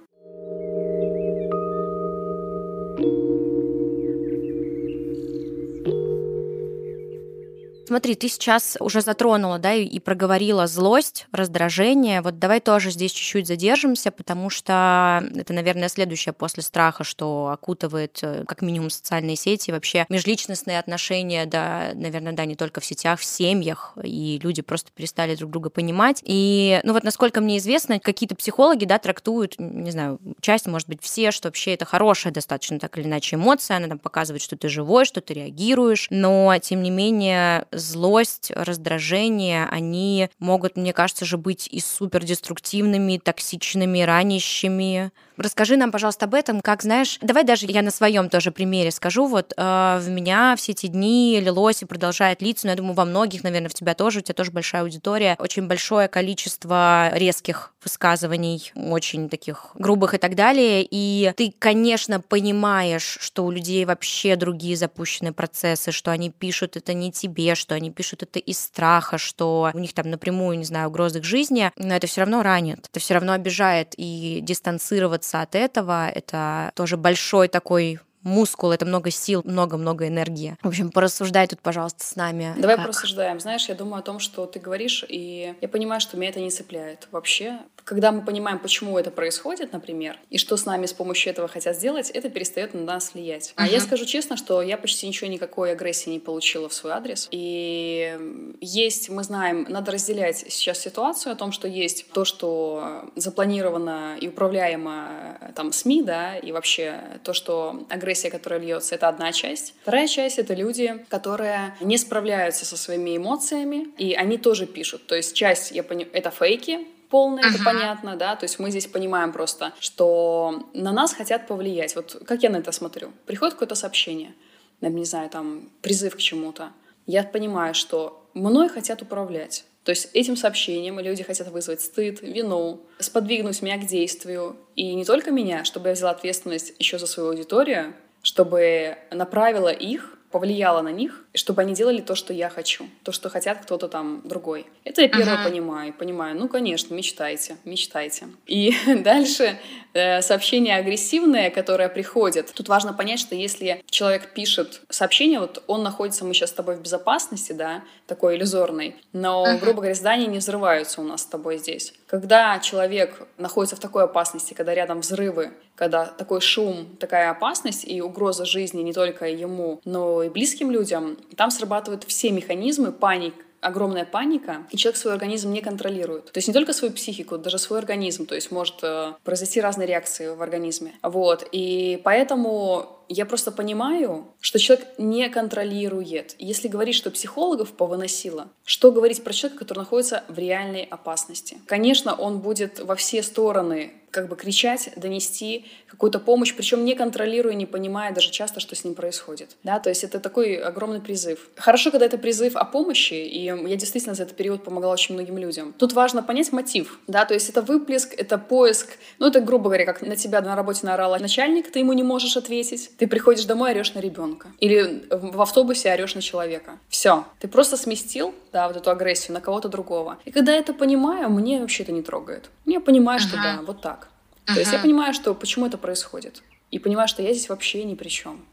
Смотри, 7.88 8.16
ты 8.16 8.28
сейчас 8.28 8.76
уже 8.80 9.00
затронула, 9.00 9.58
да, 9.58 9.72
и 9.72 9.98
проговорила 9.98 10.66
злость, 10.66 11.26
раздражение. 11.32 12.20
Вот 12.20 12.38
давай 12.38 12.60
тоже 12.60 12.90
здесь 12.90 13.12
чуть-чуть 13.12 13.46
задержимся, 13.46 14.10
потому 14.10 14.50
что 14.50 15.24
это, 15.34 15.54
наверное, 15.54 15.88
следующее 15.88 16.34
после 16.34 16.62
страха, 16.62 17.02
что 17.02 17.48
окутывает 17.50 18.18
э, 18.20 18.44
как 18.46 18.60
минимум 18.60 18.90
социальные 18.90 19.36
сети, 19.36 19.70
вообще 19.70 20.04
межличностные 20.10 20.78
отношения, 20.78 21.46
да, 21.46 21.92
наверное, 21.94 22.34
да, 22.34 22.44
не 22.44 22.56
только 22.56 22.82
в 22.82 22.84
сетях, 22.84 23.20
в 23.20 23.24
семьях, 23.24 23.96
и 24.02 24.38
люди 24.42 24.60
просто 24.60 24.90
перестали 24.94 25.34
друг 25.34 25.50
друга 25.50 25.70
понимать. 25.70 26.20
И, 26.26 26.80
ну 26.84 26.92
вот, 26.92 27.04
насколько 27.04 27.40
мне 27.40 27.56
известно, 27.56 27.98
какие-то 28.00 28.36
психологи, 28.36 28.84
да, 28.84 28.98
трактуют, 28.98 29.54
не 29.58 29.92
знаю, 29.92 30.20
часть, 30.42 30.66
может 30.66 30.88
быть, 30.88 31.00
все, 31.00 31.30
что 31.30 31.48
вообще 31.48 31.72
это 31.72 31.86
хорошая 31.86 32.34
достаточно 32.34 32.78
так 32.78 32.98
или 32.98 33.06
иначе 33.06 33.36
эмоция, 33.36 33.78
она 33.78 33.88
там 33.88 33.98
показывает, 33.98 34.42
что 34.42 34.58
ты 34.58 34.68
живой, 34.68 35.06
что 35.06 35.22
ты 35.22 35.32
реагируешь, 35.32 36.08
но, 36.10 36.54
тем 36.60 36.82
не 36.82 36.90
менее, 36.90 37.64
злость, 37.78 38.50
раздражение, 38.54 39.66
они 39.70 40.30
могут, 40.38 40.76
мне 40.76 40.92
кажется, 40.92 41.24
же 41.24 41.38
быть 41.38 41.68
и 41.70 41.80
супер 41.80 42.24
деструктивными, 42.24 43.18
токсичными, 43.18 44.00
ранящими. 44.00 45.12
Расскажи 45.36 45.76
нам, 45.76 45.92
пожалуйста, 45.92 46.24
об 46.24 46.34
этом, 46.34 46.60
как 46.60 46.82
знаешь, 46.82 47.18
давай 47.22 47.44
даже 47.44 47.66
я 47.66 47.82
на 47.82 47.92
своем 47.92 48.28
тоже 48.28 48.50
примере 48.50 48.90
скажу. 48.90 49.26
Вот 49.26 49.54
э, 49.56 49.98
в 50.00 50.08
меня 50.08 50.56
все 50.56 50.72
эти 50.72 50.88
дни 50.88 51.38
лилось 51.40 51.82
и 51.82 51.86
продолжает 51.86 52.42
литься, 52.42 52.66
но 52.66 52.72
я 52.72 52.76
думаю, 52.76 52.94
во 52.94 53.04
многих, 53.04 53.44
наверное, 53.44 53.68
в 53.68 53.74
тебя 53.74 53.94
тоже, 53.94 54.18
у 54.18 54.22
тебя 54.22 54.34
тоже 54.34 54.50
большая 54.50 54.82
аудитория, 54.82 55.36
очень 55.38 55.68
большое 55.68 56.08
количество 56.08 57.10
резких 57.12 57.72
высказываний, 57.82 58.72
очень 58.74 59.28
таких 59.28 59.70
грубых 59.74 60.14
и 60.14 60.18
так 60.18 60.34
далее. 60.34 60.86
И 60.88 61.32
ты, 61.36 61.52
конечно, 61.58 62.20
понимаешь, 62.20 63.18
что 63.20 63.44
у 63.44 63.50
людей 63.50 63.84
вообще 63.84 64.36
другие 64.36 64.76
запущенные 64.76 65.32
процессы, 65.32 65.92
что 65.92 66.10
они 66.10 66.30
пишут 66.30 66.76
это 66.76 66.94
не 66.94 67.12
тебе, 67.12 67.54
что 67.54 67.74
они 67.74 67.90
пишут 67.90 68.22
это 68.22 68.38
из 68.38 68.58
страха, 68.58 69.18
что 69.18 69.70
у 69.72 69.78
них 69.78 69.92
там 69.92 70.10
напрямую, 70.10 70.58
не 70.58 70.64
знаю, 70.64 70.88
угрозы 70.88 71.20
к 71.20 71.24
жизни, 71.24 71.70
но 71.76 71.94
это 71.94 72.06
все 72.06 72.22
равно 72.22 72.42
ранит, 72.42 72.86
это 72.90 73.00
все 73.00 73.14
равно 73.14 73.32
обижает, 73.32 73.94
и 73.96 74.40
дистанцироваться 74.42 75.42
от 75.42 75.54
этого, 75.54 76.08
это 76.08 76.72
тоже 76.74 76.96
большой 76.96 77.48
такой 77.48 78.00
мускул, 78.22 78.72
это 78.72 78.84
много 78.84 79.10
сил, 79.10 79.42
много-много 79.44 80.06
энергии. 80.08 80.56
В 80.62 80.68
общем, 80.68 80.90
порассуждай 80.90 81.46
тут, 81.46 81.60
пожалуйста, 81.60 82.04
с 82.04 82.16
нами. 82.16 82.54
Давай 82.56 82.76
как? 82.76 82.86
порассуждаем. 82.86 83.40
Знаешь, 83.40 83.68
я 83.68 83.74
думаю 83.74 84.00
о 84.00 84.02
том, 84.02 84.18
что 84.18 84.46
ты 84.46 84.58
говоришь, 84.58 85.04
и 85.08 85.54
я 85.60 85.68
понимаю, 85.68 86.00
что 86.00 86.16
меня 86.16 86.30
это 86.30 86.40
не 86.40 86.50
цепляет 86.50 87.08
вообще. 87.10 87.58
Когда 87.84 88.12
мы 88.12 88.22
понимаем, 88.22 88.58
почему 88.58 88.98
это 88.98 89.10
происходит, 89.10 89.72
например, 89.72 90.18
и 90.30 90.38
что 90.38 90.56
с 90.56 90.66
нами 90.66 90.86
с 90.86 90.92
помощью 90.92 91.32
этого 91.32 91.48
хотят 91.48 91.76
сделать, 91.76 92.10
это 92.10 92.28
перестает 92.28 92.74
на 92.74 92.82
нас 92.82 93.14
влиять. 93.14 93.50
Uh-huh. 93.50 93.64
А 93.64 93.66
я 93.66 93.80
скажу 93.80 94.04
честно, 94.04 94.36
что 94.36 94.60
я 94.60 94.76
почти 94.76 95.06
ничего, 95.06 95.30
никакой 95.30 95.72
агрессии 95.72 96.10
не 96.10 96.18
получила 96.18 96.68
в 96.68 96.74
свой 96.74 96.92
адрес. 96.92 97.28
И 97.30 98.18
есть, 98.60 99.08
мы 99.08 99.24
знаем, 99.24 99.66
надо 99.68 99.92
разделять 99.92 100.44
сейчас 100.48 100.78
ситуацию 100.80 101.32
о 101.32 101.36
том, 101.36 101.52
что 101.52 101.66
есть 101.66 102.10
то, 102.12 102.24
что 102.24 103.10
запланировано 103.16 104.16
и 104.20 104.28
управляемо 104.28 105.52
там 105.54 105.72
СМИ, 105.72 106.02
да, 106.02 106.36
и 106.36 106.52
вообще 106.52 107.00
то, 107.22 107.32
что 107.32 107.86
агрессия, 107.88 108.07
которая 108.30 108.60
льется, 108.60 108.94
это 108.94 109.08
одна 109.08 109.32
часть. 109.32 109.74
Вторая 109.82 110.06
часть— 110.06 110.38
это 110.40 110.54
люди, 110.54 111.04
которые 111.08 111.76
не 111.80 111.98
справляются 111.98 112.64
со 112.64 112.76
своими 112.76 113.16
эмоциями, 113.16 113.88
и 113.98 114.14
они 114.14 114.38
тоже 114.38 114.66
пишут. 114.66 115.06
То 115.06 115.14
есть 115.14 115.34
часть, 115.34 115.72
я 115.72 115.82
понимаю, 115.82 116.10
это 116.12 116.30
фейки, 116.30 116.86
полное, 117.08 117.44
uh-huh. 117.44 117.54
это 117.54 117.64
понятно, 117.64 118.16
да, 118.16 118.36
то 118.36 118.44
есть 118.44 118.58
мы 118.58 118.70
здесь 118.70 118.86
понимаем 118.86 119.32
просто, 119.32 119.72
что 119.80 120.68
на 120.74 120.92
нас 120.92 121.14
хотят 121.14 121.46
повлиять. 121.46 121.96
Вот 121.96 122.22
как 122.26 122.42
я 122.42 122.50
на 122.50 122.58
это 122.58 122.72
смотрю? 122.72 123.12
Приходит 123.26 123.54
какое-то 123.54 123.74
сообщение, 123.74 124.34
не 124.80 125.04
знаю, 125.04 125.30
там, 125.30 125.70
призыв 125.82 126.16
к 126.16 126.18
чему-то. 126.18 126.72
Я 127.06 127.22
понимаю, 127.22 127.74
что 127.74 128.28
мной 128.34 128.68
хотят 128.68 129.02
управлять. 129.02 129.64
То 129.84 129.90
есть 129.90 130.10
этим 130.12 130.36
сообщением 130.36 131.00
люди 131.00 131.22
хотят 131.22 131.48
вызвать 131.48 131.80
стыд, 131.80 132.20
вину, 132.20 132.86
сподвигнуть 132.98 133.62
меня 133.62 133.78
к 133.78 133.86
действию. 133.86 134.56
И 134.76 134.94
не 134.94 135.04
только 135.04 135.30
меня, 135.30 135.64
чтобы 135.64 135.88
я 135.88 135.94
взяла 135.94 136.10
ответственность 136.10 136.74
еще 136.78 136.98
за 136.98 137.06
свою 137.06 137.30
аудиторию, 137.30 137.94
чтобы 138.22 138.98
направила 139.10 139.70
их 139.70 140.17
повлияло 140.30 140.82
на 140.82 140.90
них, 140.90 141.24
чтобы 141.34 141.62
они 141.62 141.74
делали 141.74 142.00
то, 142.00 142.14
что 142.14 142.32
я 142.32 142.50
хочу, 142.50 142.86
то, 143.02 143.12
что 143.12 143.30
хотят 143.30 143.62
кто-то 143.62 143.88
там 143.88 144.20
другой. 144.24 144.66
Это 144.84 145.02
я 145.02 145.08
первое 145.08 145.36
uh-huh. 145.36 145.44
понимаю. 145.44 145.92
Понимаю, 145.92 146.36
ну, 146.36 146.48
конечно, 146.48 146.94
мечтайте, 146.94 147.56
мечтайте. 147.64 148.28
И 148.46 148.74
дальше 149.04 149.58
э, 149.94 150.20
сообщение 150.22 150.76
агрессивное, 150.76 151.50
которое 151.50 151.88
приходит. 151.88 152.52
Тут 152.52 152.68
важно 152.68 152.92
понять, 152.92 153.20
что 153.20 153.34
если 153.34 153.82
человек 153.88 154.34
пишет 154.34 154.82
сообщение, 154.90 155.40
вот 155.40 155.62
он 155.66 155.82
находится, 155.82 156.24
мы 156.24 156.34
сейчас 156.34 156.50
с 156.50 156.54
тобой 156.54 156.76
в 156.76 156.82
безопасности, 156.82 157.52
да, 157.52 157.82
такой 158.06 158.36
иллюзорной, 158.36 158.96
но, 159.12 159.46
uh-huh. 159.46 159.58
грубо 159.58 159.78
говоря, 159.78 159.94
здания 159.94 160.26
не 160.26 160.38
взрываются 160.38 161.00
у 161.00 161.04
нас 161.04 161.22
с 161.22 161.26
тобой 161.26 161.58
здесь. 161.58 161.94
Когда 162.06 162.58
человек 162.58 163.26
находится 163.38 163.76
в 163.76 163.80
такой 163.80 164.04
опасности, 164.04 164.54
когда 164.54 164.74
рядом 164.74 165.00
взрывы, 165.00 165.52
когда 165.78 166.06
такой 166.06 166.40
шум, 166.40 166.96
такая 166.98 167.30
опасность 167.30 167.84
и 167.86 168.02
угроза 168.02 168.44
жизни 168.44 168.82
не 168.82 168.92
только 168.92 169.26
ему, 169.28 169.80
но 169.84 170.24
и 170.24 170.28
близким 170.28 170.72
людям, 170.72 171.16
там 171.36 171.50
срабатывают 171.50 172.04
все 172.04 172.32
механизмы 172.32 172.90
паник, 172.90 173.34
огромная 173.60 174.04
паника, 174.04 174.66
и 174.70 174.76
человек 174.76 174.96
свой 174.96 175.12
организм 175.14 175.52
не 175.52 175.60
контролирует. 175.60 176.26
То 176.26 176.38
есть 176.38 176.48
не 176.48 176.54
только 176.54 176.72
свою 176.72 176.92
психику, 176.92 177.38
даже 177.38 177.58
свой 177.58 177.78
организм. 177.78 178.26
То 178.26 178.34
есть 178.34 178.50
может 178.50 178.76
э, 178.82 179.14
произойти 179.24 179.60
разные 179.60 179.86
реакции 179.86 180.28
в 180.28 180.42
организме. 180.42 180.94
Вот. 181.02 181.46
И 181.50 182.00
поэтому 182.04 182.98
я 183.08 183.26
просто 183.26 183.50
понимаю, 183.50 184.26
что 184.40 184.58
человек 184.58 184.86
не 184.98 185.28
контролирует. 185.28 186.36
Если 186.38 186.68
говорить, 186.68 186.94
что 186.94 187.10
психологов 187.10 187.72
повыносило, 187.72 188.48
что 188.64 188.92
говорить 188.92 189.24
про 189.24 189.32
человека, 189.32 189.60
который 189.60 189.80
находится 189.80 190.24
в 190.28 190.38
реальной 190.38 190.84
опасности? 190.84 191.58
Конечно, 191.66 192.14
он 192.14 192.38
будет 192.40 192.80
во 192.80 192.94
все 192.94 193.22
стороны 193.22 193.92
как 194.10 194.28
бы 194.28 194.36
кричать, 194.36 194.90
донести 194.96 195.66
какую-то 195.86 196.18
помощь, 196.18 196.54
причем 196.54 196.84
не 196.84 196.94
контролируя, 196.94 197.54
не 197.54 197.66
понимая 197.66 198.12
даже 198.12 198.30
часто, 198.30 198.60
что 198.60 198.74
с 198.74 198.84
ним 198.84 198.94
происходит. 198.94 199.56
Да, 199.62 199.78
то 199.78 199.88
есть 199.88 200.04
это 200.04 200.20
такой 200.20 200.54
огромный 200.56 201.00
призыв. 201.00 201.48
Хорошо, 201.56 201.90
когда 201.90 202.06
это 202.06 202.18
призыв 202.18 202.56
о 202.56 202.64
помощи, 202.64 203.14
и 203.14 203.44
я 203.44 203.56
действительно 203.76 204.14
за 204.14 204.24
этот 204.24 204.36
период 204.36 204.64
помогала 204.64 204.92
очень 204.92 205.14
многим 205.14 205.38
людям. 205.38 205.74
Тут 205.78 205.92
важно 205.92 206.22
понять 206.22 206.52
мотив, 206.52 206.98
да, 207.06 207.24
то 207.24 207.34
есть 207.34 207.48
это 207.48 207.62
выплеск, 207.62 208.14
это 208.16 208.38
поиск, 208.38 208.98
ну 209.18 209.26
это, 209.26 209.40
грубо 209.40 209.64
говоря, 209.64 209.84
как 209.84 210.02
на 210.02 210.16
тебя 210.16 210.40
на 210.40 210.56
работе 210.56 210.80
наорал 210.82 211.18
начальник, 211.18 211.70
ты 211.72 211.80
ему 211.80 211.92
не 211.94 212.02
можешь 212.02 212.36
ответить, 212.36 212.90
ты 212.96 213.06
приходишь 213.06 213.44
домой, 213.44 213.70
орешь 213.70 213.94
на 213.94 214.00
ребенка. 214.00 214.48
Или 214.60 215.04
в 215.10 215.40
автобусе 215.40 215.92
орешь 215.92 216.14
на 216.14 216.22
человека. 216.22 216.78
Все. 216.88 217.24
Ты 217.40 217.48
просто 217.48 217.76
сместил, 217.76 218.34
да, 218.52 218.68
вот 218.68 218.76
эту 218.76 218.90
агрессию 218.90 219.34
на 219.34 219.40
кого-то 219.40 219.68
другого. 219.68 220.18
И 220.24 220.30
когда 220.30 220.52
я 220.52 220.58
это 220.58 220.72
понимаю, 220.74 221.30
мне 221.30 221.60
вообще 221.60 221.82
это 221.82 221.92
не 221.92 222.02
трогает. 222.02 222.50
Я 222.66 222.80
понимаю, 222.80 223.18
что 223.20 223.36
да, 223.36 223.60
вот 223.66 223.80
так. 223.80 224.07
Uh-huh. 224.48 224.54
То 224.54 224.60
есть 224.60 224.72
я 224.72 224.78
понимаю, 224.78 225.12
что 225.12 225.34
почему 225.34 225.66
это 225.66 225.76
происходит. 225.76 226.42
И 226.70 226.78
понимаю, 226.78 227.08
что 227.08 227.22
я 227.22 227.32
здесь 227.32 227.48
вообще 227.48 227.84
ни 227.84 227.94
при 227.94 228.08
чем. 228.08 228.44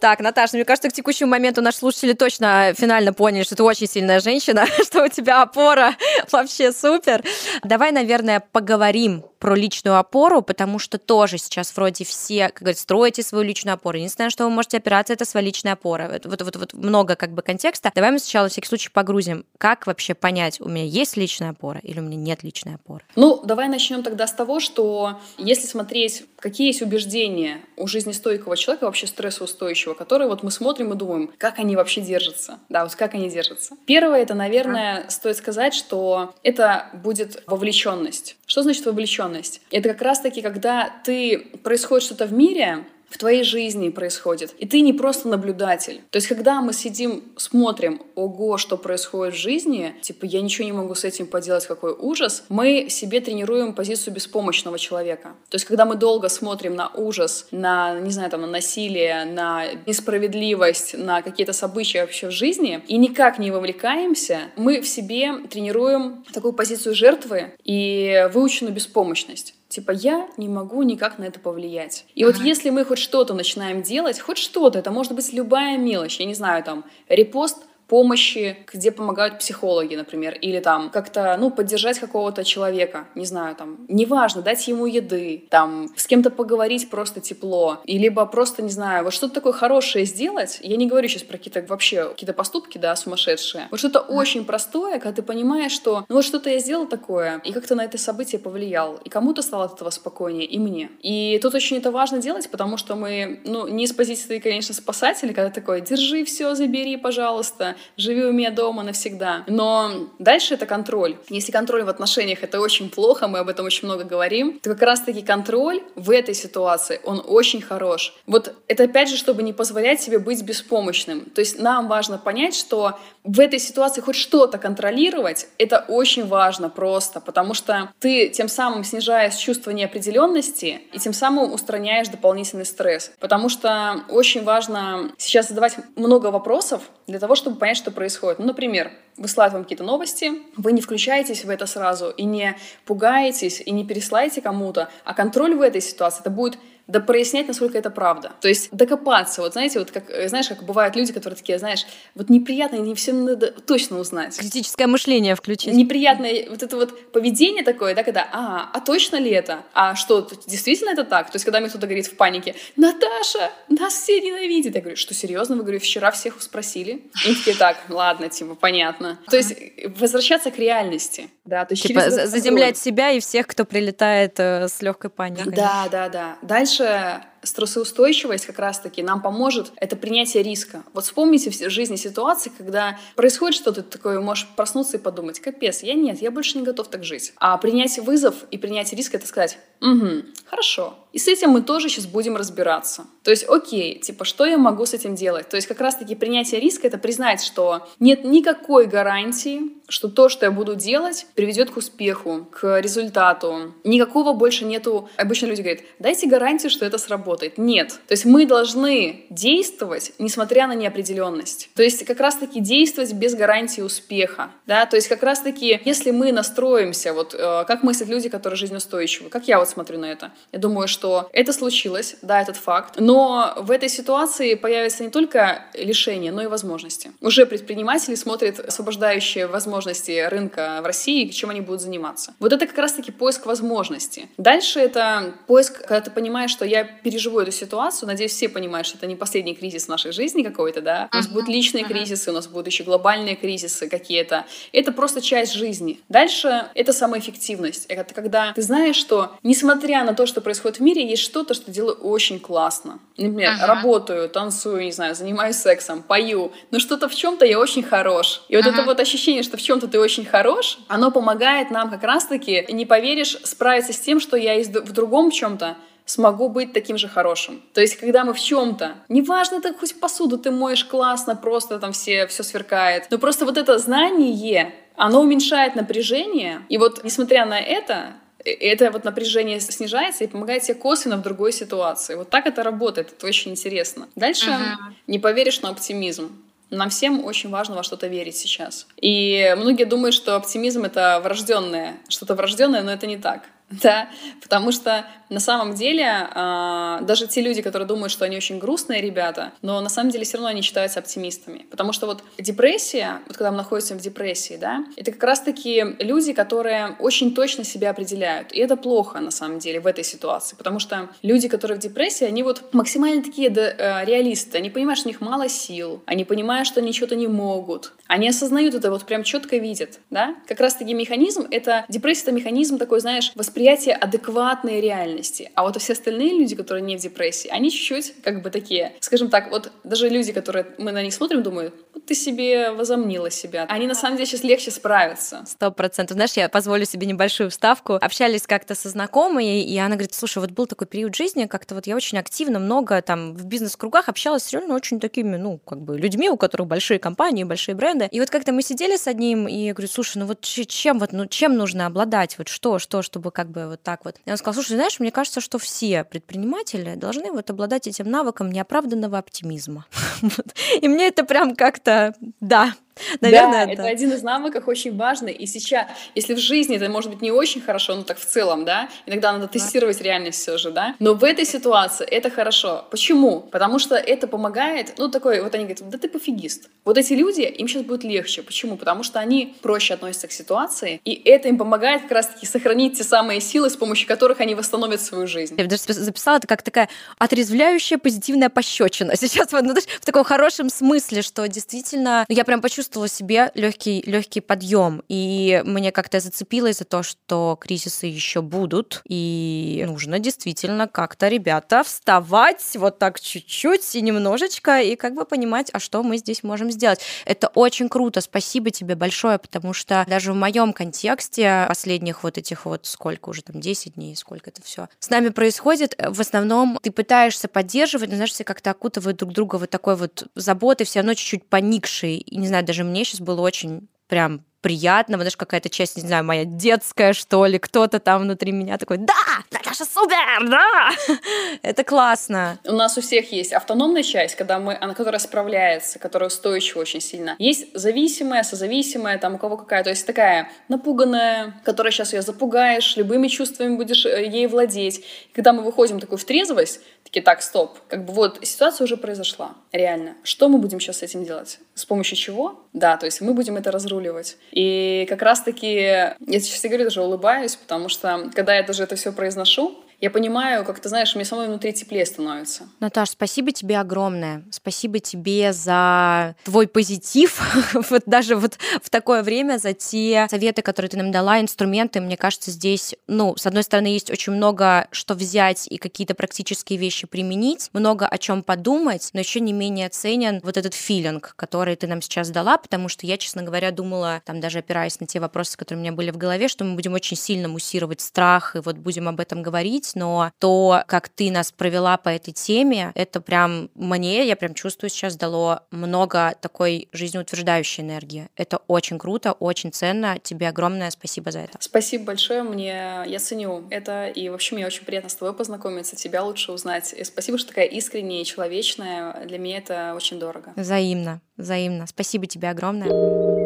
Так, 0.00 0.20
Наташа, 0.20 0.56
мне 0.56 0.64
кажется, 0.64 0.90
к 0.90 0.92
текущему 0.92 1.30
моменту 1.30 1.62
наши 1.62 1.78
слушатели 1.78 2.12
точно 2.12 2.74
финально 2.76 3.12
поняли, 3.14 3.44
что 3.44 3.56
ты 3.56 3.62
очень 3.62 3.86
сильная 3.86 4.20
женщина, 4.20 4.66
что 4.82 5.04
у 5.04 5.08
тебя 5.08 5.42
опора 5.42 5.96
вообще 6.30 6.72
супер. 6.72 7.24
Давай, 7.64 7.92
наверное, 7.92 8.40
поговорим 8.52 9.24
про 9.38 9.54
личную 9.54 9.96
опору, 9.96 10.42
потому 10.42 10.78
что 10.78 10.98
тоже 10.98 11.38
сейчас 11.38 11.74
вроде 11.76 12.04
все, 12.04 12.48
как 12.48 12.60
говорят, 12.60 12.78
строите 12.78 13.22
свою 13.22 13.44
личную 13.44 13.74
опору. 13.74 13.96
Единственное, 13.96 14.30
что 14.30 14.44
вы 14.44 14.50
можете 14.50 14.78
опираться, 14.78 15.12
это 15.12 15.24
своя 15.24 15.46
личная 15.46 15.74
опора. 15.74 16.08
Вот, 16.10 16.26
вот, 16.26 16.42
вот, 16.42 16.56
вот 16.56 16.74
много 16.74 17.16
как 17.16 17.32
бы 17.32 17.42
контекста. 17.42 17.92
Давай 17.94 18.10
мы 18.10 18.18
сначала, 18.18 18.48
в 18.48 18.52
всякий 18.52 18.68
случай, 18.68 18.88
погрузим. 18.90 19.44
Как 19.58 19.86
вообще 19.86 20.14
понять, 20.14 20.60
у 20.60 20.68
меня 20.68 20.84
есть 20.84 21.16
личная 21.16 21.50
опора 21.50 21.80
или 21.82 22.00
у 22.00 22.02
меня 22.02 22.16
нет 22.16 22.42
личной 22.42 22.74
опоры? 22.74 23.04
Ну, 23.14 23.42
давай 23.44 23.68
начнем 23.68 24.02
тогда 24.02 24.26
с 24.26 24.32
того, 24.32 24.58
что 24.60 25.20
если 25.38 25.66
смотреть, 25.66 26.24
какие 26.38 26.68
есть 26.68 26.82
убеждения 26.82 27.60
у 27.76 27.86
жизнестойкого 27.86 28.56
человека, 28.56 28.84
вообще 28.84 29.06
стрессоустойчивого, 29.06 29.85
которые 29.94 30.28
вот 30.28 30.42
мы 30.42 30.50
смотрим 30.50 30.92
и 30.92 30.96
думаем, 30.96 31.30
как 31.38 31.58
они 31.58 31.76
вообще 31.76 32.00
держатся. 32.00 32.58
Да, 32.68 32.84
вот 32.84 32.94
как 32.94 33.14
они 33.14 33.28
держатся. 33.28 33.76
Первое, 33.86 34.22
это, 34.22 34.34
наверное, 34.34 35.08
стоит 35.08 35.36
сказать, 35.36 35.74
что 35.74 36.34
это 36.42 36.90
будет 36.92 37.42
вовлеченность. 37.46 38.36
Что 38.46 38.62
значит 38.62 38.86
вовлеченность? 38.86 39.60
Это 39.70 39.90
как 39.90 40.02
раз-таки, 40.02 40.42
когда 40.42 40.92
ты 41.04 41.38
происходит 41.62 42.04
что-то 42.04 42.26
в 42.26 42.32
мире, 42.32 42.84
в 43.08 43.18
твоей 43.18 43.42
жизни 43.42 43.88
происходит. 43.88 44.54
И 44.58 44.66
ты 44.66 44.80
не 44.80 44.92
просто 44.92 45.28
наблюдатель. 45.28 46.00
То 46.10 46.16
есть, 46.16 46.28
когда 46.28 46.60
мы 46.60 46.72
сидим, 46.72 47.22
смотрим, 47.36 48.02
ого, 48.14 48.58
что 48.58 48.76
происходит 48.76 49.34
в 49.34 49.38
жизни, 49.38 49.94
типа, 50.00 50.24
я 50.24 50.40
ничего 50.40 50.66
не 50.66 50.72
могу 50.72 50.94
с 50.94 51.04
этим 51.04 51.26
поделать, 51.26 51.66
какой 51.66 51.92
ужас, 51.92 52.44
мы 52.48 52.88
себе 52.88 53.20
тренируем 53.20 53.74
позицию 53.74 54.14
беспомощного 54.14 54.78
человека. 54.78 55.34
То 55.48 55.56
есть, 55.56 55.64
когда 55.64 55.84
мы 55.84 55.96
долго 55.96 56.28
смотрим 56.28 56.74
на 56.74 56.88
ужас, 56.88 57.46
на, 57.50 57.98
не 58.00 58.10
знаю, 58.10 58.30
там, 58.30 58.42
на 58.42 58.46
насилие, 58.46 59.24
на 59.24 59.64
несправедливость, 59.86 60.96
на 60.98 61.22
какие-то 61.22 61.52
события 61.52 62.00
вообще 62.00 62.28
в 62.28 62.32
жизни, 62.32 62.82
и 62.88 62.96
никак 62.96 63.38
не 63.38 63.50
вовлекаемся, 63.50 64.40
мы 64.56 64.80
в 64.80 64.88
себе 64.88 65.32
тренируем 65.50 66.24
такую 66.32 66.52
позицию 66.52 66.94
жертвы 66.94 67.54
и 67.64 68.28
выученную 68.32 68.74
беспомощность. 68.74 69.54
Типа, 69.68 69.90
я 69.90 70.28
не 70.36 70.48
могу 70.48 70.82
никак 70.82 71.18
на 71.18 71.24
это 71.24 71.40
повлиять. 71.40 72.06
И 72.14 72.22
ага. 72.22 72.32
вот 72.32 72.44
если 72.44 72.70
мы 72.70 72.84
хоть 72.84 72.98
что-то 72.98 73.34
начинаем 73.34 73.82
делать, 73.82 74.20
хоть 74.20 74.38
что-то, 74.38 74.78
это 74.78 74.90
может 74.90 75.12
быть 75.12 75.32
любая 75.32 75.76
мелочь, 75.76 76.20
я 76.20 76.26
не 76.26 76.34
знаю, 76.34 76.62
там, 76.62 76.84
репост 77.08 77.58
помощи, 77.88 78.56
где 78.72 78.90
помогают 78.90 79.38
психологи, 79.38 79.94
например, 79.94 80.34
или 80.34 80.60
там 80.60 80.90
как-то, 80.90 81.36
ну, 81.38 81.50
поддержать 81.50 81.98
какого-то 81.98 82.44
человека, 82.44 83.06
не 83.14 83.24
знаю, 83.24 83.54
там, 83.54 83.78
неважно, 83.88 84.42
дать 84.42 84.66
ему 84.68 84.86
еды, 84.86 85.44
там, 85.50 85.88
с 85.96 86.06
кем-то 86.06 86.30
поговорить 86.30 86.90
просто 86.90 87.20
тепло, 87.20 87.80
и 87.84 87.98
либо 87.98 88.26
просто, 88.26 88.62
не 88.62 88.70
знаю, 88.70 89.04
вот 89.04 89.12
что-то 89.12 89.34
такое 89.34 89.52
хорошее 89.52 90.04
сделать, 90.04 90.58
я 90.62 90.76
не 90.76 90.86
говорю 90.86 91.08
сейчас 91.08 91.22
про 91.22 91.36
какие-то 91.38 91.64
вообще 91.68 92.08
какие-то 92.10 92.32
поступки, 92.32 92.78
да, 92.78 92.96
сумасшедшие, 92.96 93.68
вот 93.70 93.78
что-то 93.78 94.00
очень 94.00 94.44
простое, 94.44 94.98
когда 94.98 95.12
ты 95.12 95.22
понимаешь, 95.22 95.72
что, 95.72 96.04
ну, 96.08 96.16
вот 96.16 96.24
что-то 96.24 96.50
я 96.50 96.58
сделал 96.58 96.86
такое, 96.86 97.40
и 97.44 97.52
как-то 97.52 97.74
на 97.74 97.84
это 97.84 97.98
событие 97.98 98.40
повлиял, 98.40 98.96
и 99.04 99.08
кому-то 99.08 99.42
стало 99.42 99.64
от 99.64 99.74
этого 99.74 99.90
спокойнее, 99.90 100.46
и 100.46 100.58
мне. 100.58 100.90
И 101.02 101.38
тут 101.42 101.54
очень 101.54 101.76
это 101.76 101.90
важно 101.90 102.18
делать, 102.18 102.50
потому 102.50 102.76
что 102.76 102.96
мы, 102.96 103.40
ну, 103.44 103.68
не 103.68 103.86
с 103.86 103.92
позиции, 103.92 104.38
конечно, 104.38 104.74
спасателя, 104.74 105.32
когда 105.32 105.50
такой, 105.50 105.80
держи 105.80 106.24
все, 106.24 106.54
забери, 106.54 106.96
пожалуйста, 106.96 107.75
живи 107.96 108.24
у 108.24 108.32
меня 108.32 108.50
дома 108.50 108.82
навсегда. 108.82 109.44
Но 109.46 110.08
дальше 110.18 110.54
это 110.54 110.66
контроль. 110.66 111.16
Если 111.28 111.52
контроль 111.52 111.84
в 111.84 111.88
отношениях— 111.88 112.38
это 112.42 112.60
очень 112.60 112.90
плохо, 112.90 113.28
мы 113.28 113.38
об 113.38 113.48
этом 113.48 113.66
очень 113.66 113.86
много 113.86 114.04
говорим, 114.04 114.58
то 114.60 114.70
как 114.70 114.82
раз-таки 114.82 115.22
контроль 115.22 115.82
в 115.94 116.10
этой 116.10 116.34
ситуации, 116.34 117.00
он 117.04 117.22
очень 117.26 117.60
хорош. 117.60 118.14
Вот 118.26 118.54
это 118.68 118.84
опять 118.84 119.08
же, 119.08 119.16
чтобы 119.16 119.42
не 119.42 119.52
позволять 119.52 120.00
себе 120.00 120.18
быть 120.18 120.42
беспомощным. 120.42 121.20
То 121.20 121.40
есть 121.40 121.58
нам 121.58 121.88
важно 121.88 122.18
понять, 122.18 122.54
что 122.54 122.98
в 123.24 123.40
этой 123.40 123.58
ситуации 123.58 124.00
хоть 124.00 124.16
что-то 124.16 124.58
контролировать, 124.58 125.48
это 125.58 125.84
очень 125.88 126.26
важно 126.26 126.70
просто, 126.70 127.20
потому 127.20 127.54
что 127.54 127.90
ты 127.98 128.28
тем 128.28 128.48
самым 128.48 128.84
снижаешь 128.84 129.34
чувство 129.34 129.72
неопределенности 129.72 130.82
и 130.92 130.98
тем 130.98 131.12
самым 131.12 131.52
устраняешь 131.52 132.08
дополнительный 132.08 132.64
стресс. 132.64 133.12
Потому 133.18 133.48
что 133.48 134.04
очень 134.08 134.44
важно 134.44 135.12
сейчас 135.18 135.48
задавать 135.48 135.76
много 135.96 136.28
вопросов 136.28 136.82
для 137.06 137.18
того, 137.18 137.34
чтобы 137.34 137.56
понять, 137.56 137.65
что 137.74 137.90
происходит. 137.90 138.38
Ну, 138.38 138.46
например, 138.46 138.92
высылают 139.16 139.54
вам 139.54 139.62
какие-то 139.62 139.84
новости, 139.84 140.32
вы 140.56 140.72
не 140.72 140.80
включаетесь 140.80 141.44
в 141.44 141.50
это 141.50 141.66
сразу 141.66 142.10
и 142.10 142.24
не 142.24 142.56
пугаетесь, 142.84 143.62
и 143.64 143.70
не 143.70 143.84
переслаете 143.84 144.40
кому-то, 144.40 144.90
а 145.04 145.14
контроль 145.14 145.54
в 145.54 145.62
этой 145.62 145.80
ситуации 145.80 146.20
это 146.20 146.30
будет 146.30 146.58
да 146.86 147.00
прояснять, 147.00 147.48
насколько 147.48 147.76
это 147.76 147.90
правда. 147.90 148.32
То 148.40 148.48
есть 148.48 148.68
докопаться. 148.70 149.42
Вот 149.42 149.52
знаете, 149.52 149.78
вот 149.80 149.90
как, 149.90 150.08
э, 150.08 150.28
знаешь, 150.28 150.48
как 150.48 150.62
бывают 150.62 150.94
люди, 150.94 151.12
которые 151.12 151.36
такие, 151.36 151.58
знаешь, 151.58 151.84
вот 152.14 152.30
неприятно, 152.30 152.76
не 152.76 152.94
все 152.94 153.12
надо 153.12 153.50
точно 153.50 153.98
узнать. 153.98 154.38
Критическое 154.38 154.86
мышление 154.86 155.34
включить. 155.34 155.74
Неприятное 155.74 156.48
вот 156.48 156.62
это 156.62 156.76
вот 156.76 157.12
поведение 157.12 157.64
такое, 157.64 157.94
да, 157.94 158.04
когда, 158.04 158.28
а, 158.32 158.70
а 158.72 158.80
точно 158.80 159.16
ли 159.16 159.30
это? 159.30 159.64
А 159.72 159.96
что, 159.96 160.28
действительно 160.46 160.90
это 160.90 161.04
так? 161.04 161.30
То 161.30 161.36
есть 161.36 161.44
когда 161.44 161.60
мне 161.60 161.68
кто-то 161.68 161.86
говорит 161.86 162.06
в 162.06 162.16
панике, 162.16 162.54
Наташа, 162.76 163.50
нас 163.68 163.94
все 163.94 164.20
ненавидят. 164.20 164.74
Я 164.74 164.80
говорю, 164.80 164.96
что 164.96 165.12
серьезно? 165.14 165.56
Вы, 165.56 165.62
говорю, 165.62 165.80
вчера 165.80 166.12
всех 166.12 166.40
спросили? 166.40 167.10
И 167.26 167.34
такие, 167.34 167.56
так, 167.56 167.76
ладно, 167.88 168.28
типа, 168.28 168.54
понятно. 168.54 169.18
То 169.28 169.36
есть 169.36 169.56
возвращаться 169.98 170.50
к 170.50 170.58
реальности. 170.58 171.30
Да, 171.44 171.64
то 171.64 171.74
есть 171.74 171.84
типа 171.84 172.10
заземлять 172.10 172.76
себя 172.76 173.10
и 173.10 173.20
всех, 173.20 173.46
кто 173.46 173.64
прилетает 173.64 174.38
э, 174.38 174.68
с 174.68 174.82
легкой 174.82 175.10
паникой. 175.10 175.52
Да, 175.52 175.88
да, 175.90 176.08
да. 176.08 176.38
Дальше 176.42 176.75
дальше 176.78 177.22
стрессоустойчивость 177.46 178.46
как 178.46 178.58
раз-таки 178.58 179.02
нам 179.02 179.22
поможет 179.22 179.72
это 179.76 179.96
принятие 179.96 180.42
риска. 180.42 180.82
Вот 180.92 181.04
вспомните 181.04 181.50
в 181.50 181.70
жизни 181.70 181.96
ситуации, 181.96 182.52
когда 182.56 182.98
происходит 183.14 183.56
что-то 183.56 183.82
такое, 183.82 184.20
можешь 184.20 184.46
проснуться 184.56 184.96
и 184.96 185.00
подумать, 185.00 185.40
капец, 185.40 185.82
я 185.82 185.94
нет, 185.94 186.20
я 186.20 186.30
больше 186.30 186.58
не 186.58 186.64
готов 186.64 186.88
так 186.88 187.04
жить. 187.04 187.32
А 187.36 187.56
принять 187.58 187.98
вызов 187.98 188.34
и 188.50 188.58
принять 188.58 188.92
риск— 188.92 189.14
это 189.14 189.26
сказать, 189.26 189.58
угу, 189.80 190.24
хорошо. 190.44 190.94
И 191.12 191.18
с 191.18 191.28
этим 191.28 191.50
мы 191.50 191.62
тоже 191.62 191.88
сейчас 191.88 192.06
будем 192.06 192.36
разбираться. 192.36 193.06
То 193.22 193.30
есть, 193.30 193.48
окей, 193.48 193.98
типа, 194.00 194.24
что 194.24 194.44
я 194.44 194.58
могу 194.58 194.84
с 194.84 194.92
этим 194.92 195.14
делать? 195.14 195.48
То 195.48 195.56
есть, 195.56 195.66
как 195.66 195.80
раз-таки 195.80 196.14
принятие 196.14 196.60
риска— 196.60 196.86
это 196.88 196.98
признать, 196.98 197.42
что 197.42 197.88
нет 197.98 198.24
никакой 198.24 198.86
гарантии, 198.86 199.62
что 199.88 200.08
то, 200.08 200.28
что 200.28 200.44
я 200.46 200.52
буду 200.52 200.74
делать, 200.74 201.26
приведет 201.34 201.70
к 201.70 201.76
успеху, 201.76 202.46
к 202.50 202.80
результату. 202.80 203.74
Никакого 203.84 204.32
больше 204.32 204.64
нету... 204.64 205.08
Обычно 205.16 205.46
люди 205.46 205.62
говорят, 205.62 205.80
дайте 205.98 206.26
гарантию, 206.26 206.70
что 206.70 206.84
это 206.84 206.98
сработает 206.98 207.35
работает. 207.36 207.58
Нет. 207.58 207.90
То 208.08 208.12
есть 208.12 208.24
мы 208.24 208.46
должны 208.46 209.26
действовать, 209.30 210.12
несмотря 210.18 210.66
на 210.66 210.74
неопределенность. 210.74 211.70
То 211.74 211.82
есть 211.82 212.04
как 212.04 212.20
раз-таки 212.20 212.60
действовать 212.60 213.12
без 213.12 213.34
гарантии 213.34 213.82
успеха. 213.82 214.50
Да? 214.66 214.86
То 214.86 214.96
есть 214.96 215.08
как 215.08 215.22
раз-таки, 215.22 215.80
если 215.84 216.10
мы 216.10 216.32
настроимся, 216.32 217.12
вот 217.12 217.34
э, 217.34 217.64
как 217.66 217.82
мыслят 217.82 218.08
люди, 218.08 218.28
которые 218.28 218.56
жизнеустойчивы, 218.56 219.28
как 219.28 219.48
я 219.48 219.58
вот 219.58 219.68
смотрю 219.68 219.98
на 219.98 220.06
это, 220.06 220.32
я 220.52 220.58
думаю, 220.58 220.88
что 220.88 221.28
это 221.32 221.52
случилось, 221.52 222.16
да, 222.22 222.40
этот 222.40 222.56
факт, 222.56 222.94
но 222.98 223.54
в 223.58 223.70
этой 223.70 223.88
ситуации 223.88 224.54
появится 224.54 225.04
не 225.04 225.10
только 225.10 225.64
лишение, 225.74 226.32
но 226.32 226.42
и 226.42 226.46
возможности. 226.46 227.12
Уже 227.20 227.46
предприниматели 227.46 228.14
смотрят 228.14 228.60
освобождающие 228.60 229.46
возможности 229.46 230.26
рынка 230.28 230.80
в 230.82 230.86
России, 230.86 231.28
чем 231.28 231.50
они 231.50 231.60
будут 231.60 231.80
заниматься. 231.80 232.34
Вот 232.38 232.52
это 232.52 232.66
как 232.66 232.78
раз-таки 232.78 233.12
поиск 233.12 233.46
возможности. 233.46 234.28
Дальше 234.38 234.80
это 234.80 235.34
поиск, 235.46 235.80
когда 235.80 236.00
ты 236.00 236.10
понимаешь, 236.10 236.50
что 236.50 236.64
я 236.64 236.84
переживаю 236.84 237.25
переживу 237.26 237.40
эту 237.40 237.52
ситуацию, 237.52 238.08
надеюсь, 238.08 238.32
все 238.32 238.48
понимают, 238.48 238.86
что 238.86 238.98
это 238.98 239.06
не 239.06 239.16
последний 239.16 239.54
кризис 239.54 239.86
в 239.86 239.88
нашей 239.88 240.12
жизни 240.12 240.42
какой-то, 240.42 240.80
да, 240.80 241.08
у 241.12 241.16
нас 241.16 241.26
будут 241.26 241.48
личные 241.48 241.84
кризисы, 241.84 242.30
у 242.30 242.34
нас 242.34 242.46
будут 242.46 242.66
еще 242.66 242.84
глобальные 242.84 243.36
кризисы 243.36 243.88
какие-то. 243.88 244.44
Это 244.72 244.92
просто 244.92 245.20
часть 245.20 245.52
жизни. 245.52 245.98
Дальше 246.08 246.66
это 246.74 246.92
самоэффективность. 246.92 247.86
Это 247.86 248.14
когда 248.14 248.52
ты 248.52 248.62
знаешь, 248.62 248.96
что 248.96 249.32
несмотря 249.42 250.04
на 250.04 250.14
то, 250.14 250.26
что 250.26 250.40
происходит 250.40 250.78
в 250.78 250.82
мире, 250.82 251.08
есть 251.08 251.22
что-то, 251.22 251.54
что 251.54 251.70
делаю 251.70 251.96
очень 251.96 252.38
классно. 252.38 252.98
Например, 253.16 253.52
uh-huh. 253.52 253.66
работаю, 253.66 254.28
танцую, 254.28 254.84
не 254.84 254.92
знаю, 254.92 255.14
занимаюсь 255.14 255.56
сексом, 255.56 256.02
пою, 256.02 256.52
но 256.70 256.78
что-то 256.78 257.08
в 257.08 257.14
чем-то 257.14 257.44
я 257.44 257.58
очень 257.58 257.82
хорош. 257.82 258.42
И 258.48 258.56
вот 258.56 258.66
uh-huh. 258.66 258.72
это 258.72 258.82
вот 258.82 259.00
ощущение, 259.00 259.42
что 259.42 259.56
в 259.56 259.62
чем-то 259.62 259.88
ты 259.88 259.98
очень 259.98 260.24
хорош, 260.24 260.78
оно 260.88 261.10
помогает 261.10 261.70
нам 261.70 261.90
как 261.90 262.02
раз-таки, 262.02 262.66
не 262.68 262.86
поверишь, 262.86 263.38
справиться 263.42 263.92
с 263.92 263.98
тем, 263.98 264.20
что 264.20 264.36
я 264.36 264.62
в 264.62 264.92
другом 264.92 265.30
чем-то 265.30 265.76
смогу 266.06 266.48
быть 266.48 266.72
таким 266.72 266.96
же 266.96 267.08
хорошим. 267.08 267.60
То 267.74 267.80
есть, 267.80 267.96
когда 267.96 268.24
мы 268.24 268.32
в 268.32 268.40
чем-то, 268.40 268.94
неважно, 269.08 269.60
ты 269.60 269.74
хоть 269.74 270.00
посуду 270.00 270.38
ты 270.38 270.50
моешь 270.50 270.84
классно, 270.84 271.36
просто 271.36 271.78
там 271.78 271.92
все, 271.92 272.26
все 272.28 272.42
сверкает, 272.44 273.08
но 273.10 273.18
просто 273.18 273.44
вот 273.44 273.58
это 273.58 273.76
знание, 273.78 274.72
оно 274.94 275.20
уменьшает 275.20 275.74
напряжение, 275.74 276.62
и 276.68 276.78
вот 276.78 277.02
несмотря 277.04 277.44
на 277.44 277.60
это, 277.60 278.14
э, 278.44 278.50
это 278.52 278.90
вот 278.92 279.04
напряжение 279.04 279.58
снижается 279.60 280.24
и 280.24 280.28
помогает 280.28 280.62
тебе 280.62 280.74
косвенно 280.74 281.16
в 281.16 281.22
другой 281.22 281.52
ситуации. 281.52 282.14
Вот 282.14 282.30
так 282.30 282.46
это 282.46 282.62
работает, 282.62 283.12
это 283.12 283.26
очень 283.26 283.50
интересно. 283.50 284.08
Дальше 284.14 284.50
uh-huh. 284.50 284.94
не 285.08 285.18
поверишь 285.18 285.60
на 285.60 285.70
оптимизм. 285.70 286.30
Нам 286.70 286.90
всем 286.90 287.24
очень 287.24 287.50
важно 287.50 287.76
во 287.76 287.82
что-то 287.82 288.06
верить 288.06 288.36
сейчас. 288.36 288.86
И 288.96 289.54
многие 289.56 289.84
думают, 289.84 290.14
что 290.14 290.34
оптимизм 290.34 290.84
это 290.84 291.20
врожденное, 291.22 291.96
что-то 292.08 292.34
врожденное, 292.34 292.82
но 292.82 292.92
это 292.92 293.06
не 293.06 293.16
так. 293.16 293.42
Да, 293.82 294.08
потому 294.42 294.70
что 294.70 295.06
на 295.28 295.40
самом 295.40 295.74
деле 295.74 296.04
э, 296.04 296.98
даже 297.02 297.26
те 297.26 297.40
люди, 297.42 297.62
которые 297.62 297.88
думают, 297.88 298.12
что 298.12 298.24
они 298.24 298.36
очень 298.36 298.58
грустные 298.58 299.02
ребята, 299.02 299.52
но 299.60 299.80
на 299.80 299.88
самом 299.88 300.10
деле 300.10 300.24
все 300.24 300.36
равно 300.36 300.50
они 300.50 300.62
считаются 300.62 301.00
оптимистами. 301.00 301.66
Потому 301.70 301.92
что 301.92 302.06
вот 302.06 302.22
депрессия, 302.38 303.20
вот 303.26 303.36
когда 303.36 303.50
мы 303.50 303.56
находимся 303.56 303.94
в 303.94 304.00
депрессии, 304.00 304.56
да, 304.56 304.84
это 304.96 305.10
как 305.10 305.22
раз-таки 305.22 305.96
люди, 305.98 306.32
которые 306.32 306.96
очень 307.00 307.34
точно 307.34 307.64
себя 307.64 307.90
определяют. 307.90 308.52
И 308.52 308.60
это 308.60 308.76
плохо 308.76 309.18
на 309.20 309.32
самом 309.32 309.58
деле 309.58 309.80
в 309.80 309.86
этой 309.86 310.04
ситуации, 310.04 310.54
потому 310.54 310.78
что 310.78 311.08
люди, 311.22 311.48
которые 311.48 311.78
в 311.78 311.82
депрессии, 311.82 312.24
они 312.24 312.44
вот 312.44 312.72
максимально 312.72 313.22
такие 313.22 313.48
э, 313.48 314.04
реалисты. 314.04 314.58
Они 314.58 314.70
понимают, 314.70 314.98
что 314.98 315.08
у 315.08 315.10
них 315.10 315.20
мало 315.20 315.48
сил, 315.48 316.02
они 316.06 316.24
понимают, 316.24 316.68
что 316.68 316.80
они 316.80 316.92
что-то 316.92 317.16
не 317.16 317.26
могут. 317.26 317.94
Они 318.06 318.28
осознают 318.28 318.74
это, 318.74 318.90
вот 318.90 319.04
прям 319.04 319.24
четко 319.24 319.56
видят, 319.56 319.98
да. 320.10 320.36
Как 320.46 320.60
раз-таки 320.60 320.94
механизм, 320.94 321.48
это 321.50 321.84
депрессия, 321.88 322.22
это 322.22 322.32
механизм 322.32 322.78
такой, 322.78 323.00
знаешь, 323.00 323.32
восприятия 323.34 323.55
восприятие 323.56 323.94
адекватной 323.94 324.82
реальности. 324.82 325.50
А 325.54 325.62
вот 325.62 325.80
все 325.80 325.94
остальные 325.94 326.38
люди, 326.38 326.54
которые 326.54 326.82
не 326.82 326.98
в 326.98 327.00
депрессии, 327.00 327.48
они 327.48 327.70
чуть-чуть 327.70 328.12
как 328.22 328.42
бы 328.42 328.50
такие, 328.50 328.92
скажем 329.00 329.30
так, 329.30 329.50
вот 329.50 329.72
даже 329.82 330.10
люди, 330.10 330.32
которые 330.32 330.66
мы 330.76 330.92
на 330.92 331.02
них 331.02 331.14
смотрим, 331.14 331.42
думают, 331.42 331.74
вот 331.94 332.04
ты 332.04 332.14
себе 332.14 332.72
возомнила 332.72 333.30
себя. 333.30 333.64
Они 333.70 333.86
на 333.86 333.94
самом 333.94 334.18
деле 334.18 334.26
сейчас 334.26 334.44
легче 334.44 334.70
справятся. 334.70 335.42
Сто 335.46 335.70
процентов. 335.70 336.16
Знаешь, 336.16 336.32
я 336.34 336.50
позволю 336.50 336.84
себе 336.84 337.06
небольшую 337.06 337.48
вставку. 337.48 337.94
Общались 337.94 338.46
как-то 338.46 338.74
со 338.74 338.90
знакомой, 338.90 339.62
и 339.62 339.78
она 339.78 339.94
говорит, 339.94 340.12
слушай, 340.12 340.38
вот 340.38 340.50
был 340.50 340.66
такой 340.66 340.86
период 340.86 341.14
жизни, 341.14 341.46
как-то 341.46 341.74
вот 341.74 341.86
я 341.86 341.96
очень 341.96 342.18
активно, 342.18 342.58
много 342.58 343.00
там 343.00 343.34
в 343.34 343.46
бизнес-кругах 343.46 344.10
общалась 344.10 344.42
с 344.42 344.52
реально 344.52 344.74
очень 344.74 345.00
такими, 345.00 345.36
ну, 345.36 345.58
как 345.64 345.80
бы 345.80 345.98
людьми, 345.98 346.28
у 346.28 346.36
которых 346.36 346.68
большие 346.68 346.98
компании, 346.98 347.44
большие 347.44 347.74
бренды. 347.74 348.06
И 348.10 348.20
вот 348.20 348.28
как-то 348.28 348.52
мы 348.52 348.60
сидели 348.60 348.96
с 348.96 349.06
одним, 349.06 349.48
и 349.48 349.56
я 349.64 349.72
говорю, 349.72 349.90
слушай, 349.90 350.18
ну 350.18 350.26
вот 350.26 350.42
чем 350.42 350.98
вот, 350.98 351.12
ну 351.12 351.24
чем 351.24 351.56
нужно 351.56 351.86
обладать, 351.86 352.36
вот 352.36 352.48
что, 352.48 352.78
что, 352.78 353.00
чтобы 353.00 353.30
как 353.30 353.45
как 353.46 353.50
бы 353.52 353.68
вот 353.68 353.82
так 353.82 354.04
вот. 354.04 354.16
И 354.24 354.30
он 354.30 354.36
сказал, 354.36 354.54
слушай, 354.54 354.74
знаешь, 354.74 354.98
мне 354.98 355.10
кажется, 355.10 355.40
что 355.40 355.58
все 355.58 356.04
предприниматели 356.04 356.96
должны 356.96 357.30
вот 357.30 357.48
обладать 357.48 357.86
этим 357.86 358.10
навыком 358.10 358.50
неоправданного 358.50 359.18
оптимизма. 359.18 359.86
И 360.80 360.88
мне 360.88 361.08
это 361.08 361.24
прям 361.24 361.54
как-то, 361.54 362.14
да, 362.40 362.74
Наверное, 363.20 363.66
да, 363.66 363.72
это... 363.72 363.82
это 363.82 363.90
один 363.90 364.12
из 364.12 364.22
навыков 364.22 364.64
очень 364.66 364.96
важный. 364.96 365.32
И 365.32 365.46
сейчас, 365.46 365.86
если 366.14 366.34
в 366.34 366.38
жизни 366.38 366.76
это 366.76 366.88
может 366.88 367.10
быть 367.10 367.22
не 367.22 367.30
очень 367.30 367.60
хорошо, 367.60 367.94
но 367.94 368.02
так 368.02 368.18
в 368.18 368.24
целом, 368.24 368.64
да, 368.64 368.88
иногда 369.06 369.32
надо 369.32 369.48
тестировать 369.48 369.98
да. 369.98 370.04
реальность 370.04 370.40
все 370.40 370.58
же, 370.58 370.70
да. 370.70 370.94
Но 370.98 371.14
в 371.14 371.24
этой 371.24 371.44
ситуации 371.44 372.06
это 372.06 372.30
хорошо. 372.30 372.86
Почему? 372.90 373.40
Потому 373.40 373.78
что 373.78 373.96
это 373.96 374.26
помогает, 374.26 374.94
ну 374.98 375.08
такой, 375.08 375.40
вот 375.42 375.54
они 375.54 375.64
говорят, 375.64 375.88
да 375.88 375.98
ты 375.98 376.08
пофигист. 376.08 376.68
Вот 376.84 376.98
эти 376.98 377.12
люди, 377.12 377.42
им 377.42 377.68
сейчас 377.68 377.82
будет 377.82 378.04
легче. 378.04 378.42
Почему? 378.42 378.76
Потому 378.76 379.02
что 379.02 379.18
они 379.18 379.56
проще 379.62 379.94
относятся 379.94 380.28
к 380.28 380.32
ситуации, 380.32 381.00
и 381.04 381.12
это 381.24 381.48
им 381.48 381.58
помогает 381.58 382.02
как 382.02 382.12
раз-таки 382.12 382.46
сохранить 382.46 382.98
те 382.98 383.04
самые 383.04 383.40
силы, 383.40 383.70
с 383.70 383.76
помощью 383.76 384.08
которых 384.08 384.40
они 384.40 384.54
восстановят 384.54 385.00
свою 385.00 385.26
жизнь. 385.26 385.54
Я 385.58 385.66
даже 385.66 385.82
записала 385.82 386.36
это 386.36 386.46
как 386.46 386.62
такая 386.62 386.88
отрезвляющая 387.18 387.98
позитивная 387.98 388.48
пощечина. 388.48 389.16
Сейчас 389.26 389.50
ну, 389.52 389.74
в 389.74 390.04
таком 390.04 390.24
хорошем 390.24 390.70
смысле, 390.70 391.22
что 391.22 391.46
действительно 391.48 392.24
ну, 392.28 392.34
я 392.34 392.44
прям 392.44 392.60
почувствовала 392.60 392.85
почувствовала 392.86 393.08
себе 393.08 393.50
легкий, 393.54 394.02
легкий 394.06 394.40
подъем. 394.40 395.02
И 395.08 395.62
мне 395.64 395.90
как-то 395.90 396.20
зацепилось 396.20 396.78
за 396.78 396.84
то, 396.84 397.02
что 397.02 397.58
кризисы 397.60 398.06
еще 398.06 398.42
будут. 398.42 399.02
И 399.08 399.84
нужно 399.86 400.18
действительно 400.18 400.86
как-то, 400.86 401.28
ребята, 401.28 401.82
вставать 401.82 402.62
вот 402.74 402.98
так 402.98 403.20
чуть-чуть 403.20 403.96
и 403.96 404.00
немножечко, 404.02 404.80
и 404.80 404.96
как 404.96 405.14
бы 405.14 405.24
понимать, 405.24 405.70
а 405.72 405.80
что 405.80 406.02
мы 406.02 406.18
здесь 406.18 406.42
можем 406.42 406.70
сделать. 406.70 407.00
Это 407.24 407.48
очень 407.48 407.88
круто. 407.88 408.20
Спасибо 408.20 408.70
тебе 408.70 408.94
большое, 408.94 409.38
потому 409.38 409.72
что 409.72 410.04
даже 410.08 410.32
в 410.32 410.36
моем 410.36 410.72
контексте 410.72 411.64
последних 411.68 412.22
вот 412.22 412.38
этих 412.38 412.66
вот 412.66 412.86
сколько 412.86 413.30
уже 413.30 413.42
там 413.42 413.60
10 413.60 413.94
дней, 413.94 414.14
сколько 414.16 414.50
это 414.50 414.62
все 414.62 414.88
с 414.98 415.10
нами 415.10 415.30
происходит, 415.30 415.94
в 415.98 416.20
основном 416.20 416.78
ты 416.82 416.90
пытаешься 416.90 417.48
поддерживать, 417.48 418.10
но 418.10 418.16
знаешь, 418.16 418.32
все 418.32 418.44
как-то 418.44 418.70
окутывают 418.70 419.16
друг 419.16 419.32
друга 419.32 419.56
вот 419.56 419.70
такой 419.70 419.96
вот 419.96 420.26
заботой, 420.34 420.86
все 420.86 421.00
равно 421.00 421.14
чуть-чуть 421.14 421.46
поникшей, 421.46 422.18
и 422.18 422.36
не 422.36 422.48
знаю, 422.48 422.64
даже 422.64 422.75
даже 422.76 422.84
мне 422.84 423.04
сейчас 423.04 423.20
было 423.20 423.40
очень 423.40 423.88
прям 424.06 424.44
приятно, 424.60 425.16
знаешь, 425.16 425.36
какая-то 425.36 425.68
часть, 425.68 425.96
не 425.96 426.02
знаю, 426.02 426.24
моя 426.24 426.44
детская, 426.44 427.12
что 427.12 427.46
ли, 427.46 427.56
кто-то 427.56 428.00
там 428.00 428.22
внутри 428.22 428.50
меня 428.50 428.78
такой, 428.78 428.96
да, 428.96 429.14
Наташа, 429.52 429.84
супер, 429.84 430.48
да, 430.48 430.90
это 431.62 431.84
классно. 431.84 432.58
У 432.64 432.72
нас 432.72 432.98
у 432.98 433.00
всех 433.00 433.30
есть 433.30 433.52
автономная 433.52 434.02
часть, 434.02 434.34
когда 434.34 434.58
мы, 434.58 434.76
она, 434.80 434.94
которая 434.94 435.20
справляется, 435.20 436.00
которая 436.00 436.26
устойчива 436.26 436.80
очень 436.80 437.00
сильно. 437.00 437.36
Есть 437.38 437.68
зависимая, 437.74 438.42
созависимая, 438.42 439.18
там 439.18 439.36
у 439.36 439.38
кого 439.38 439.56
какая, 439.56 439.84
то 439.84 439.90
есть 439.90 440.04
такая 440.04 440.50
напуганная, 440.68 441.60
которая 441.64 441.92
сейчас 441.92 442.12
ее 442.12 442.22
запугаешь, 442.22 442.96
любыми 442.96 443.28
чувствами 443.28 443.76
будешь 443.76 444.04
э, 444.04 444.26
ей 444.26 444.48
владеть. 444.48 445.04
И 445.30 445.32
когда 445.32 445.52
мы 445.52 445.62
выходим 445.62 446.00
такой 446.00 446.18
в 446.18 446.24
трезвость, 446.24 446.80
такие, 447.04 447.22
так, 447.22 447.40
стоп, 447.40 447.78
как 447.88 448.04
бы 448.04 448.12
вот 448.12 448.40
ситуация 448.42 448.84
уже 448.84 448.96
произошла, 448.96 449.54
реально. 449.70 450.16
Что 450.24 450.48
мы 450.48 450.58
будем 450.58 450.80
сейчас 450.80 450.98
с 450.98 451.02
этим 451.04 451.24
делать? 451.24 451.60
С 451.74 451.84
помощью 451.84 452.16
чего? 452.16 452.65
Да, 452.76 452.98
то 452.98 453.06
есть 453.06 453.22
мы 453.22 453.32
будем 453.32 453.56
это 453.56 453.70
разруливать. 453.70 454.36
И 454.52 455.06
как 455.08 455.22
раз-таки, 455.22 455.72
я 455.72 456.14
сейчас 456.28 456.62
говорю, 456.62 456.84
даже 456.84 457.00
улыбаюсь, 457.00 457.56
потому 457.56 457.88
что 457.88 458.30
когда 458.34 458.54
я 458.54 458.62
даже 458.64 458.82
это 458.82 458.96
все 458.96 459.12
произношу, 459.14 459.78
я 460.00 460.10
понимаю, 460.10 460.64
как 460.64 460.78
ты 460.80 460.88
знаешь, 460.88 461.14
мне 461.14 461.24
самой 461.24 461.46
внутри 461.46 461.72
теплее 461.72 462.04
становится. 462.04 462.68
Наташ, 462.80 463.10
спасибо 463.10 463.52
тебе 463.52 463.78
огромное. 463.78 464.44
Спасибо 464.50 464.98
тебе 464.98 465.52
за 465.52 466.36
твой 466.44 466.66
позитив, 466.66 467.40
вот 467.90 468.02
даже 468.04 468.36
вот 468.36 468.58
в 468.82 468.90
такое 468.90 469.22
время, 469.22 469.58
за 469.58 469.72
те 469.72 470.26
советы, 470.30 470.62
которые 470.62 470.90
ты 470.90 470.98
нам 470.98 471.10
дала, 471.10 471.40
инструменты. 471.40 472.00
Мне 472.00 472.16
кажется, 472.16 472.50
здесь, 472.50 472.94
ну, 473.06 473.36
с 473.36 473.46
одной 473.46 473.62
стороны, 473.62 473.86
есть 473.86 474.10
очень 474.10 474.32
много, 474.32 474.88
что 474.90 475.14
взять 475.14 475.66
и 475.66 475.78
какие-то 475.78 476.14
практические 476.14 476.78
вещи 476.78 477.06
применить, 477.06 477.70
много 477.72 478.06
о 478.06 478.18
чем 478.18 478.42
подумать, 478.42 479.10
но 479.14 479.20
еще 479.20 479.40
не 479.40 479.52
менее 479.52 479.88
ценен 479.88 480.40
вот 480.42 480.56
этот 480.56 480.74
филинг, 480.74 481.32
который 481.36 481.76
ты 481.76 481.86
нам 481.86 482.02
сейчас 482.02 482.30
дала, 482.30 482.58
потому 482.58 482.88
что 482.88 483.06
я, 483.06 483.16
честно 483.16 483.42
говоря, 483.42 483.70
думала, 483.70 484.20
там 484.26 484.40
даже 484.40 484.58
опираясь 484.58 485.00
на 485.00 485.06
те 485.06 485.20
вопросы, 485.20 485.56
которые 485.56 485.78
у 485.78 485.82
меня 485.82 485.92
были 485.92 486.10
в 486.10 486.18
голове, 486.18 486.48
что 486.48 486.64
мы 486.64 486.74
будем 486.74 486.92
очень 486.92 487.16
сильно 487.16 487.48
муссировать 487.48 488.00
страх, 488.02 488.56
и 488.56 488.58
вот 488.58 488.76
будем 488.76 489.08
об 489.08 489.20
этом 489.20 489.42
говорить, 489.42 489.85
говорить, 489.86 489.92
но 489.94 490.30
то, 490.38 490.82
как 490.86 491.08
ты 491.08 491.30
нас 491.30 491.52
провела 491.52 491.96
по 491.96 492.08
этой 492.08 492.32
теме, 492.32 492.92
это 492.94 493.20
прям 493.20 493.70
мне, 493.74 494.26
я 494.26 494.36
прям 494.36 494.54
чувствую 494.54 494.90
сейчас, 494.90 495.16
дало 495.16 495.60
много 495.70 496.34
такой 496.40 496.88
жизнеутверждающей 496.92 497.82
энергии. 497.82 498.28
Это 498.36 498.58
очень 498.66 498.98
круто, 498.98 499.32
очень 499.32 499.72
ценно. 499.72 500.18
Тебе 500.22 500.48
огромное 500.48 500.90
спасибо 500.90 501.30
за 501.30 501.40
это. 501.40 501.58
Спасибо 501.60 502.04
большое. 502.04 502.42
Мне 502.42 503.04
я 503.06 503.18
ценю 503.18 503.66
это. 503.70 504.08
И 504.08 504.28
вообще 504.28 504.54
мне 504.54 504.66
очень 504.66 504.84
приятно 504.84 505.08
с 505.08 505.14
тобой 505.14 505.34
познакомиться, 505.34 505.96
тебя 505.96 506.22
лучше 506.22 506.52
узнать. 506.52 506.92
И 506.92 507.04
спасибо, 507.04 507.38
что 507.38 507.48
такая 507.48 507.66
искренняя 507.66 508.22
и 508.22 508.24
человечная. 508.24 509.24
Для 509.26 509.38
меня 509.38 509.58
это 509.58 509.94
очень 509.94 510.18
дорого. 510.18 510.52
Взаимно, 510.56 511.20
взаимно. 511.36 511.86
Спасибо 511.86 512.26
тебе 512.26 512.50
огромное. 512.50 513.45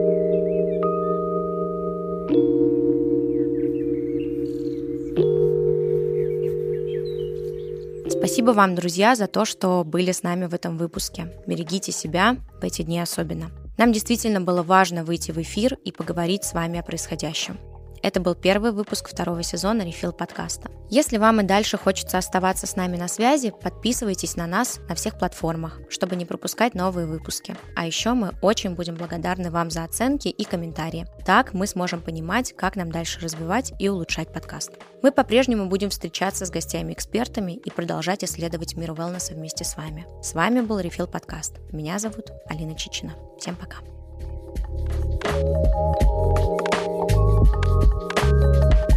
Спасибо 8.20 8.50
вам, 8.50 8.74
друзья, 8.74 9.14
за 9.14 9.28
то, 9.28 9.46
что 9.46 9.82
были 9.82 10.12
с 10.12 10.22
нами 10.22 10.44
в 10.44 10.52
этом 10.52 10.76
выпуске. 10.76 11.32
Берегите 11.46 11.90
себя 11.90 12.36
в 12.60 12.64
эти 12.64 12.82
дни 12.82 13.00
особенно. 13.00 13.50
Нам 13.78 13.92
действительно 13.92 14.42
было 14.42 14.62
важно 14.62 15.04
выйти 15.04 15.30
в 15.32 15.38
эфир 15.38 15.78
и 15.86 15.90
поговорить 15.90 16.44
с 16.44 16.52
вами 16.52 16.78
о 16.78 16.82
происходящем. 16.82 17.58
Это 18.02 18.20
был 18.20 18.34
первый 18.34 18.72
выпуск 18.72 19.08
второго 19.10 19.42
сезона 19.42 19.82
Refill 19.82 20.12
подкаста. 20.12 20.70
Если 20.88 21.18
вам 21.18 21.40
и 21.40 21.44
дальше 21.44 21.76
хочется 21.76 22.16
оставаться 22.18 22.66
с 22.66 22.74
нами 22.74 22.96
на 22.96 23.08
связи, 23.08 23.52
подписывайтесь 23.62 24.36
на 24.36 24.46
нас 24.46 24.80
на 24.88 24.94
всех 24.94 25.18
платформах, 25.18 25.80
чтобы 25.90 26.16
не 26.16 26.24
пропускать 26.24 26.74
новые 26.74 27.06
выпуски. 27.06 27.56
А 27.76 27.86
еще 27.86 28.14
мы 28.14 28.32
очень 28.40 28.74
будем 28.74 28.94
благодарны 28.94 29.50
вам 29.50 29.70
за 29.70 29.84
оценки 29.84 30.28
и 30.28 30.44
комментарии. 30.44 31.06
Так 31.26 31.52
мы 31.52 31.66
сможем 31.66 32.00
понимать, 32.00 32.54
как 32.56 32.74
нам 32.76 32.90
дальше 32.90 33.20
развивать 33.20 33.72
и 33.78 33.88
улучшать 33.88 34.32
подкаст. 34.32 34.72
Мы 35.02 35.12
по-прежнему 35.12 35.66
будем 35.66 35.90
встречаться 35.90 36.46
с 36.46 36.50
гостями-экспертами 36.50 37.52
и 37.52 37.70
продолжать 37.70 38.24
исследовать 38.24 38.76
мир 38.76 38.92
wellness 38.92 39.34
вместе 39.34 39.64
с 39.64 39.76
вами. 39.76 40.06
С 40.22 40.32
вами 40.32 40.62
был 40.62 40.80
Refill 40.80 41.06
подкаст. 41.06 41.58
Меня 41.70 41.98
зовут 41.98 42.30
Алина 42.46 42.74
Чечина. 42.76 43.12
Всем 43.38 43.56
пока. 43.56 43.78
thank 47.40 47.64
you 47.64 47.89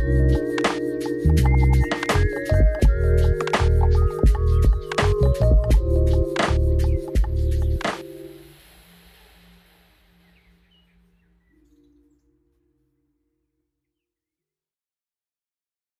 Bye. 0.06 0.53